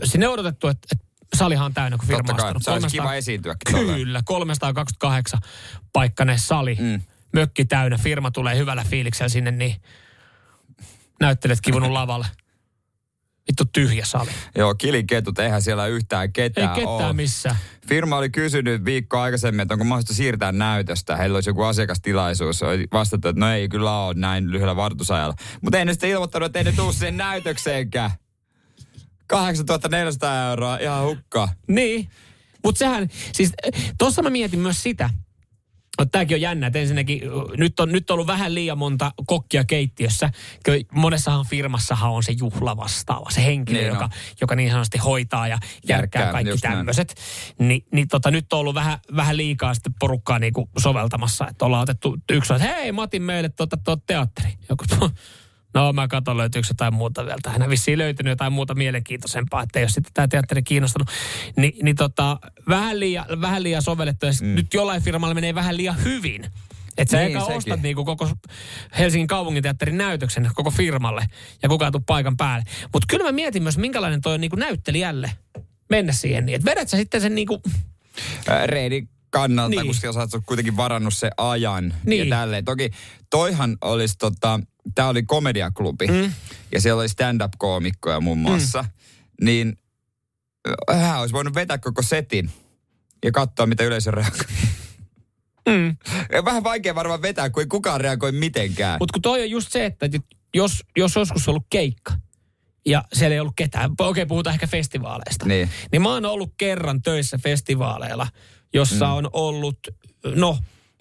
sinne 0.03 0.27
odotettu, 0.27 0.67
että, 0.67 0.87
että 0.91 1.05
salihan 1.37 1.65
on 1.65 1.73
täynnä, 1.73 1.97
kun 1.97 2.07
firma 2.07 2.23
Totta 2.23 2.41
kai, 2.41 2.51
ostanut. 2.55 2.63
se 2.63 2.71
olisi 2.71 2.97
300 2.97 3.55
kiva 3.65 3.77
tolleen. 3.77 3.99
Kyllä, 3.99 4.21
328 4.25 5.39
paikkainen 5.93 6.39
sali. 6.39 6.77
Mm. 6.79 7.01
Mökki 7.37 7.65
täynnä, 7.65 7.97
firma 7.97 8.31
tulee 8.31 8.57
hyvällä 8.57 8.83
fiiliksellä 8.89 9.29
sinne, 9.29 9.51
niin 9.51 9.75
näyttelijät 11.19 11.61
kivunut 11.61 11.91
lavalle. 11.99 12.27
Vittu 13.47 13.65
tyhjä 13.73 14.05
sali. 14.05 14.29
Joo, 14.55 14.75
kiliketut, 14.75 15.39
eihän 15.39 15.61
siellä 15.61 15.87
yhtään 15.87 16.23
Ei 16.23 16.29
ketään 16.33 16.75
ketään 16.75 16.89
ole. 16.95 17.13
missään. 17.13 17.55
Firma 17.87 18.17
oli 18.17 18.29
kysynyt 18.29 18.85
viikko 18.85 19.19
aikaisemmin, 19.19 19.59
että 19.61 19.73
onko 19.73 19.83
mahdollista 19.85 20.13
siirtää 20.13 20.51
näytöstä. 20.51 21.17
Heillä 21.17 21.35
olisi 21.35 21.49
joku 21.49 21.63
asiakastilaisuus. 21.63 22.63
Oli 22.63 22.87
vastattu, 22.93 23.27
että 23.27 23.39
no 23.39 23.51
ei 23.51 23.69
kyllä 23.69 23.99
ole 24.05 24.13
näin 24.17 24.51
lyhyellä 24.51 24.75
vartusajalla. 24.75 25.35
Mutta 25.61 25.77
ei 25.79 25.85
ne 25.85 25.93
sitten 25.93 26.09
ilmoittanut, 26.09 26.45
että 26.45 26.59
ei 26.59 26.65
ne 26.65 26.71
tuu 26.71 26.93
siihen 26.93 27.17
näytökseenkään. 27.17 28.11
8400 29.27 30.49
euroa, 30.49 30.77
ihan 30.77 31.03
hukkaa. 31.03 31.49
Niin. 31.67 32.09
Mutta 32.63 32.79
sehän, 32.79 33.07
siis 33.33 33.51
tuossa 33.97 34.21
mä 34.21 34.29
mietin 34.29 34.59
myös 34.59 34.83
sitä, 34.83 35.09
että 36.03 36.11
tämäkin 36.11 36.35
on 36.35 36.41
jännä, 36.41 36.67
että 36.67 36.79
ensinnäkin 36.79 37.21
nyt 37.57 37.79
on, 37.79 37.91
nyt 37.91 38.09
on 38.09 38.13
ollut 38.13 38.27
vähän 38.27 38.55
liian 38.55 38.77
monta 38.77 39.11
kokkia 39.25 39.63
keittiössä. 39.63 40.29
Monessahan 40.91 41.45
firmassahan 41.45 42.11
on 42.11 42.23
se 42.23 42.31
juhlavastaava, 42.39 43.29
se 43.31 43.43
henkilö, 43.43 43.79
Niin 43.79 43.87
joka, 43.87 44.03
on. 44.03 44.09
joka 44.41 44.55
niin 44.55 44.69
sanotusti 44.71 44.97
hoitaa 44.97 45.47
ja 45.47 45.57
järkkää 45.87 45.97
Järkkää, 46.21 46.31
kaikki 46.31 46.57
tämmöiset. 46.61 47.15
Ni, 47.59 47.85
niin 47.91 48.07
tota, 48.07 48.31
nyt 48.31 48.53
on 48.53 48.59
ollut 48.59 48.75
vähän, 48.75 48.99
vähän 49.15 49.37
liikaa 49.37 49.73
sitten 49.73 49.93
porukkaa 49.99 50.39
niinku 50.39 50.69
soveltamassa, 50.77 51.47
että 51.47 51.65
ollaan 51.65 51.83
otettu 51.83 52.17
yksi, 52.29 52.53
että 52.53 52.67
hei, 52.67 52.91
mä 52.91 53.01
otin 53.01 53.21
meille 53.21 53.49
tuota, 53.49 53.77
tuota 53.77 54.03
teatteri. 54.07 54.53
Joku, 54.69 54.85
No 55.73 55.93
mä 55.93 56.07
katson 56.07 56.37
löytyykö 56.37 56.67
jotain 56.69 56.93
muuta 56.93 57.25
vielä. 57.25 57.37
Tähän 57.43 57.61
on 57.63 57.69
vissiin 57.69 57.97
löytynyt 57.97 58.31
jotain 58.31 58.53
muuta 58.53 58.75
mielenkiintoisempaa, 58.75 59.63
että 59.63 59.79
jos 59.79 59.91
sitten 59.91 60.13
tämä 60.13 60.27
teatteri 60.27 60.63
kiinnostanut. 60.63 61.07
Ni, 61.57 61.73
niin 61.83 61.95
tota, 61.95 62.39
vähän 62.67 62.99
liian, 62.99 63.25
vähän 63.41 63.63
liian 63.63 63.81
sovellettu. 63.81 64.25
Ja 64.25 64.31
mm. 64.41 64.47
nyt 64.55 64.73
jollain 64.73 65.01
firmalla 65.01 65.33
menee 65.35 65.55
vähän 65.55 65.77
liian 65.77 66.03
hyvin. 66.03 66.45
Että 66.97 67.11
sä 67.11 67.17
Niin, 67.17 67.27
eikä 67.27 67.39
sekin. 67.39 67.57
ostat 67.57 67.81
niinku 67.81 68.05
koko 68.05 68.29
Helsingin 68.99 69.27
kaupunginteatterin 69.27 69.97
näytöksen 69.97 70.49
koko 70.55 70.71
firmalle 70.71 71.25
ja 71.63 71.69
kukaan 71.69 71.91
tuu 71.91 72.03
paikan 72.05 72.37
päälle. 72.37 72.63
Mutta 72.93 73.05
kyllä 73.09 73.23
mä 73.23 73.31
mietin 73.31 73.63
myös, 73.63 73.77
minkälainen 73.77 74.21
toi 74.21 74.33
on 74.33 74.41
niinku 74.41 74.55
näyttelijälle 74.55 75.31
mennä 75.89 76.13
siihen 76.13 76.45
niin. 76.45 76.55
Että 76.55 76.71
vedät 76.71 76.89
sä 76.89 76.97
sitten 76.97 77.21
sen 77.21 77.35
niinku, 77.35 77.61
Ää, 78.47 78.67
Reidi 78.67 79.07
kannalta, 79.29 79.69
Niin. 79.69 79.77
niin. 79.79 79.87
koska 79.87 80.13
sä 80.13 80.19
oot 80.19 80.29
kuitenkin 80.45 80.77
varannut 80.77 81.13
se 81.13 81.29
ajan 81.37 81.93
Niin. 82.05 82.29
ja 82.29 82.35
tälleen. 82.37 82.65
Toki 82.65 82.89
toihan 83.29 83.77
olisi 83.81 84.17
tota, 84.17 84.59
tää 84.95 85.07
oli 85.07 85.23
komediaklubi 85.23 86.07
mm. 86.07 86.33
ja 86.71 86.81
siellä 86.81 86.99
oli 86.99 87.09
stand-up-koomikkoja 87.09 88.19
muun 88.19 88.37
muassa. 88.37 88.81
Mm. 88.81 89.45
Niin 89.45 89.77
hän 90.91 91.19
olisi 91.19 91.33
voinut 91.33 91.55
vetää 91.55 91.77
koko 91.77 92.01
setin 92.01 92.51
ja 93.25 93.31
katsoa, 93.31 93.65
mitä 93.65 93.83
yleisö 93.83 94.11
reagoi. 94.11 94.45
Mm. 95.67 95.97
Vähän 96.45 96.63
vaikea 96.63 96.95
varmaan 96.95 97.21
vetää, 97.21 97.49
kun 97.49 97.63
ei 97.63 97.67
kukaan 97.67 98.01
reagoi 98.01 98.31
mitenkään. 98.31 98.97
Mutta 98.99 99.13
kun 99.13 99.21
toi 99.21 99.41
on 99.41 99.49
just 99.49 99.71
se, 99.71 99.85
että 99.85 100.09
jos, 100.53 100.83
jos 100.97 101.15
joskus 101.15 101.47
on 101.47 101.51
ollut 101.51 101.67
keikka 101.69 102.13
ja 102.85 103.03
siellä 103.13 103.33
ei 103.33 103.39
ollut 103.39 103.55
ketään, 103.55 103.91
okei 103.99 104.25
puhutaan 104.25 104.53
ehkä 104.53 104.67
festivaaleista, 104.67 105.45
Niin. 105.45 105.69
niin 105.91 106.01
mä 106.01 106.13
oon 106.13 106.25
ollut 106.25 106.53
kerran 106.57 107.01
töissä 107.01 107.37
festivaaleilla, 107.37 108.27
jossa 108.73 109.05
mm. 109.05 109.13
on 109.13 109.29
ollut, 109.33 109.77
no, 110.35 110.57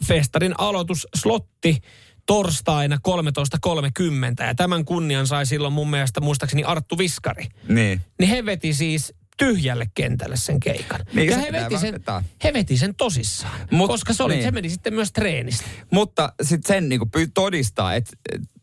festarin 0.09 0.55
aloitusslotti 0.59 1.81
torstaina 2.27 2.99
13.30 3.09 4.47
ja 4.47 4.55
tämän 4.55 4.85
kunnian 4.85 5.27
sai 5.27 5.47
silloin 5.47 5.73
mun 5.73 5.91
mielestä 5.91 6.21
muistaakseni 6.21 6.65
Arttu 6.65 6.99
Viskari. 6.99 7.47
Niin. 7.69 8.01
Niin 8.19 8.31
he 8.31 8.45
veti 8.45 8.75
siis 8.75 9.15
tyhjälle 9.37 9.87
kentälle 9.95 10.37
sen 10.37 10.61
keikan. 10.61 11.01
Niin, 11.13 11.29
ja 11.29 11.35
se 11.35 11.43
he 11.43 11.53
veti, 11.53 11.79
sen, 11.79 11.93
vetää. 11.93 12.23
he 12.45 12.53
veti 12.53 12.77
sen 12.77 12.95
tosissaan, 12.95 13.61
Mut- 13.71 13.87
koska 13.87 14.13
se, 14.13 14.23
oli, 14.23 14.35
niin. 14.35 14.45
se 14.45 14.51
meni 14.51 14.71
sitten 14.71 14.95
myös 14.95 15.13
treenistä. 15.13 15.65
Mutta 15.91 16.33
sitten 16.43 16.77
sen 16.77 16.89
niin 16.89 17.11
pyy 17.11 17.27
todistaa, 17.35 17.95
että 17.95 18.13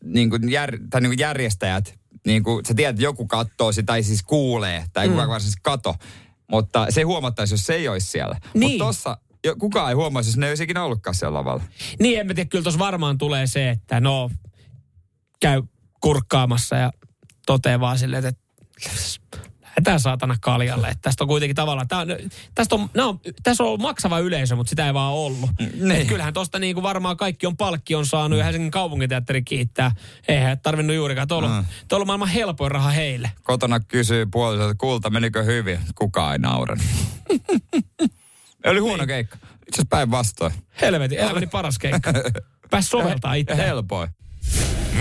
niin 0.04 0.30
kuin 0.30 0.50
jär, 0.50 0.78
tai 0.90 1.00
niin 1.00 1.10
kuin 1.10 1.18
järjestäjät, 1.18 1.98
niin 2.26 2.42
kuin, 2.42 2.64
sä 2.64 2.74
tiedät, 2.74 2.94
että 2.94 3.02
joku 3.02 3.26
katsoo 3.26 3.72
sitä, 3.72 3.86
tai 3.86 4.02
siis 4.02 4.22
kuulee, 4.22 4.84
tai 4.92 5.06
mm. 5.06 5.12
kukaan 5.12 5.28
varsinaisesti 5.28 5.60
kato. 5.62 5.94
Mutta 6.50 6.86
se 6.90 7.02
huomattaisi, 7.02 7.54
jos 7.54 7.66
se 7.66 7.74
ei 7.74 7.88
olisi 7.88 8.06
siellä. 8.06 8.40
Niin. 8.54 8.70
Mutta 8.70 8.84
tossa 8.84 9.16
jo, 9.44 9.56
kukaan 9.56 9.88
ei 9.88 9.94
huomaisi, 9.94 10.28
jos 10.30 10.36
ne 10.36 10.48
ei 10.48 10.54
ikinä 10.62 10.84
ollutkaan 10.84 11.14
siellä 11.14 11.38
lavalla. 11.38 11.62
Niin, 12.00 12.20
en 12.20 12.26
mä 12.26 12.34
tiedä, 12.34 12.48
kyllä 12.48 12.62
tuossa 12.62 12.78
varmaan 12.78 13.18
tulee 13.18 13.46
se, 13.46 13.70
että 13.70 14.00
no, 14.00 14.30
käy 15.40 15.62
kurkkaamassa 16.00 16.76
ja 16.76 16.92
toteaa 17.46 17.80
vaan 17.80 17.98
silleen, 17.98 18.26
että 18.26 18.40
lähdetään 19.62 20.00
saatana 20.00 20.36
kaljalle. 20.40 20.88
Että 20.88 21.00
tästä 21.02 21.24
on 21.24 21.28
kuitenkin 21.28 21.56
tavallaan, 21.56 21.88
tää 21.88 21.98
on, 21.98 22.06
tästä 22.54 22.74
on, 22.74 22.90
no, 22.94 23.20
tässä 23.42 23.62
on 23.62 23.66
ollut 23.68 23.80
maksava 23.80 24.18
yleisö, 24.18 24.56
mutta 24.56 24.70
sitä 24.70 24.86
ei 24.86 24.94
vaan 24.94 25.12
ollut. 25.12 25.50
niin. 25.58 25.90
Et 25.92 26.08
kyllähän 26.08 26.34
tuosta 26.34 26.58
niinku 26.58 26.82
varmaan 26.82 27.16
kaikki 27.16 27.46
on 27.46 27.56
palkkion 27.56 28.06
saanut 28.06 28.38
ja 28.38 28.44
Helsingin 28.44 28.70
kaupunginteatteri 28.70 29.42
kiittää. 29.42 29.90
Eihän 30.28 30.60
tarvinnut 30.60 30.96
juurikaan. 30.96 31.28
Tuolla 31.28 31.48
on, 31.56 31.64
Mm. 31.64 32.00
on 32.00 32.06
maailman 32.06 32.28
helpoin 32.28 32.70
raha 32.70 32.90
heille. 32.90 33.30
Kotona 33.42 33.80
kysyy 33.80 34.26
puolisolta, 34.26 34.70
että 34.70 34.80
kulta, 34.80 35.10
menikö 35.10 35.42
hyvin? 35.42 35.78
Kukaan 35.94 36.32
ei 36.32 36.38
nauranut. 36.38 36.84
Oli 38.66 38.80
huono 38.80 39.06
keikka. 39.06 39.36
Itse 39.36 39.52
asiassa 39.72 39.86
päinvastoin. 39.90 40.52
Helvetin, 40.80 41.18
elämäni 41.18 41.46
paras 41.46 41.78
keikka. 41.78 42.12
Pääs 42.70 42.90
soveltaa 42.90 43.34
itse. 43.34 43.56
Helpoin. 43.56 44.08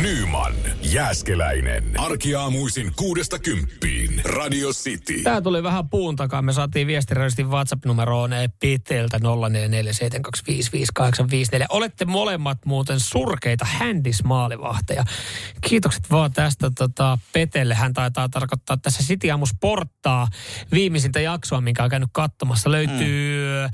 Nyman, 0.01 0.53
Jääskeläinen. 0.81 1.83
Arkiaamuisin 1.97 2.91
kuudesta 2.95 3.39
kymppiin. 3.39 4.21
Radio 4.25 4.69
City. 4.69 5.21
Tää 5.23 5.41
tuli 5.41 5.63
vähän 5.63 5.89
puun 5.89 6.15
takaa. 6.15 6.41
Me 6.41 6.53
saatiin 6.53 6.87
viestiradistin 6.87 7.49
WhatsApp-numeroon 7.49 8.31
Pitteeltä 8.59 9.17
0447255854. 9.17 9.21
Olette 11.69 12.05
molemmat 12.05 12.57
muuten 12.65 12.99
surkeita 12.99 13.65
händismaalivahteja. 13.65 15.03
Kiitokset 15.61 16.11
vaan 16.11 16.33
tästä 16.33 16.71
tota, 16.77 17.17
Petelle. 17.33 17.75
Hän 17.75 17.93
taitaa 17.93 18.29
tarkoittaa 18.29 18.77
tässä 18.77 19.03
City 19.03 19.29
Aamu 19.29 19.45
Sporttaa 19.45 20.27
viimeisintä 20.71 21.19
jaksoa, 21.19 21.61
minkä 21.61 21.83
on 21.83 21.89
käynyt 21.89 22.09
katsomassa. 22.11 22.71
Löytyy 22.71 23.47
mm. 23.63 23.69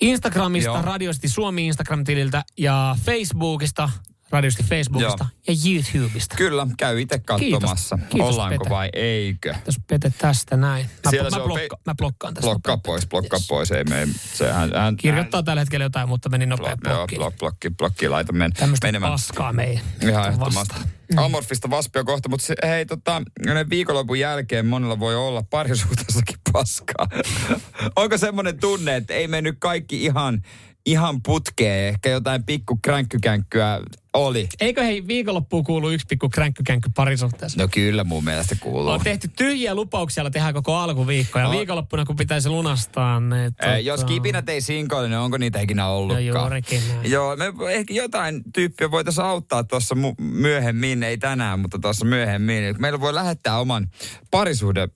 Instagramista, 0.00 0.70
Joo. 0.70 0.82
Radiosti 0.82 1.28
Suomi 1.28 1.66
Instagram-tililtä 1.66 2.44
ja 2.58 2.96
Facebookista, 3.04 3.90
Radiosti 4.30 4.62
Facebookista 4.62 5.26
ja 5.48 5.54
YouTubesta. 5.70 6.36
Kyllä, 6.36 6.66
käy 6.76 7.00
itse 7.00 7.18
katsomassa. 7.18 7.96
Kiitos. 7.96 8.10
Kiitos, 8.12 8.34
Ollaanko 8.34 8.58
Pete. 8.64 8.70
vai 8.70 8.88
eikö? 8.92 9.54
Jos 9.66 9.76
Pete 9.86 10.12
tästä 10.18 10.56
näin. 10.56 10.86
Mä, 11.04 11.10
Siellä 11.10 11.30
mä, 11.30 11.36
se 11.36 11.42
on 11.42 11.46
blokka, 11.48 11.76
fe- 11.76 11.80
mä 11.86 11.94
blokkaan 11.94 12.34
tästä. 12.34 12.46
Blokkaa 12.46 12.76
pois, 12.78 13.06
blokkaa 13.08 13.38
Yes. 13.38 13.46
pois. 13.48 13.70
Ei 13.70 13.84
me, 13.84 14.08
sehän, 14.34 14.72
hän, 14.74 14.96
Kirjoittaa 14.96 15.42
tällä 15.42 15.60
hetkellä 15.60 15.84
jotain, 15.84 16.08
mutta 16.08 16.28
meni 16.28 16.46
nopea 16.46 16.74
Blo- 16.74 16.88
joo, 16.88 16.96
blokki. 16.96 17.16
blok, 17.16 17.36
blokki, 17.38 17.70
blokki, 17.70 18.08
laita 18.08 18.32
men, 18.32 18.52
Tämmöistä 18.52 18.86
menemään. 18.86 19.12
paskaa 19.12 19.52
meidän 19.52 19.82
Ihan 20.02 20.14
vastaan. 20.14 20.32
ehdottomasti. 20.32 20.74
Amorfista 21.16 21.70
vaspia 21.70 22.04
kohta, 22.04 22.28
mutta 22.28 22.46
se, 22.46 22.54
hei 22.66 22.86
tota, 22.86 23.22
viikonlopun 23.70 24.18
jälkeen 24.18 24.66
monella 24.66 24.98
voi 25.00 25.16
olla 25.16 25.42
parisuhteessakin 25.50 26.36
paskaa. 26.52 27.06
Onko 27.96 28.18
semmoinen 28.18 28.58
tunne, 28.60 28.96
että 28.96 29.14
ei 29.14 29.28
mennyt 29.28 29.56
kaikki 29.58 30.04
ihan, 30.04 30.42
ihan 30.90 31.22
putkeen, 31.22 31.88
ehkä 31.88 32.10
jotain 32.10 32.44
pikku 32.44 32.78
kränkkykänkkyä 32.82 33.80
oli? 34.14 34.48
Eikö 34.60 34.82
hei 34.82 35.06
viikonloppuun 35.06 35.64
kuulu 35.64 35.90
yksi 35.90 36.06
pikku 36.08 36.28
kränkkykänkky 36.28 36.90
parisuhteessa? 36.96 37.60
No 37.60 37.68
kyllä 37.68 38.04
mun 38.04 38.24
mielestä 38.24 38.56
kuuluu. 38.60 38.88
On 38.90 39.00
tehty 39.00 39.28
tyhjiä 39.36 39.74
lupauksia, 39.74 40.30
tehdään 40.30 40.54
koko 40.54 40.76
alkuviikko 40.76 41.38
ja 41.38 41.44
No. 41.44 41.50
viikonloppuna 41.50 42.04
kun 42.04 42.16
pitäisi 42.16 42.48
lunastaa, 42.48 43.20
niin 43.20 43.74
Ei, 43.74 43.84
jos 43.86 44.04
kipinät 44.04 44.48
ei 44.48 44.60
sinkoile, 44.60 45.08
niin 45.08 45.18
onko 45.18 45.38
niitä 45.38 45.60
ikinä 45.60 45.86
ollutkaan? 45.88 46.34
No 46.34 46.40
juurikin 46.40 46.80
näin. 46.88 47.10
Joo, 47.10 47.36
me 47.36 47.44
ehkä 47.72 47.94
jotain 47.94 48.42
tyyppiä 48.54 48.90
voitaisiin 48.90 49.24
auttaa 49.24 49.64
tuossa 49.64 49.94
mu- 49.94 50.22
myöhemmin, 50.24 51.02
ei 51.02 51.18
tänään, 51.18 51.60
mutta 51.60 51.78
tuossa 51.78 52.04
myöhemmin. 52.04 52.74
Meillä 52.78 53.00
voi 53.00 53.14
lähettää 53.14 53.58
oman 53.58 53.90
parisuhde 54.30 54.88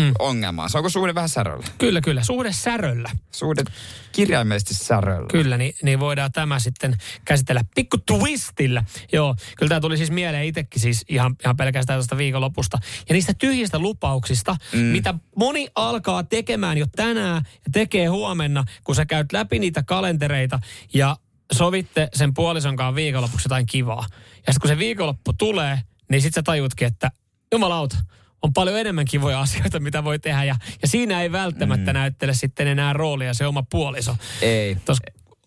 Mm. 0.00 0.12
ongelmaansa. 0.18 0.78
Onko 0.78 0.88
suhde 0.88 1.14
vähän 1.14 1.28
säröllä? 1.28 1.66
Kyllä, 1.78 2.00
kyllä. 2.00 2.24
Suhde 2.24 2.52
säröllä. 2.52 3.10
Suhde 3.32 3.64
kirjaimellisesti 4.12 4.74
säröllä. 4.74 5.28
Kyllä, 5.30 5.56
niin, 5.56 5.74
niin 5.82 6.00
voidaan 6.00 6.32
tämä 6.32 6.58
sitten 6.58 6.96
käsitellä 7.24 7.60
pikku 7.74 7.98
twistillä. 7.98 8.84
Joo, 9.12 9.34
kyllä 9.56 9.68
tämä 9.68 9.80
tuli 9.80 9.96
siis 9.96 10.10
mieleen 10.10 10.44
itsekin 10.44 10.80
siis 10.80 11.04
ihan, 11.08 11.36
ihan 11.44 11.56
pelkästään 11.56 11.98
tästä 11.98 12.16
viikonlopusta. 12.16 12.78
Ja 13.08 13.12
niistä 13.12 13.34
tyhjistä 13.34 13.78
lupauksista, 13.78 14.56
mm. 14.72 14.78
mitä 14.78 15.14
moni 15.36 15.68
alkaa 15.74 16.22
tekemään 16.22 16.78
jo 16.78 16.86
tänään 16.96 17.42
ja 17.54 17.70
tekee 17.72 18.06
huomenna, 18.06 18.64
kun 18.84 18.94
sä 18.94 19.06
käyt 19.06 19.32
läpi 19.32 19.58
niitä 19.58 19.82
kalentereita 19.82 20.58
ja 20.94 21.16
sovitte 21.52 22.08
sen 22.14 22.34
puolison 22.34 22.76
kanssa 22.76 22.94
viikonlopuksi 22.94 23.46
jotain 23.46 23.66
kivaa. 23.66 24.06
Ja 24.46 24.52
sitten 24.52 24.60
kun 24.60 24.68
se 24.68 24.78
viikonloppu 24.78 25.32
tulee, 25.32 25.80
niin 26.10 26.22
sitten 26.22 26.40
sä 26.40 26.42
tajutkin, 26.42 26.86
että 26.86 27.10
jumalauta, 27.52 27.96
on 28.42 28.52
paljon 28.52 28.78
enemmän 28.78 29.04
kivoja 29.04 29.40
asioita, 29.46 29.80
mitä 29.80 30.04
voi 30.04 30.18
tehdä. 30.18 30.44
Ja, 30.44 30.56
ja 30.82 30.88
siinä 30.88 31.22
ei 31.22 31.32
välttämättä 31.32 31.92
mm. 31.92 31.96
näyttele 31.96 32.34
sitten 32.34 32.66
enää 32.66 32.92
roolia 32.92 33.34
se 33.34 33.46
oma 33.46 33.62
puoliso. 33.70 34.16
Ei. 34.42 34.76
Tos 34.84 34.98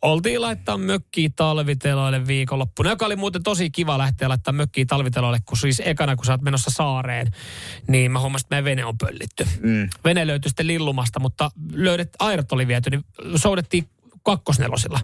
oltiin 0.01 0.41
laittaa 0.41 0.77
mökkiä 0.77 1.29
talviteloille 1.35 2.27
viikonloppuna, 2.27 2.89
joka 2.89 3.05
oli 3.05 3.15
muuten 3.15 3.43
tosi 3.43 3.69
kiva 3.69 3.97
lähteä 3.97 4.29
laittaa 4.29 4.53
mökkiä 4.53 4.85
talviteloille, 4.87 5.39
kun 5.45 5.57
siis 5.57 5.81
ekana, 5.85 6.15
kun 6.15 6.25
sä 6.25 6.31
oot 6.31 6.41
menossa 6.41 6.71
saareen, 6.71 7.27
niin 7.87 8.11
mä 8.11 8.19
huomasin, 8.19 8.45
että 8.45 8.55
meidän 8.55 8.65
vene 8.65 8.85
on 8.85 8.97
pöllitty. 8.97 9.47
Mm. 9.61 9.89
Vene 10.05 10.27
löytyi 10.27 10.49
sitten 10.49 10.67
lillumasta, 10.67 11.19
mutta 11.19 11.51
löydet, 11.73 12.09
airot 12.19 12.51
oli 12.51 12.67
viety, 12.67 12.89
niin 12.89 13.03
soudettiin 13.35 13.89
kakkosnelosilla 14.23 14.99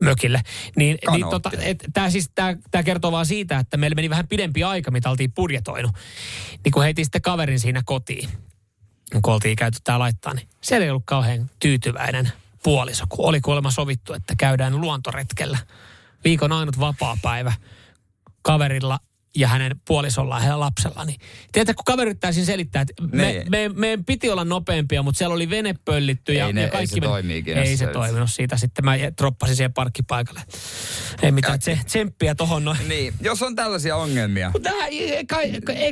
mökille. 0.00 0.42
Niin, 0.76 0.98
niin 1.10 1.28
tota, 1.30 1.50
tämä 1.92 2.10
siis, 2.10 2.30
tää, 2.34 2.56
tää 2.70 2.82
kertoo 2.82 3.12
vaan 3.12 3.26
siitä, 3.26 3.58
että 3.58 3.76
meillä 3.76 3.94
meni 3.94 4.10
vähän 4.10 4.28
pidempi 4.28 4.64
aika, 4.64 4.90
mitä 4.90 5.10
oltiin 5.10 5.32
budjetoinut. 5.32 5.92
Niin 6.64 6.72
kun 6.72 6.82
heitin 6.82 7.04
sitten 7.04 7.22
kaverin 7.22 7.60
siinä 7.60 7.82
kotiin, 7.84 8.28
kun 9.22 9.34
oltiin 9.34 9.56
käyty 9.56 9.78
tää 9.84 9.98
laittaa, 9.98 10.34
niin 10.34 10.48
siellä 10.60 10.84
ei 10.84 10.90
ollut 10.90 11.06
kauhean 11.06 11.50
tyytyväinen 11.58 12.32
puoliso, 12.62 13.04
kun 13.08 13.28
oli 13.28 13.40
kuulemma 13.40 13.70
sovittu, 13.70 14.12
että 14.12 14.34
käydään 14.38 14.80
luontoretkellä. 14.80 15.58
Viikon 16.24 16.52
ainut 16.52 16.80
vapaa-päivä 16.80 17.52
kaverilla 18.42 18.98
ja 19.38 19.48
hänen 19.48 19.80
puolisollaan 19.86 20.46
ja 20.46 20.60
lapsella. 20.60 21.04
Niin, 21.04 21.20
tiedätkö, 21.52 21.74
kun 21.74 21.84
kaveri 21.84 22.14
selittää, 22.44 22.82
että 22.82 23.02
me, 23.12 23.22
Ne- 23.22 23.44
me, 23.48 23.68
meidän 23.74 24.04
piti 24.04 24.30
olla 24.30 24.44
nopeampia, 24.44 25.02
mutta 25.02 25.18
siellä 25.18 25.34
oli 25.34 25.50
vene 25.50 25.74
pöllitty 25.84 26.32
ja, 26.32 26.46
Ei 26.46 26.52
ne- 26.52 26.60
ja 26.60 26.66
ei 26.66 26.70
kaikki 26.70 26.94
se 26.94 27.00
meni- 27.00 27.06
toimi 27.10 27.42
Ei 27.46 27.76
se 27.76 27.86
se- 27.86 27.92
toiminut 27.92 28.30
siitä. 28.30 28.56
Sitten 28.56 28.84
mä 28.84 28.94
droppasin 29.18 29.56
siihen 29.56 29.72
parkkipaikalle. 29.72 30.40
Ei 31.22 31.32
mitään 31.32 31.58
tse, 31.58 31.78
tsemppiä 31.86 32.34
tohon 32.34 32.64
noin. 32.64 32.78
Niin, 32.88 33.14
jos 33.20 33.42
on 33.42 33.54
tällaisia 33.54 33.96
ongelmia. 33.96 34.50
Mutta 34.52 34.70
eikö 34.90 35.36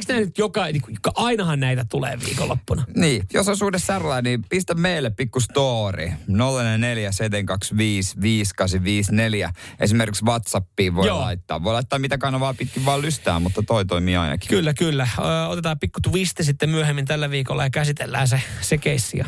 näin 0.09 0.21
nyt 0.25 0.39
joka, 0.39 0.65
niin 0.67 0.83
ainahan 1.15 1.61
näitä 1.61 1.85
tulee 1.91 2.19
viikonloppuna? 2.27 2.85
Niin, 2.97 3.23
jos 3.33 3.49
on 3.49 3.57
suhde 3.57 3.79
säröllä, 3.79 4.23
niin 4.23 4.45
pistä 4.49 4.75
meille 4.75 5.11
pikku 5.11 5.41
story. 5.41 6.11
044 6.27 7.13
725 7.13 8.21
5854. 8.21 9.53
Esimerkiksi 9.81 10.25
Whatsappiin 10.25 10.95
voi 10.95 11.07
Joo. 11.07 11.21
laittaa. 11.21 11.65
Voi 11.65 11.73
laittaa 11.73 11.99
mitä 11.99 12.19
kanavaa 12.19 12.55
pitkin 12.55 12.85
vaan 12.85 13.03
lystää, 13.03 13.36
mutta 13.41 13.63
toi 13.63 13.85
toimii 13.85 14.17
ainakin. 14.17 14.49
Kyllä, 14.49 14.75
kyllä. 14.75 15.09
Otetaan 15.49 15.79
pikku 15.79 16.01
twisti 16.01 16.45
sitten 16.45 16.71
myöhemmin 16.71 17.05
tällä 17.05 17.31
viikolla 17.31 17.65
ja 17.65 17.71
käsitellään 17.71 18.29
se, 18.29 18.43
se 18.61 18.79
keissi. 18.79 19.19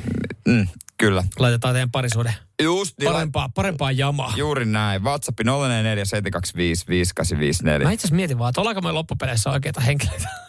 Mm, 0.49 0.69
kyllä. 0.99 1.25
Laitetaan 1.39 1.75
teidän 1.75 1.91
parisuuden 1.91 2.35
Just 2.63 2.99
niin. 2.99 3.13
parempaa, 3.13 3.49
parempaa 3.55 3.93
jamaa. 3.93 4.33
Juuri 4.37 4.65
näin. 4.65 5.05
WhatsApp 5.05 5.41
044 5.45 6.05
725 6.05 6.85
Mä 6.85 6.91
5854. 6.91 7.91
itse 7.91 8.01
asiassa 8.01 8.17
mietin 8.17 8.39
vaan, 8.39 8.49
että 8.49 8.61
ollaanko 8.61 8.81
me 8.81 8.93
loppupeleissä 8.93 9.51
oikeita 9.51 9.81
henkilöitä 9.81 10.29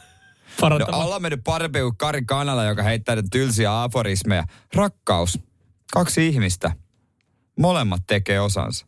No, 0.62 0.80
ollaan 0.92 1.22
mennyt 1.22 1.42
parempi 1.44 1.80
kuin 1.80 1.98
Kari 1.98 2.26
Kanala, 2.26 2.64
joka 2.64 2.84
heittää 2.84 3.16
tylsiä 3.32 3.82
aforismeja. 3.82 4.44
Rakkaus. 4.76 5.40
Kaksi 5.94 6.28
ihmistä. 6.28 6.72
molemmat 7.60 8.02
tekee 8.08 8.40
osansa. 8.40 8.86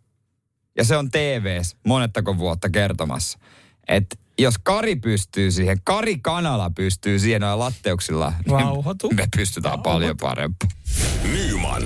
Ja 0.77 0.83
se 0.83 0.97
on 0.97 1.11
TVs 1.11 1.77
monettako 1.87 2.37
vuotta 2.37 2.69
kertomassa. 2.69 3.39
Että 3.87 4.15
jos 4.39 4.55
Kari 4.63 4.95
pystyy 4.95 5.51
siihen, 5.51 5.77
Kari 5.83 6.17
Kanala 6.17 6.69
pystyy 6.69 7.19
siihen 7.19 7.41
noilla 7.41 7.65
latteuksilla, 7.65 8.33
Rauhoitu. 8.47 9.07
niin 9.07 9.15
me 9.15 9.27
pystytään 9.37 9.81
paljon 9.81 10.17
parempaan. 10.17 10.71
Nyman, 11.23 11.83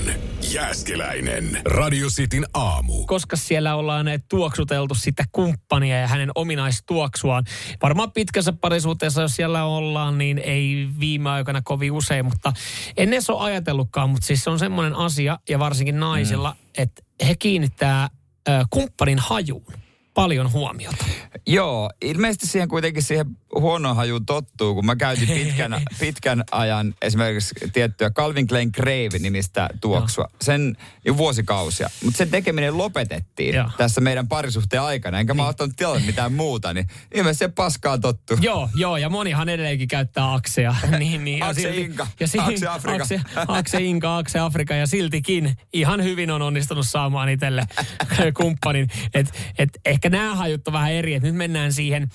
Jääskeläinen. 0.54 1.62
Radio 1.66 2.08
Cityn 2.08 2.46
aamu. 2.54 3.06
koska 3.06 3.36
siellä 3.36 3.76
ollaan 3.76 4.08
eh, 4.08 4.24
tuoksuteltu 4.30 4.96
sitä 4.96 5.24
kumppania 5.32 6.00
ja 6.00 6.08
hänen 6.08 6.32
ominaistuoksuaan. 6.36 7.44
Varmaan 7.82 8.12
pitkässä 8.12 8.54
parisuhteessa, 8.54 9.22
jos 9.22 9.36
siellä 9.36 9.66
ollaan, 9.66 10.18
niin 10.18 10.38
ei 10.38 10.90
viime 11.00 11.30
aikoina 11.30 11.62
kovin 11.64 11.92
usein, 11.92 12.26
mutta 12.26 12.54
en 12.98 13.14
edes 13.14 13.30
ole 13.30 13.42
ajatellutkaan, 13.42 14.10
mutta 14.10 14.28
siis 14.28 14.44
se 14.44 14.50
on 14.50 14.60
semmoinen 14.60 14.96
asia, 14.96 15.40
ja 15.50 15.60
varsinkin 15.60 16.00
naisilla, 16.00 16.52
mm. 16.52 16.58
että 16.78 17.02
he 17.28 17.36
kiinnittää 17.36 18.10
ö, 18.50 18.66
kumppanin 18.70 19.20
hajuun 19.20 19.85
paljon 20.16 20.52
huomiota. 20.52 21.06
Joo, 21.48 21.90
ilmeisesti 22.02 22.48
siihen 22.48 22.68
kuitenkin 22.70 23.04
siihen 23.04 23.26
huonoon 23.60 23.96
hajuun 23.96 24.26
tottuu, 24.26 24.76
kun 24.76 24.86
mä 24.86 24.96
käytin 24.96 25.28
pitkän, 25.28 25.82
pitkän 26.00 26.44
ajan 26.52 26.94
esimerkiksi 27.02 27.56
tiettyä 27.74 28.10
Calvin 28.10 28.48
Klein 28.48 28.70
Grave 28.74 29.20
nimistä 29.20 29.70
tuoksua. 29.82 30.28
Sen 30.42 30.78
jo 31.06 31.18
vuosikausia. 31.18 31.90
Mutta 32.04 32.18
sen 32.18 32.30
tekeminen 32.30 32.78
lopetettiin 32.78 33.56
Joo. 33.56 33.70
tässä 33.78 34.02
meidän 34.02 34.28
parisuhteen 34.28 34.82
aikana. 34.82 35.20
Enkä 35.20 35.34
mä 35.34 35.48
ottanut 35.48 35.76
tilalle 35.76 36.00
mitään 36.00 36.34
muuta, 36.34 36.74
niin 36.74 36.88
ilmeisesti 37.16 37.46
se 37.46 37.50
paskaa 37.50 37.98
tottuu. 37.98 38.38
Joo, 38.42 38.70
joo, 38.76 38.98
ja 38.98 39.10
monihan 39.10 39.50
edelleenkin 39.50 39.88
käyttää 39.88 40.34
akseja. 40.34 40.76
niin, 41.00 41.24
niin, 41.26 41.40
ja 41.40 41.48
Akse 41.48 41.62
silti- 41.62 41.82
Inka, 41.82 42.08
ja 42.20 42.28
si- 42.28 42.40
Akse 42.40 42.68
Afrika. 42.68 43.04
Akse, 43.04 43.22
akse 43.48 43.80
Inka, 43.82 44.18
Akse 44.18 44.40
Afrika, 44.40 44.74
ja 44.74 44.88
siltikin 44.88 45.58
ihan 45.74 46.04
hyvin 46.04 46.32
on 46.32 46.42
onnistunut 46.42 46.88
saamaan 46.88 47.30
itselle 47.30 47.64
kumppanin. 48.42 48.88
Et, 49.14 49.34
et 49.58 49.70
ehkä 49.86 50.05
nämä 50.10 50.36
hajut 50.36 50.68
on 50.68 50.74
vähän 50.74 50.92
eri, 50.92 51.14
että 51.14 51.28
nyt 51.28 51.36
mennään 51.36 51.74
siihen, 51.74 52.10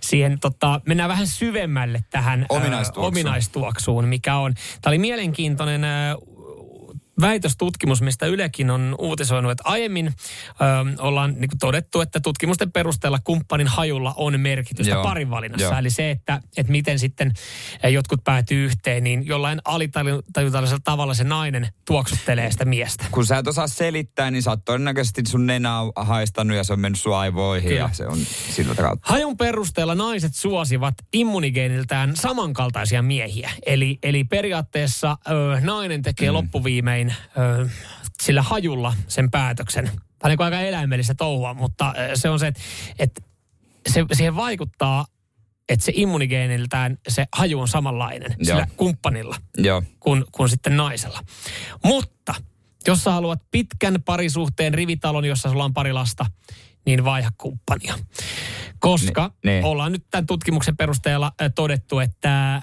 siihen 0.00 0.40
tota, 0.40 0.80
mennään 0.86 1.08
vähän 1.08 1.26
syvemmälle 1.26 2.04
tähän 2.10 2.40
ää, 2.40 2.46
Ominaistuoksuun. 2.48 3.06
ominaistuoksuun, 3.06 4.08
mikä 4.08 4.36
on. 4.36 4.54
Tämä 4.54 4.90
oli 4.90 4.98
mielenkiintoinen 4.98 5.84
ää, 5.84 6.16
väitöstutkimus, 7.20 8.02
mistä 8.02 8.26
Ylekin 8.26 8.70
on 8.70 8.94
uutisoinut, 8.98 9.52
että 9.52 9.62
aiemmin 9.66 10.06
ö, 10.06 10.12
ollaan 10.98 11.34
niin 11.38 11.50
todettu, 11.60 12.00
että 12.00 12.20
tutkimusten 12.20 12.72
perusteella 12.72 13.18
kumppanin 13.24 13.66
hajulla 13.68 14.14
on 14.16 14.40
merkitystä 14.40 14.92
Joo, 14.94 15.02
parinvalinnassa. 15.02 15.66
joo. 15.66 15.78
Eli 15.78 15.90
se, 15.90 16.10
että, 16.10 16.40
että 16.56 16.72
miten 16.72 16.98
sitten 16.98 17.32
eh, 17.82 17.92
jotkut 17.92 18.24
päätyy 18.24 18.64
yhteen, 18.64 19.04
niin 19.04 19.26
jollain 19.26 19.60
alitajuntaisella 19.64 20.80
tavalla 20.84 21.14
se 21.14 21.24
nainen 21.24 21.68
tuoksuttelee 21.86 22.50
sitä 22.50 22.64
miestä. 22.64 23.04
Kun 23.10 23.26
sä 23.26 23.38
et 23.38 23.46
osaa 23.46 23.66
selittää, 23.66 24.30
niin 24.30 24.42
sä 24.42 24.50
oot 24.50 24.64
todennäköisesti 24.64 25.22
sun 25.28 25.46
nenää 25.46 25.80
haistanut 25.96 26.56
ja 26.56 26.64
se 26.64 26.72
on 26.72 26.80
mennyt 26.80 27.00
sun 27.00 27.16
aivoihin 27.16 27.68
Kyllä. 27.68 27.80
ja 27.80 27.90
se 27.92 28.06
on 28.06 28.18
sillä 28.50 28.74
kautta. 28.74 29.12
Hajun 29.12 29.36
perusteella 29.36 29.94
naiset 29.94 30.34
suosivat 30.34 30.94
immunigeeniltään 31.12 32.16
samankaltaisia 32.16 33.02
miehiä. 33.02 33.50
Eli, 33.66 33.98
eli 34.02 34.24
periaatteessa 34.24 35.16
ö, 35.28 35.60
nainen 35.60 36.02
tekee 36.02 36.30
mm. 36.30 36.34
loppuviimein 36.34 37.09
ö, 37.38 37.68
sillä 38.22 38.42
hajulla 38.42 38.94
sen 39.08 39.30
päätöksen. 39.30 39.84
Tämä 40.18 40.34
on 40.34 40.42
aika 40.42 40.60
eläimellistä 40.60 41.14
touhua, 41.14 41.54
mutta 41.54 41.94
se 42.14 42.28
on 42.28 42.38
se, 42.38 42.46
että, 42.46 42.60
että 42.98 43.22
se, 43.88 44.04
siihen 44.12 44.36
vaikuttaa, 44.36 45.06
että 45.68 45.84
se 45.84 45.92
immunigeeniltään 45.94 46.98
se 47.08 47.26
haju 47.34 47.60
on 47.60 47.68
samanlainen 47.68 48.30
Joo. 48.30 48.44
sillä 48.44 48.66
kumppanilla 48.76 49.36
Joo. 49.56 49.82
kuin, 50.00 50.24
kuin 50.32 50.48
sitten 50.48 50.76
naisella. 50.76 51.20
Mutta 51.84 52.34
jos 52.86 53.04
sä 53.04 53.10
haluat 53.12 53.42
pitkän 53.50 54.02
parisuhteen 54.02 54.74
rivitalon, 54.74 55.24
jossa 55.24 55.50
sulla 55.50 55.64
on 55.64 55.74
pari 55.74 55.92
lasta, 55.92 56.26
niin 56.86 57.04
vaiha 57.04 57.30
kumppania. 57.38 57.98
Koska 58.78 59.32
Ne- 59.44 59.60
ne. 59.60 59.66
ollaan 59.66 59.92
nyt 59.92 60.04
tämän 60.10 60.26
tutkimuksen 60.26 60.76
perusteella 60.76 61.32
todettu, 61.54 61.98
että 61.98 62.54
ö, 62.56 62.60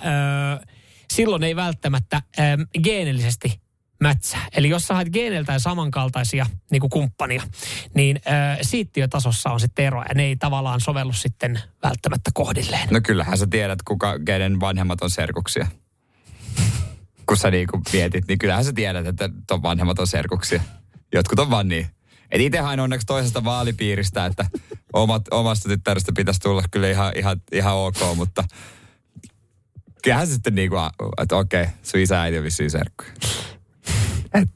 silloin 1.13 1.43
ei 1.43 1.55
välttämättä 1.55 2.21
ö, 2.39 2.41
geenellisesti 2.83 3.61
mätsää. 3.99 4.47
Eli 4.55 4.69
jos 4.69 4.87
sä 4.87 4.93
haet 4.93 5.09
geeneltään 5.09 5.59
samankaltaisia 5.59 6.45
niin 6.71 6.79
kuin 6.79 6.89
kumppania, 6.89 7.43
niin 7.93 8.19
ö, 8.25 8.29
siittiötasossa 8.61 9.49
on 9.49 9.59
sitten 9.59 9.85
eroa 9.85 10.05
ja 10.09 10.15
ne 10.15 10.23
ei 10.23 10.35
tavallaan 10.35 10.81
sovellu 10.81 11.13
sitten 11.13 11.59
välttämättä 11.83 12.31
kohdilleen. 12.33 12.87
No 12.91 12.99
kyllähän 13.03 13.37
sä 13.37 13.47
tiedät, 13.49 13.79
kuka, 13.81 14.19
kenen 14.25 14.59
vanhemmat 14.59 15.01
on 15.01 15.09
serkuksia. 15.09 15.67
Kun 17.25 17.37
sä 17.37 17.51
niinku 17.51 17.81
mietit, 17.93 18.27
niin 18.27 18.39
kyllähän 18.39 18.65
sä 18.65 18.73
tiedät, 18.73 19.07
että 19.07 19.29
ton 19.47 19.63
vanhemmat 19.63 19.99
on 19.99 20.07
serkuksia. 20.07 20.61
Jotkut 21.13 21.39
on 21.39 21.49
vaan 21.49 21.67
niin. 21.67 21.87
Et 22.31 22.41
itse 22.41 22.59
hain 22.59 22.79
onneksi 22.79 23.07
toisesta 23.07 23.43
vaalipiiristä, 23.43 24.25
että 24.25 24.45
omat, 24.93 25.21
omasta 25.31 25.69
tyttärestä 25.69 26.11
pitäisi 26.15 26.39
tulla 26.39 26.63
kyllä 26.71 26.89
ihan, 26.89 27.11
ihan, 27.15 27.41
ihan 27.51 27.75
ok, 27.75 27.97
mutta 28.15 28.43
kyllähän 30.03 30.27
sitten 30.27 30.55
niinku, 30.55 30.75
että 31.21 31.35
okei, 31.35 31.65
sun 31.83 31.99
isä 31.99 32.21
äiti 32.21 32.37
on 32.37 32.43
vissiin 32.43 32.71
serkkuja. 32.71 33.11
Et, 34.41 34.49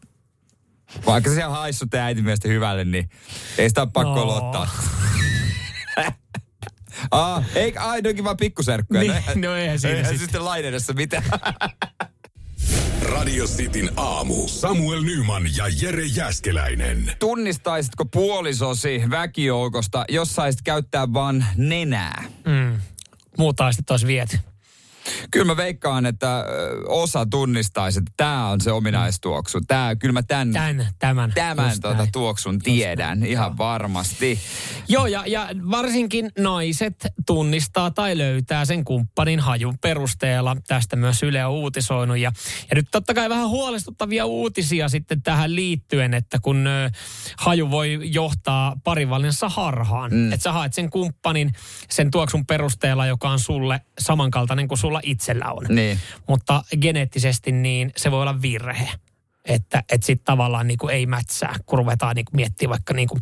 vaikka 1.06 1.30
se 1.30 1.34
siellä 1.34 1.56
haissut 1.56 1.94
ja 1.94 2.06
äiti 2.06 2.22
mielestä 2.22 2.48
hyvälle, 2.48 2.86
niin 2.86 3.10
ei 3.58 3.70
sitä 3.70 3.82
ole 3.82 3.90
pakko 3.94 4.14
Oo. 4.14 4.26
luottaa. 4.26 4.70
Ah, 7.12 7.44
ei, 7.56 7.78
ai, 7.78 8.02
ne 8.02 8.10
onkin 8.10 8.24
vaan 8.24 8.38
pikkuserkkuja. 8.38 9.02
Niin, 9.02 9.14
no 9.36 9.56
eihän 9.56 9.80
siinä 9.80 9.96
eihän 9.96 10.06
sitten. 10.10 10.20
sitten 10.20 10.46
lain 10.46 10.66
edessä 10.66 10.94
mitään. 10.94 11.24
Radio 13.16 13.46
Cityn 13.46 13.92
aamu. 13.98 14.48
Samuel 14.48 15.02
Nyman 15.02 15.44
ja 15.58 15.66
Jere 15.82 16.06
Jäskeläinen. 16.06 17.12
Tunnistaisitko 17.20 18.06
puolisosi 18.06 19.02
väkijoukosta, 19.10 20.06
jos 20.10 20.36
saisit 20.36 20.62
käyttää 20.62 21.14
vaan 21.14 21.46
nenää? 21.58 22.24
Mm. 22.46 22.80
Muuta 23.38 23.72
sitten 23.72 23.94
olisi 23.94 24.08
viety. 24.08 24.40
Kyllä 25.32 25.46
mä 25.46 25.58
veikkaan, 25.58 26.06
että 26.06 26.46
osa 26.88 27.26
tunnistaisi, 27.26 28.00
että 28.00 28.12
tämä 28.18 28.48
on 28.48 28.62
se 28.62 28.72
ominaistuoksu. 28.72 29.60
Tää, 29.68 29.96
kyllä 29.96 30.14
mä 30.14 30.24
Tän, 30.24 30.52
tämän. 31.00 31.32
tämän 31.36 31.70
Just 31.70 31.82
tota, 31.82 31.98
näin. 31.98 32.12
tuoksun 32.12 32.60
tiedän 32.60 33.26
ihan 33.26 33.58
varmasti. 33.58 34.40
Joo, 34.88 35.08
ja, 35.08 35.24
ja 35.28 35.50
varsinkin 35.72 36.32
naiset 36.40 37.08
tunnistaa 37.26 37.92
tai 37.92 38.18
löytää 38.18 38.66
sen 38.66 38.86
kumppanin 38.86 39.40
hajun 39.40 39.78
perusteella. 39.82 40.58
Tästä 40.68 40.96
myös 40.96 41.24
Yle 41.24 41.46
on 41.46 41.52
uutisoinut. 41.52 42.18
Ja, 42.18 42.32
ja 42.70 42.76
nyt 42.76 42.88
totta 42.92 43.14
kai 43.14 43.30
vähän 43.30 43.50
huolestuttavia 43.50 44.26
uutisia 44.26 44.90
sitten 44.90 45.22
tähän 45.22 45.56
liittyen, 45.56 46.14
että 46.14 46.40
kun 46.42 46.68
ö, 46.68 46.90
haju 47.38 47.72
voi 47.72 48.00
johtaa 48.04 48.76
parivalinnassa 48.84 49.50
harhaan. 49.50 50.12
Mm. 50.14 50.34
Että 50.34 50.44
sä 50.44 50.52
haet 50.52 50.74
sen 50.74 50.90
kumppanin 50.90 51.52
sen 51.90 52.12
tuoksun 52.12 52.46
perusteella, 52.46 53.06
joka 53.08 53.30
on 53.30 53.40
sulle 53.40 53.82
samankaltainen 54.00 54.68
kuin 54.68 54.78
sulla 54.92 55.02
itsellä 55.04 55.46
on. 55.52 55.66
Niin. 55.70 56.00
Mutta 56.28 56.64
geneettisesti 56.82 57.52
niin 57.52 57.92
se 57.98 58.12
voi 58.12 58.22
olla 58.22 58.42
virhe. 58.42 58.90
Että 59.46 59.84
et 59.90 60.04
sitten 60.04 60.26
tavallaan 60.26 60.68
niinku 60.68 60.88
ei 60.88 61.06
mätsää, 61.06 61.56
kun 61.66 61.80
ruvetaan 61.80 62.16
niinku 62.16 62.32
miettimään 62.36 62.70
vaikka 62.70 62.94
niinku 62.94 63.20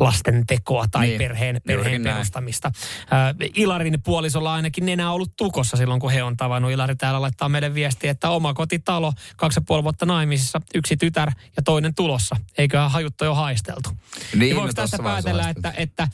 lasten 0.00 0.46
tekoa 0.46 0.86
tai 0.90 1.06
Niin, 1.06 1.08
niin, 1.08 1.18
perheen, 1.18 1.60
perheen 1.66 2.02
perustamista. 2.02 2.72
Ää, 3.10 3.34
Ilarin 3.54 4.02
puolisolla 4.02 4.54
ainakin 4.54 4.86
nenä 4.86 5.12
ollut 5.12 5.32
tukossa 5.36 5.76
silloin, 5.76 6.00
kun 6.00 6.10
he 6.10 6.22
on 6.22 6.36
tavannut. 6.36 6.70
Ilari 6.70 6.96
täällä 6.96 7.20
laittaa 7.20 7.48
meille 7.48 7.74
viestiä, 7.74 8.10
että 8.10 8.30
oma 8.30 8.54
kotitalo, 8.54 9.12
kaksi 9.36 9.60
ja 9.60 9.64
puoli 9.66 9.82
vuotta 9.82 10.06
naimisissa, 10.06 10.60
yksi 10.74 10.96
tytär 10.96 11.30
ja 11.56 11.62
toinen 11.62 11.94
tulossa. 11.94 12.36
Eiköhän 12.58 12.90
hajutta 12.90 13.24
jo 13.24 13.34
haisteltu. 13.34 13.90
Niin, 14.36 14.56
voiko 14.56 14.66
no 14.66 14.72
tästä 14.72 14.96
tossa 14.96 15.04
vaiheessa 15.04 15.30
päätellä, 15.30 15.42
haisteltu. 15.42 15.68
että, 15.68 15.82
että 15.82 16.08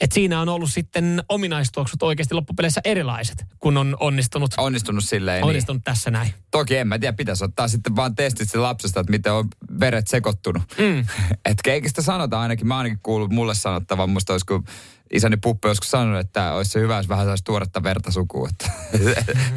että 0.00 0.14
siinä 0.14 0.40
on 0.40 0.48
ollut 0.48 0.72
sitten 0.72 1.22
ominaistuoksut 1.28 2.02
oikeasti 2.02 2.34
loppupeleissä 2.34 2.80
erilaiset, 2.84 3.44
kun 3.58 3.76
on 3.76 3.96
onnistunut, 4.00 4.54
Onnistunut 4.56 5.04
silleen. 5.04 5.40
Niin. 5.40 5.48
onnistunut 5.48 5.84
tässä 5.84 6.10
näin. 6.10 6.34
Toki 6.50 6.76
en 6.76 6.88
mä 6.88 6.98
tiedä, 6.98 7.12
pitäisi 7.12 7.44
ottaa 7.44 7.68
sitten 7.68 7.96
vaan 7.96 8.14
testit 8.14 8.54
lapsesta, 8.54 9.00
että 9.00 9.10
miten 9.10 9.32
on 9.32 9.48
veret 9.80 10.06
sekoittunut. 10.06 10.62
Mm. 10.78 10.98
että 11.50 11.62
keikistä 11.64 12.02
sanotaan 12.02 12.42
ainakin, 12.42 12.66
mä 12.66 12.78
ainakin 12.78 13.00
kuullut 13.02 13.30
mulle 13.30 13.54
sanottavan, 13.54 14.10
musta 14.10 14.32
olisi 14.32 14.46
kun 14.46 14.64
isäni 15.12 15.36
Puppe 15.36 15.68
joskus 15.68 15.90
sanonut, 15.90 16.20
että 16.20 16.52
olisi 16.52 16.70
se 16.70 16.80
hyvä, 16.80 16.96
jos 16.96 17.08
vähän 17.08 17.26
saisi 17.26 17.44
tuoretta 17.44 17.82
verta 17.82 18.10
sukuun. 18.10 18.48
Että 18.50 18.70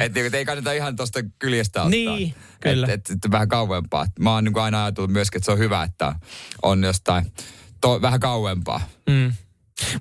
et, 0.00 0.16
et, 0.16 0.34
ei 0.34 0.44
kannata 0.44 0.72
ihan 0.72 0.96
tuosta 0.96 1.20
kyljestä 1.38 1.82
ottaa. 1.82 1.90
Niin, 1.90 2.34
kyllä. 2.60 2.86
Että 2.92 3.12
et, 3.12 3.24
et, 3.24 3.30
vähän 3.30 3.48
kauempaa. 3.48 4.06
Mä 4.18 4.34
oon 4.34 4.44
niin 4.44 4.58
aina 4.58 4.84
ajatellut 4.84 5.10
myöskin, 5.10 5.38
että 5.38 5.44
se 5.44 5.52
on 5.52 5.58
hyvä, 5.58 5.82
että 5.82 6.14
on 6.62 6.84
jostain 6.84 7.32
to, 7.80 8.02
vähän 8.02 8.20
kauempaa. 8.20 8.80
Mm. 9.06 9.32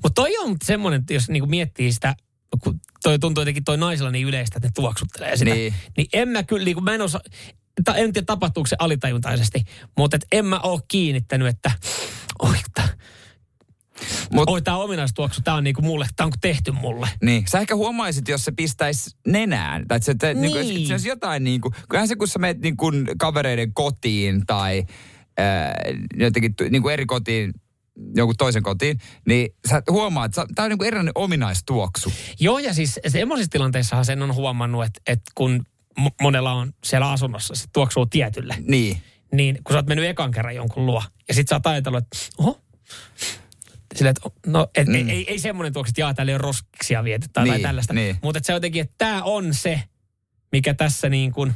Mutta 0.03 0.21
toi 0.21 0.37
on 0.37 0.57
semmoinen, 0.63 1.03
jos 1.09 1.29
niinku 1.29 1.47
miettii 1.47 1.91
sitä, 1.91 2.15
kun 2.63 2.79
toi 3.03 3.19
tuntuu 3.19 3.41
jotenkin 3.41 3.63
toi 3.63 3.77
naisilla 3.77 4.11
niin 4.11 4.27
yleistä, 4.27 4.57
että 4.57 4.67
ne 4.67 4.71
tuoksuttelee 4.75 5.37
sitä. 5.37 5.53
Niin. 5.53 5.73
Niin 5.97 6.07
en 6.13 6.29
mä 6.29 6.43
kyllä, 6.43 6.65
niinku 6.65 6.81
mä 6.81 6.93
en 6.93 7.01
osaa, 7.01 7.21
ta, 7.85 7.95
en 7.95 8.13
tiedä 8.13 8.25
tapahtuuko 8.25 8.67
se 8.67 8.75
alitajuntaisesti, 8.79 9.63
mutta 9.97 10.15
et 10.15 10.25
en 10.31 10.45
mä 10.45 10.59
oo 10.59 10.81
kiinnittänyt, 10.87 11.47
että 11.47 11.71
oi, 12.39 12.55
Mut, 14.33 14.49
oi 14.49 14.61
tää 14.61 14.77
ominaistuoksu, 14.77 15.41
tää 15.41 15.53
on 15.53 15.63
niinku 15.63 15.81
mulle, 15.81 16.07
tää 16.15 16.25
on 16.25 16.31
tehty 16.41 16.71
mulle. 16.71 17.09
Niin. 17.21 17.43
Sä 17.47 17.59
ehkä 17.59 17.75
huomaisit, 17.75 18.27
jos 18.27 18.45
se 18.45 18.51
pistäisi 18.51 19.17
nenään. 19.27 19.87
Tai 19.87 19.99
että 20.07 20.27
se, 20.27 20.33
niin. 20.33 20.41
Niin 20.41 20.53
Niin. 20.53 20.77
että 20.77 20.87
se 20.87 20.93
olisi 20.93 21.09
jotain 21.09 21.43
niin 21.43 21.61
kuin, 21.61 21.73
kyllähän 21.89 22.07
se 22.07 22.15
kun 22.15 22.27
sä 22.27 22.39
menet 22.39 22.59
niin 22.61 22.77
kuin 22.77 23.05
kavereiden 23.17 23.73
kotiin 23.73 24.45
tai 24.45 24.83
ää, 25.37 25.75
jotenkin 26.17 26.53
niin 26.69 26.81
kuin 26.81 26.93
eri 26.93 27.05
kotiin, 27.05 27.53
jonkun 28.15 28.37
toisen 28.37 28.63
kotiin, 28.63 28.99
niin 29.27 29.49
sä 29.69 29.81
huomaat, 29.89 30.25
että 30.25 30.45
tämä 30.55 30.63
on 30.63 30.69
niin 30.69 30.77
kuin 30.77 30.87
erilainen 30.87 31.11
ominaistuoksu. 31.15 32.13
Joo, 32.39 32.59
ja 32.59 32.73
siis 32.73 32.99
semmoisissa 33.07 33.51
tilanteissahan 33.51 34.05
sen 34.05 34.21
on 34.21 34.35
huomannut, 34.35 34.85
että, 34.85 35.01
että 35.07 35.31
kun 35.35 35.65
mo- 35.99 36.15
monella 36.21 36.51
on 36.53 36.73
siellä 36.83 37.11
asunnossa, 37.11 37.55
se 37.55 37.65
tuoksuu 37.73 38.05
tietylle. 38.05 38.55
Niin. 38.67 39.01
Niin 39.33 39.59
kun 39.63 39.73
sä 39.73 39.77
oot 39.77 39.87
mennyt 39.87 40.05
ekan 40.09 40.31
kerran 40.31 40.55
jonkun 40.55 40.85
luo, 40.85 41.03
ja 41.27 41.33
sit 41.33 41.47
sä 41.47 41.55
oot 41.55 41.67
ajatellut, 41.67 42.03
että 42.03 42.17
oho, 42.37 42.61
Silleen, 43.95 44.15
että 44.25 44.29
no, 44.51 44.67
et, 44.75 44.87
mm. 44.87 44.93
ei, 44.95 45.09
ei, 45.09 45.25
ei 45.27 45.39
semmoinen 45.39 45.73
tuoksi, 45.73 45.91
että 45.91 46.01
jaa, 46.01 46.13
täällä 46.13 46.31
ei 46.31 46.35
ole 46.35 46.41
roskiksia 46.41 47.03
viety 47.03 47.27
tai, 47.33 47.43
Niin, 47.43 47.53
tai 47.53 47.61
tällaista. 47.61 47.93
niin. 47.93 48.17
Mutta 48.23 48.39
se 48.43 48.53
jotenkin, 48.53 48.81
että 48.81 48.95
tämä 48.97 49.23
on 49.23 49.53
se, 49.53 49.83
mikä 50.51 50.73
tässä 50.73 51.09
niin 51.09 51.31
kuin, 51.31 51.53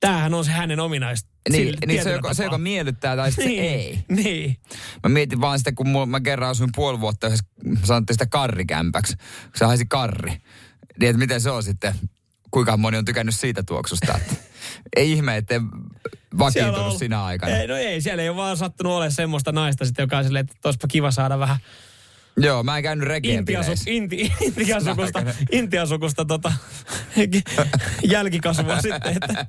tämähän 0.00 0.34
on 0.34 0.44
se 0.44 0.50
hänen 0.50 0.80
ominaista. 0.80 1.30
Niin, 1.50 1.66
sillä 1.66 1.78
niin 1.86 2.02
se, 2.02 2.12
joka, 2.12 2.34
se, 2.34 2.44
joka 2.44 2.58
miellyttää 2.58 3.16
tai 3.16 3.32
sitten 3.32 3.46
niin, 3.46 3.62
se 3.62 3.74
ei. 3.74 4.04
Niin. 4.08 4.56
Mä 5.02 5.08
mietin 5.08 5.40
vaan 5.40 5.58
sitä, 5.58 5.72
kun 5.72 5.88
mulla, 5.88 6.06
mä 6.06 6.20
kerran 6.20 6.50
asuin 6.50 6.70
puoli 6.76 7.00
vuotta 7.00 7.26
yhdessä, 7.26 7.44
sanottiin 7.84 8.14
sitä 8.14 8.26
karrikämpäksi, 8.26 9.16
kun 9.16 9.26
se 9.54 9.64
haisi 9.64 9.86
karri. 9.88 10.30
Niin, 11.00 11.10
että 11.10 11.18
miten 11.18 11.40
se 11.40 11.50
on 11.50 11.62
sitten, 11.62 11.94
kuinka 12.50 12.76
moni 12.76 12.96
on 12.96 13.04
tykännyt 13.04 13.34
siitä 13.34 13.62
tuoksusta. 13.62 14.14
Että 14.16 14.34
ei 14.96 15.12
ihme, 15.12 15.36
että 15.36 15.60
vakiintunut 16.38 16.98
sinä 16.98 17.24
aikana. 17.24 17.56
Ei, 17.56 17.66
no 17.66 17.76
ei, 17.76 18.00
siellä 18.00 18.22
ei 18.22 18.28
ole 18.28 18.36
vaan 18.36 18.56
sattunut 18.56 18.92
olemaan 18.92 19.12
semmoista 19.12 19.52
naista 19.52 19.84
sitten, 19.84 20.02
joka 20.02 20.18
on 20.18 20.24
silleen, 20.24 20.44
että 20.44 20.68
olisipa 20.68 20.88
kiva 20.88 21.10
saada 21.10 21.38
vähän 21.38 21.56
Joo, 22.36 22.62
mä 22.62 22.76
en 22.76 22.82
käynyt 22.82 23.08
reggae 23.08 23.32
intiasu, 23.32 23.72
inti, 23.86 24.32
intiasukusta, 24.40 25.22
intiasukusta 25.52 26.24
tota, 26.24 26.52
jälkikasvua 28.12 28.80
sitten. 28.80 29.16
Että. 29.16 29.46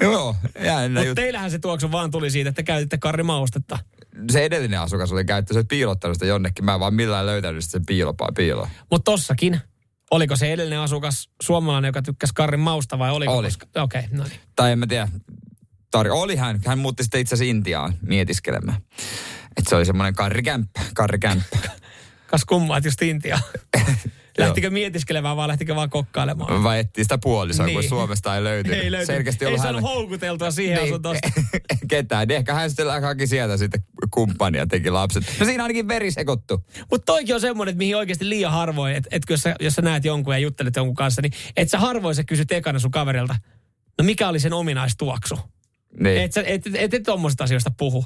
Joo, 0.00 0.36
jännä 0.64 1.00
Mutta 1.00 1.14
teillähän 1.14 1.50
se 1.50 1.58
tuoksu 1.58 1.92
vaan 1.92 2.10
tuli 2.10 2.30
siitä, 2.30 2.48
että 2.50 2.62
käytitte 2.62 2.98
karrimaustetta. 2.98 3.78
Se 4.30 4.44
edellinen 4.44 4.80
asukas 4.80 5.12
oli 5.12 5.24
käyttänyt, 5.24 5.62
se 5.62 5.68
piilottanut 5.68 6.14
sitä 6.14 6.26
jonnekin. 6.26 6.64
Mä 6.64 6.74
en 6.74 6.80
vaan 6.80 6.94
millään 6.94 7.26
löytänyt 7.26 7.64
sitä 7.64 7.80
piilopaa 7.86 8.28
piiloa. 8.36 8.70
Mutta 8.90 9.10
tossakin, 9.10 9.60
oliko 10.10 10.36
se 10.36 10.52
edellinen 10.52 10.80
asukas 10.80 11.30
suomalainen, 11.42 11.88
joka 11.88 12.02
tykkäsi 12.02 12.32
karrin 12.34 12.60
mausta 12.60 12.98
vai 12.98 13.10
oliko? 13.10 13.36
Oli. 13.36 13.48
Okei, 13.76 14.00
okay, 14.04 14.18
no 14.18 14.24
niin. 14.24 14.40
Tai 14.56 14.72
en 14.72 14.78
mä 14.78 14.86
tiedä. 14.86 15.08
Tar- 15.96 16.10
oli 16.10 16.36
hän. 16.36 16.60
Hän 16.66 16.78
muutti 16.78 17.02
sitten 17.02 17.20
itse 17.20 17.34
asiassa 17.34 17.50
Intiaan 17.50 17.94
mietiskelemään. 18.06 18.80
Että 19.58 19.70
se 19.70 19.76
oli 19.76 19.86
semmoinen 19.86 20.14
karrikämppä. 20.14 20.80
Karrikämppä. 20.94 21.58
Kas 22.26 22.44
kummaa, 22.44 22.76
että 22.76 22.88
just 22.88 23.02
Intia. 23.02 23.38
Lähtikö 24.38 24.70
mietiskelemään 24.70 25.36
vai 25.36 25.48
lähtikö 25.48 25.74
vaan 25.74 25.90
kokkailemaan? 25.90 26.62
Vai 26.62 26.78
etsii 26.78 27.04
sitä 27.04 27.18
puolisoa, 27.22 27.66
Niin. 27.66 27.74
kun 27.74 27.88
Suomesta 27.88 28.36
ei 28.36 28.44
löytynyt. 28.44 28.78
Ei 28.78 28.90
löytynyt. 28.90 29.06
Selkeästi 29.06 29.44
Ei 29.44 29.58
saanut 29.58 29.82
houkuteltua 29.82 30.50
siihen 30.50 30.78
Niin. 30.78 30.88
asuntoon. 30.88 31.16
Ketään. 31.88 32.28
Niin 32.28 32.36
ehkä 32.36 32.54
hän 32.54 32.70
sitten 32.70 33.02
haki 33.02 33.26
sieltä 33.26 33.56
sitten 33.56 33.82
kumppania 34.10 34.66
teki 34.66 34.90
lapset. 34.90 35.24
No 35.40 35.46
siinä 35.46 35.62
ainakin 35.62 35.88
veri 35.88 36.10
sekoittu. 36.10 36.64
Mutta 36.90 37.04
toikin 37.04 37.34
on 37.34 37.40
semmoinen, 37.40 37.72
että 37.72 37.78
mihin 37.78 37.96
oikeasti 37.96 38.28
liian 38.28 38.52
harvoin, 38.52 38.96
että 38.96 39.08
et 39.12 39.22
jos, 39.30 39.40
sä, 39.40 39.54
jos 39.60 39.74
sä 39.74 39.82
näet 39.82 40.04
jonkun 40.04 40.34
ja 40.34 40.38
juttelet 40.38 40.76
jonkun 40.76 40.94
kanssa, 40.94 41.22
niin 41.22 41.32
et 41.56 41.70
sä 41.70 41.78
harvoin 41.78 42.14
sä 42.14 42.24
kysyt 42.24 42.52
ekana 42.52 42.78
sun 42.78 42.90
kaverilta, 42.90 43.36
no 43.98 44.04
mikä 44.04 44.28
oli 44.28 44.40
sen 44.40 44.52
ominaistuoksu? 44.52 45.38
Niin. 46.00 46.22
Et 46.22 46.32
sä 46.32 46.42
et, 46.46 46.66
et, 46.66 46.74
et, 46.74 46.94
et 46.94 47.40
asioista 47.40 47.70
puhu. 47.76 48.04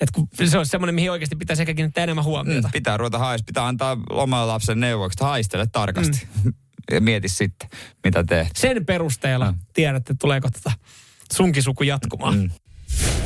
Et 0.00 0.10
kun 0.10 0.28
se 0.44 0.58
olisi 0.58 0.70
semmoinen, 0.70 0.94
mihin 0.94 1.10
oikeasti 1.10 1.36
pitäisi 1.36 1.62
ehkä 1.62 1.74
kiinnittää 1.74 2.04
enemmän 2.04 2.24
huomiota. 2.24 2.68
Mm, 2.68 2.72
pitää 2.72 2.96
ruveta 2.96 3.18
hais, 3.18 3.42
pitää 3.42 3.66
antaa 3.66 3.96
omalle 4.10 4.46
lapsen 4.46 4.80
neuvoksi, 4.80 5.14
että 5.14 5.24
haistele 5.24 5.66
tarkasti. 5.72 6.26
Mm. 6.44 6.52
ja 6.94 7.00
mieti 7.00 7.28
sitten, 7.28 7.68
mitä 8.04 8.24
teet. 8.24 8.48
Sen 8.56 8.86
perusteella 8.86 9.52
Mm. 9.52 9.58
tiedät, 9.74 9.96
että 9.96 10.14
tuleeko 10.20 10.48
tätä 10.50 10.72
sunkin 11.32 11.62
suku 11.62 11.82
jatkumaan. 11.82 12.38
Mm. 12.38 12.50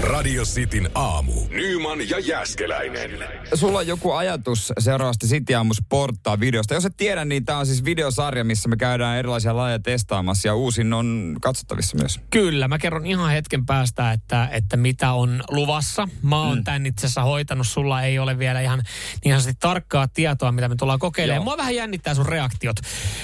Radio 0.00 0.44
Cityn 0.44 0.90
aamu. 0.94 1.32
Nyman 1.50 2.08
ja 2.10 2.18
Jäskeläinen. 2.18 3.10
Sulla 3.54 3.78
on 3.78 3.86
joku 3.86 4.12
ajatus 4.12 4.72
seuraavasti 4.78 5.26
City 5.26 5.54
Aamu 5.54 5.74
Sporttaa 5.74 6.40
videosta. 6.40 6.74
Jos 6.74 6.84
et 6.84 6.96
tiedä, 6.96 7.24
niin 7.24 7.44
tämä 7.44 7.58
on 7.58 7.66
siis 7.66 7.84
videosarja, 7.84 8.44
missä 8.44 8.68
me 8.68 8.76
käydään 8.76 9.18
erilaisia 9.18 9.56
lajeja 9.56 9.78
testaamassa 9.78 10.48
ja 10.48 10.54
uusin 10.54 10.92
on 10.92 11.36
katsottavissa 11.40 11.96
myös. 11.96 12.20
Kyllä, 12.30 12.68
mä 12.68 12.78
kerron 12.78 13.06
ihan 13.06 13.30
hetken 13.30 13.66
päästä, 13.66 14.12
että, 14.12 14.48
että 14.52 14.76
mitä 14.76 15.12
on 15.12 15.42
luvassa. 15.50 16.08
Mä 16.22 16.42
oon 16.42 16.58
mm. 16.58 16.64
tämän 16.64 16.86
itse 16.86 17.06
asiassa 17.06 17.22
hoitanut, 17.22 17.66
sulla 17.66 18.02
ei 18.02 18.18
ole 18.18 18.38
vielä 18.38 18.60
ihan 18.60 18.82
niin 19.24 19.34
sanotusti 19.34 19.60
tarkkaa 19.60 20.08
tietoa, 20.08 20.52
mitä 20.52 20.68
me 20.68 20.76
tullaan 20.76 20.98
kokeilemaan. 20.98 21.38
Joo. 21.38 21.44
Mua 21.44 21.56
vähän 21.56 21.74
jännittää 21.74 22.14
sun 22.14 22.26
reaktiot, 22.26 22.76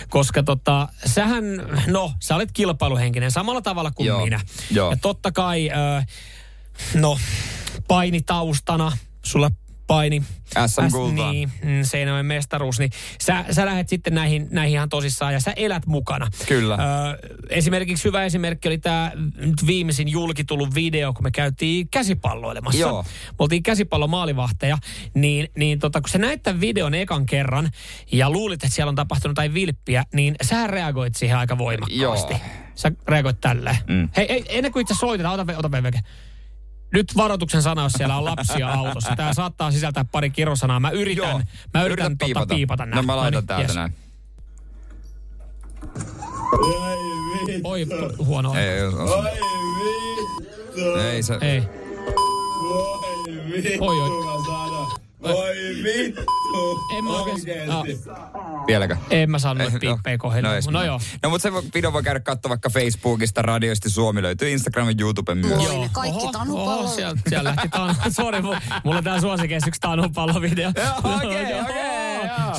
koska 0.09 0.43
tota, 0.43 0.89
sähän, 1.07 1.45
no, 1.87 2.13
sä 2.21 2.35
olet 2.35 2.53
kilpailuhenkinen 2.53 3.31
samalla 3.31 3.63
tavalla 3.63 3.91
kuin 3.91 4.07
Joo, 4.07 4.25
minä. 4.25 4.41
joo. 4.71 4.91
Ja 4.91 4.97
totta 4.97 5.33
kai, 5.33 5.71
äh, 5.71 6.07
no, 6.95 7.19
painitaustana, 7.89 8.93
sulla 9.25 9.51
paini. 9.87 10.23
SM-kultaa. 10.67 11.33
Niin, 11.33 11.53
mm, 11.63 11.83
Seinäjoen 11.83 12.27
mestaruus, 12.27 12.79
niin 12.79 12.91
sä, 13.23 13.45
sä 13.51 13.67
lähdet 13.67 13.89
sitten 13.89 14.15
näihin, 14.15 14.49
näihin 14.51 14.75
ihan 14.75 14.89
tosissaan 14.89 15.33
ja 15.33 15.41
sä 15.41 15.53
elät 15.57 15.87
mukana. 15.87 16.29
Kyllä. 16.49 16.75
Ö, 16.75 16.79
esimerkiksi 17.49 18.05
hyvä 18.05 18.25
esimerkki 18.25 18.69
oli 18.69 18.79
tämä 18.79 19.13
nyt 19.37 19.67
viimeisin 19.67 20.09
julkitullut 20.09 20.75
video, 20.75 21.13
kun 21.13 21.23
me 21.23 21.31
käytiin 21.31 21.89
käsipalloilemassa. 21.89 22.81
Joo. 22.81 23.03
Me 23.03 23.37
oltiin 23.39 23.63
käsipallomaalivahteja, 23.63 24.79
niin, 25.15 25.49
niin 25.57 25.79
tota, 25.79 26.01
kun 26.01 26.09
sä 26.09 26.19
näit 26.19 26.43
tämän 26.43 26.61
videon 26.61 26.95
ekan 26.95 27.27
kerran 27.27 27.71
ja 28.13 28.31
luulit, 28.31 28.65
että 28.65 28.75
siellä 28.75 28.89
on 28.89 28.97
tapahtunut 28.97 29.33
jotain 29.33 29.55
vilppiä, 29.55 30.05
niin 30.15 30.35
sä 30.43 30.67
reagoit 30.67 31.15
siihen 31.15 31.37
aika 31.39 31.59
voimakkaasti. 31.59 32.33
Joo. 32.33 32.41
Sä 32.75 32.93
reagoit 33.09 33.41
tälleen. 33.41 33.77
Mm. 33.89 34.09
Hei, 34.17 34.27
ei, 34.33 34.45
ennen 34.49 34.73
kuin 34.73 34.81
itse 34.81 34.95
soitetaan, 34.95 35.41
ota, 35.41 35.53
ve- 35.53 35.59
ota 35.59 35.83
veke. 35.83 36.01
Nyt 36.95 37.17
varoituksen 37.17 37.63
sana, 37.63 37.83
jos 37.83 37.93
siellä 37.93 38.17
on 38.17 38.25
lapsia 38.25 38.73
autossa. 38.73 39.17
Tämä 39.17 39.35
saattaa 39.35 39.71
sisältää 39.71 40.05
pari 40.13 40.31
kirosanaa. 40.31 40.81
Mä 40.81 40.91
yritän, 40.91 41.29
Joo. 41.29 41.41
mä 41.75 41.85
yritän 41.85 42.07
Yritä 42.07 42.25
piipata. 42.25 42.55
piipata 42.55 42.87
nämä. 42.87 42.97
No 42.97 43.03
mä 43.03 43.17
laitan 43.17 43.33
Noniin, 43.35 43.47
täältä 43.47 43.65
yes. 43.65 43.75
näin. 43.75 43.95
Oi, 47.65 47.87
huono. 48.19 48.55
Ei, 48.55 48.69
ei, 48.69 48.85
on, 48.85 49.27
ei 51.01 51.23
se. 51.23 51.39
Ei. 51.41 51.63
Oi, 53.81 54.01
oi. 54.01 55.04
Voi 55.25 55.57
vittu! 55.85 56.23
En 56.99 57.05
mä 57.05 57.11
oikein... 57.23 57.69
No, 57.69 57.85
Vieläkö? 58.67 58.97
en 59.11 59.31
mä 59.31 59.39
saanut 59.39 59.59
noita 59.59 59.77
Eh, 59.77 59.81
piippejä 59.81 60.19
kohdille. 60.19 60.49
No, 60.49 60.55
No, 60.71 60.79
no 60.79 60.85
joo. 60.85 61.01
No 61.23 61.31
mutta 61.31 61.43
se 61.43 61.53
voi- 61.53 61.63
video 61.75 61.93
voi 61.93 62.03
käydä 62.03 62.21
katsoa 62.21 62.49
vaikka 62.49 62.71
Facebookista, 62.71 63.43
radioisti 63.43 63.91
Suomi 63.91 64.23
löytyy 64.23 64.51
Instagramin, 64.51 65.01
YouTuben 65.01 65.39
myös. 65.39 65.65
Joo. 65.65 65.89
kaikki 65.93 66.19
Oho, 66.19 66.33
tanupallot. 66.33 66.81
oho, 66.85 66.95
Siellä, 66.95 67.17
siellä 67.29 67.49
lähti 67.57 67.69
tanu. 67.69 67.95
Sori, 68.17 68.43
mulla, 68.43 68.61
mulla 68.85 68.99
on 68.99 69.05
tää 69.05 69.21
suosikeissa 69.21 69.69
yksi 69.69 69.81
tanupallovideo. 69.81 70.73
Joo, 71.05 71.15
okei, 71.17 71.61
okei. 71.61 71.75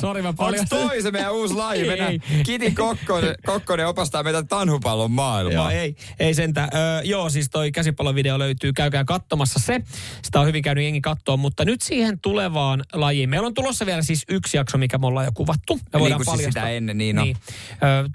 Sori, 0.00 0.22
mä 0.22 0.28
Onks 0.28 0.36
paljon. 0.38 0.68
toi 0.68 1.02
se 1.02 1.10
meidän 1.10 1.32
uusi 1.34 1.54
laji? 1.54 1.80
Ei, 1.82 1.88
Mennään. 1.88 2.12
ei. 2.12 2.20
Kiti 2.44 2.70
Kokkonen, 2.70 3.34
Kokkonen 3.46 3.86
opastaa 3.86 4.22
meitä 4.22 4.42
tanhupallon 4.42 5.10
maailmaa. 5.10 5.72
Joo, 5.72 5.80
ei, 5.80 5.96
ei 6.18 6.34
sentään. 6.34 6.68
Öö, 6.74 7.00
joo, 7.04 7.30
siis 7.30 7.50
toi 7.50 7.72
käsipallovideo 7.72 8.38
löytyy, 8.38 8.72
käykää 8.72 9.04
katsomassa 9.04 9.58
se. 9.58 9.80
Sitä 10.22 10.40
on 10.40 10.46
hyvin 10.46 10.62
käynyt 10.62 10.84
jengi 10.84 11.00
katsoa, 11.00 11.36
mutta 11.36 11.64
nyt 11.64 11.82
siihen 11.82 12.20
tulevaan 12.56 12.84
lajiin. 12.92 13.30
Meillä 13.30 13.46
on 13.46 13.54
tulossa 13.54 13.86
vielä 13.86 14.02
siis 14.02 14.24
yksi 14.28 14.56
jakso, 14.56 14.78
mikä 14.78 14.98
me 14.98 15.06
ollaan 15.06 15.26
jo 15.26 15.32
kuvattu. 15.34 15.74
Me 15.76 15.80
Niin 15.92 16.00
voidaan 16.00 16.24
kuin 16.24 16.36
siis 16.38 16.48
sitä 16.48 16.68
ennen, 16.70 16.98
niin 16.98 17.18
on. 17.18 17.24
niin. 17.24 17.36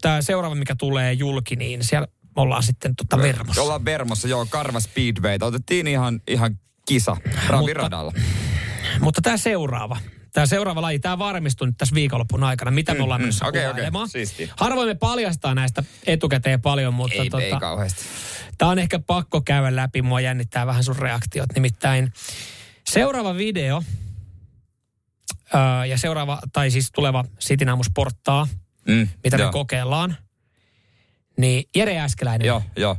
Tämä 0.02 0.22
seuraava, 0.22 0.56
mikä 0.56 0.76
tulee 0.76 1.14
julki, 1.14 1.56
niin 1.56 1.84
siellä 1.84 2.08
me 2.24 2.42
ollaan 2.42 2.64
sitten 2.64 2.96
tota 2.96 3.18
vermossa. 3.18 3.62
Ollaan 3.62 3.86
Vermossa, 3.86 4.28
joo, 4.28 4.46
Karva 4.50 4.80
Speedway. 4.80 5.38
Otettiin 5.42 5.88
ihan, 5.88 6.22
ihan 6.28 6.60
kisa 6.88 7.18
raviradalla. 7.48 8.14
Mutta 9.00 9.22
tämä 9.22 9.38
seuraava, 9.38 9.98
tämä 10.34 10.46
seuraava 10.46 10.82
laji, 10.82 11.00
tämä 11.00 11.20
varmistui 11.20 11.68
nyt 11.68 11.78
tässä 11.78 11.96
viikonlopun 11.96 12.44
aikana, 12.44 12.72
mitä 12.72 12.94
me 12.94 13.04
ollaan 13.04 13.22
mm, 13.22 13.28
okei, 13.28 13.48
okei, 13.48 13.72
kuvailemaan. 13.72 14.10
siistiä. 14.10 14.48
Harvoin 14.58 14.88
me 14.90 14.96
paljastaa 14.96 15.56
näistä 15.56 15.84
etukäteen 16.08 16.62
paljon, 16.62 16.94
mutta 16.94 17.22
Ei, 17.22 17.30
tota, 17.30 17.44
ei 17.44 17.54
kauheasti. 17.60 18.04
tämä 18.58 18.72
on 18.72 18.80
ehkä 18.80 19.00
pakko 19.00 19.42
käydä 19.42 19.76
läpi. 19.76 20.02
Mua 20.02 20.22
jännittää 20.22 20.68
vähän 20.68 20.84
sun 20.84 20.96
reaktiot. 20.96 21.48
Nimittäin 21.56 22.14
seuraava 22.90 23.36
video 23.38 23.84
öö, 25.56 25.86
ja 25.86 25.98
seuraava, 25.98 26.40
tai 26.54 26.72
siis 26.72 26.92
tuleva 26.92 27.26
Sitinaamu 27.40 27.84
Sporttaa, 27.84 28.48
Mm, 28.88 29.08
mitä 29.24 29.38
joo. 29.38 29.48
me 29.48 29.52
kokeillaan, 29.52 30.16
niin 31.38 31.64
Jere 31.76 32.00
Äskeläinen, 32.00 32.46
Joo, 32.48 32.64
joo. 32.76 32.98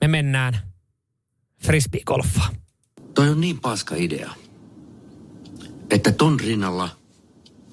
me 0.00 0.08
mennään 0.08 0.58
frisbee-golfaan. 1.66 2.56
Toi 3.14 3.28
on 3.28 3.40
niin 3.40 3.60
paska 3.60 3.94
idea, 3.94 4.30
että 5.90 6.12
ton 6.12 6.40
rinnalla 6.40 6.88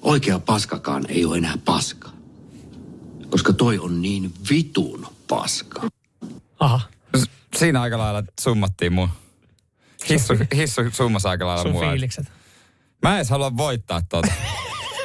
oikea 0.02 0.38
paskakaan 0.38 1.04
ei 1.08 1.24
ole 1.24 1.38
enää 1.38 1.54
paska. 1.64 2.10
Koska 3.30 3.52
toi 3.52 3.78
on 3.78 4.02
niin 4.02 4.34
vitun 4.50 5.06
paska. 5.28 5.82
Aha, 6.60 6.80
S- 7.16 7.30
Siinä 7.56 7.80
aika 7.82 7.98
lailla 7.98 8.22
summattiin 8.40 8.92
mun. 8.92 9.08
Hissu, 10.08 10.32
hissu 10.54 10.80
summas 10.92 11.26
aika 11.26 11.46
lailla 11.46 11.62
sun 11.62 11.72
mua. 11.72 11.90
fiilikset. 11.90 12.26
Mä 13.02 13.10
en 13.10 13.16
edes 13.16 13.30
halua 13.30 13.56
voittaa 13.56 14.02
tota. 14.08 14.32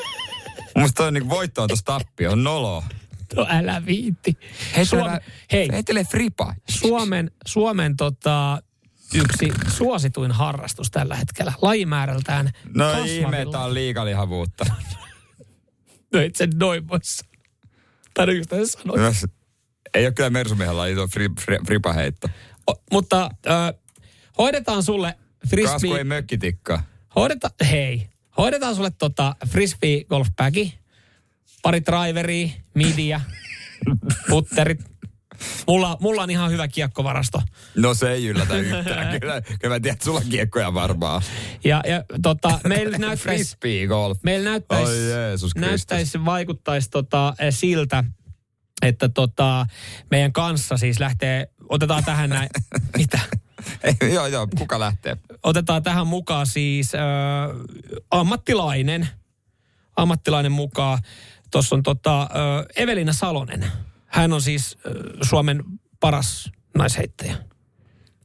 Musta 0.77 0.95
toi 1.03 1.11
niinku 1.11 1.29
voitto 1.29 1.61
on 1.63 1.67
tossa 1.69 1.85
tappio, 1.85 2.31
on 2.31 2.43
nolo. 2.43 2.83
No 3.35 3.45
älä 3.49 3.85
viitti. 3.85 4.37
Hei, 5.51 5.67
heitele 5.71 6.03
fripa. 6.03 6.55
Suomen, 6.69 7.31
Suomen 7.45 7.97
tota, 7.97 8.61
yksi 9.13 9.51
suosituin 9.67 10.31
harrastus 10.31 10.91
tällä 10.91 11.15
hetkellä. 11.15 11.53
Lajimäärältään 11.61 12.51
No 12.75 12.85
kasvavilla- 12.91 13.05
ihme, 13.05 13.45
tää 13.51 13.63
on 13.63 13.73
liikalihavuutta. 13.73 14.65
No 16.13 16.21
et 16.21 16.35
sen 16.35 16.49
noin 16.55 16.87
voi 16.87 16.99
sanoa. 17.03 17.31
Tai 18.13 18.27
yksi 18.35 18.49
tässä 18.49 18.81
sanoit. 18.81 19.01
Myös- 19.01 19.25
Ei 19.93 20.05
ole 20.05 20.13
kyllä 20.13 20.29
Mersumiehellä 20.29 20.87
iso 20.87 21.07
fri, 21.07 21.29
fri, 21.41 21.57
fripaheitto. 21.65 22.27
O, 22.69 22.73
mutta 22.91 23.29
ö, 23.45 23.49
hoidetaan 24.37 24.83
sulle 24.83 25.07
Kasku 25.11 25.55
ei 25.55 25.65
frisbee... 25.79 26.03
mökkitikka. 26.03 26.83
Hoideta, 27.15 27.49
hei, 27.71 28.09
hoidetaan 28.37 28.75
sulle 28.75 28.91
tota 28.91 29.35
frisbee 29.47 30.03
golf 30.03 30.27
bagi, 30.35 30.73
pari 31.61 31.81
driveria, 31.85 32.49
midiä, 32.73 33.21
putterit. 34.29 34.79
Mulla, 35.67 35.97
mulla 36.01 36.23
on 36.23 36.29
ihan 36.29 36.51
hyvä 36.51 36.67
kiekkovarasto. 36.67 37.41
No 37.75 37.93
se 37.93 38.11
ei 38.11 38.27
yllätä 38.27 38.55
yhtään. 38.57 38.85
kyllä, 39.19 39.41
kyllä 39.41 39.75
mä 39.75 39.79
tiedän, 39.79 39.93
että 39.93 40.05
sulla 40.05 40.19
on 40.19 40.29
kiekkoja 40.29 40.73
varmaan. 40.73 41.21
Ja, 41.63 41.83
ja 41.87 42.03
tota, 42.21 42.59
meillä 42.67 42.97
näyttäisi, 43.07 43.23
Frisbee 43.23 43.87
golf. 43.87 44.19
meillä 44.23 44.49
näyttäisi, 44.49 44.91
Oi 44.91 45.09
Jeesus 45.09 45.55
näyttäisi 45.55 46.25
vaikuttaisi 46.25 46.89
tota, 46.89 47.33
eh, 47.39 47.53
siltä, 47.53 48.03
että 48.81 49.09
tota, 49.09 49.65
meidän 50.11 50.33
kanssa 50.33 50.77
siis 50.77 50.99
lähtee, 50.99 51.47
otetaan 51.69 52.03
tähän 52.05 52.29
näin, 52.29 52.49
mitä? 52.97 53.19
Ei, 53.83 54.13
joo, 54.13 54.27
joo, 54.27 54.47
kuka 54.57 54.79
lähtee? 54.79 55.17
Otetaan 55.43 55.83
tähän 55.83 56.07
mukaan 56.07 56.47
siis 56.47 56.95
äh, 56.95 57.01
ammattilainen, 58.11 59.07
ammattilainen 59.95 60.51
mukaan. 60.51 60.99
Tuossa 61.51 61.75
on 61.75 61.83
tota, 61.83 62.21
äh, 62.21 62.27
Evelina 62.75 63.13
Salonen. 63.13 63.71
Hän 64.05 64.33
on 64.33 64.41
siis 64.41 64.77
äh, 64.87 64.91
Suomen 65.21 65.63
paras 65.99 66.51
naisheittäjä. 66.77 67.37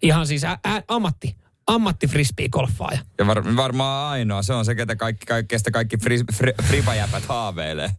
Ihan 0.03 0.27
siis 0.27 0.45
ä, 0.45 0.51
ä, 0.67 0.83
ammatti, 0.89 1.37
ammatti 1.67 2.07
frisbee-golfaaja. 2.07 2.99
Ja 3.19 3.27
var, 3.27 3.57
varmaan 3.57 4.11
ainoa. 4.11 4.43
Se 4.43 4.53
on 4.53 4.65
se, 4.65 4.75
ketä 4.75 4.97
kaikki, 4.97 5.27
kaikkeesta 5.27 5.71
kaikki 5.71 5.97
fri, 5.97 6.19
fri, 6.33 6.53
fripajäpät 6.63 7.25
haaveilee. 7.27 7.91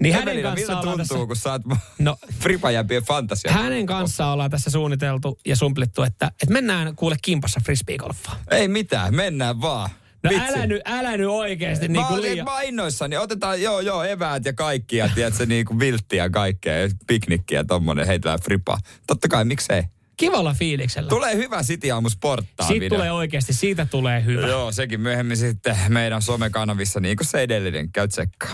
Niin 0.00 0.14
hänen 0.14 0.38
Evelina, 0.38 0.50
ollaan 0.68 0.82
tuntuu, 0.82 0.96
tässä- 0.98 1.26
kun 1.26 1.36
sä 1.36 1.52
oot 1.52 1.62
No, 1.98 2.16
fripajäpien 2.40 3.02
fantasia? 3.02 3.52
hänen 3.52 3.86
kanssaan 3.86 4.32
ollaan 4.32 4.50
tässä 4.50 4.70
suunniteltu 4.70 5.38
ja 5.46 5.56
sumplittu, 5.56 6.02
että, 6.02 6.26
että 6.26 6.52
mennään 6.52 6.96
kuule 6.96 7.16
kimpassa 7.22 7.60
frisbee-golfaa. 7.64 8.36
Ei 8.50 8.68
mitään, 8.68 9.14
mennään 9.14 9.60
vaan. 9.60 9.90
No 10.22 10.30
Vitsi. 10.30 10.48
älä 10.48 10.66
nyt, 10.66 10.82
älä 10.84 11.16
nyt 11.16 11.26
oikeasti 11.28 11.88
niin 11.88 12.02
mä, 12.02 12.08
kuin 12.08 12.22
liian. 12.22 12.44
mä 12.44 12.62
innoissani. 12.62 13.16
Otetaan, 13.16 13.62
joo, 13.62 13.80
joo, 13.80 14.04
eväät 14.04 14.44
ja 14.44 14.52
kaikki 14.52 14.96
ja 14.96 15.08
tiedätkö, 15.14 15.46
niin 15.46 15.66
kuin 15.66 15.78
vilttiä 15.78 16.24
ja 16.24 16.30
kaikkea, 16.30 16.78
ja 16.78 16.88
piknikkiä 17.06 17.58
ja 17.60 17.64
tommonen, 17.64 18.06
heitellään 18.06 18.40
fripa. 18.40 18.78
Totta 19.06 19.28
kai, 19.28 19.44
miksei? 19.44 19.82
Kivalla 20.16 20.54
fiiliksellä. 20.58 21.08
Tulee 21.08 21.36
hyvä 21.36 21.62
City 21.62 21.90
Aamu 21.90 22.08
sporttaa 22.08 22.66
Siitä 22.66 22.80
video. 22.84 22.98
tulee 22.98 23.12
oikeasti, 23.12 23.52
siitä 23.52 23.86
tulee 23.86 24.24
hyvä. 24.24 24.46
Joo, 24.46 24.72
sekin 24.72 25.00
myöhemmin 25.00 25.36
sitten 25.36 25.76
meidän 25.88 26.22
somekanavissa, 26.22 27.00
niin 27.00 27.16
kuin 27.16 27.26
se 27.26 27.40
edellinen. 27.42 27.92
Käy 27.92 28.08
tsekkaa. 28.08 28.50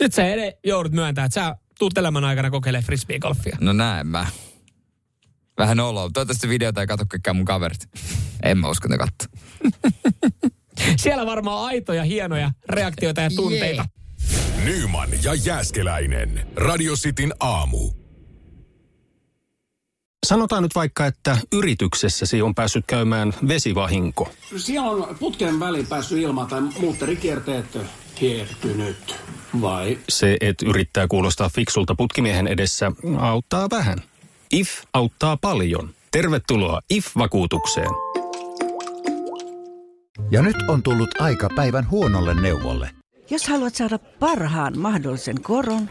Nyt 0.00 0.14
sä 0.14 0.22
ed- 0.34 0.58
joudut 0.64 0.92
myöntämään, 0.92 1.26
että 1.26 1.40
sä 1.40 1.56
tuut 1.78 1.98
elämän 1.98 2.24
aikana 2.24 2.50
kokeilemaan 2.50 2.84
frisbee-golfia. 2.84 3.56
No 3.60 3.72
näen 3.72 4.06
mä. 4.06 4.26
Vähän 5.58 5.80
oloa. 5.80 6.10
Toivottavasti 6.12 6.48
videota 6.48 6.80
ei 6.80 6.86
katso 6.86 7.06
kaikkään 7.08 7.36
mun 7.36 7.44
kaverit. 7.44 7.88
En 8.42 8.58
mä 8.58 8.68
usko, 8.68 8.88
ne 8.88 8.98
katso. 8.98 9.28
Siellä 11.02 11.26
varmaan 11.26 11.66
aitoja, 11.66 12.04
hienoja 12.04 12.50
reaktioita 12.68 13.20
ja 13.20 13.30
tunteita. 13.36 13.84
Nyman 14.64 15.08
ja 15.22 15.34
Jääskeläinen. 15.34 16.46
Radio 16.56 16.94
Cityn 16.94 17.32
aamu. 17.40 17.90
Sanotaan 20.26 20.62
nyt 20.62 20.74
vaikka, 20.74 21.06
että 21.06 21.38
yrityksessäsi 21.52 22.42
on 22.42 22.54
päässyt 22.54 22.84
käymään 22.86 23.34
vesivahinko. 23.48 24.32
Siellä 24.56 24.90
on 24.90 25.16
putken 25.18 25.60
väliin 25.60 25.86
päässyt 25.86 26.18
ilma 26.18 26.46
tai 26.46 26.60
muutterikierteet 26.60 27.78
hiertynyt. 28.22 29.16
Vai? 29.60 29.98
Se, 30.08 30.36
että 30.40 30.66
yrittää 30.68 31.08
kuulostaa 31.08 31.48
fiksulta 31.48 31.94
putkimiehen 31.94 32.46
edessä, 32.46 32.92
auttaa 33.18 33.70
vähän. 33.70 33.98
IF 34.52 34.68
auttaa 34.92 35.36
paljon. 35.36 35.90
Tervetuloa 36.10 36.80
IF-vakuutukseen. 36.90 37.90
Ja 40.30 40.42
nyt 40.42 40.56
on 40.68 40.82
tullut 40.82 41.20
aika 41.20 41.48
päivän 41.56 41.90
huonolle 41.90 42.40
neuvolle. 42.40 42.90
Jos 43.30 43.48
haluat 43.48 43.74
saada 43.74 43.98
parhaan 43.98 44.78
mahdollisen 44.78 45.42
koron, 45.42 45.90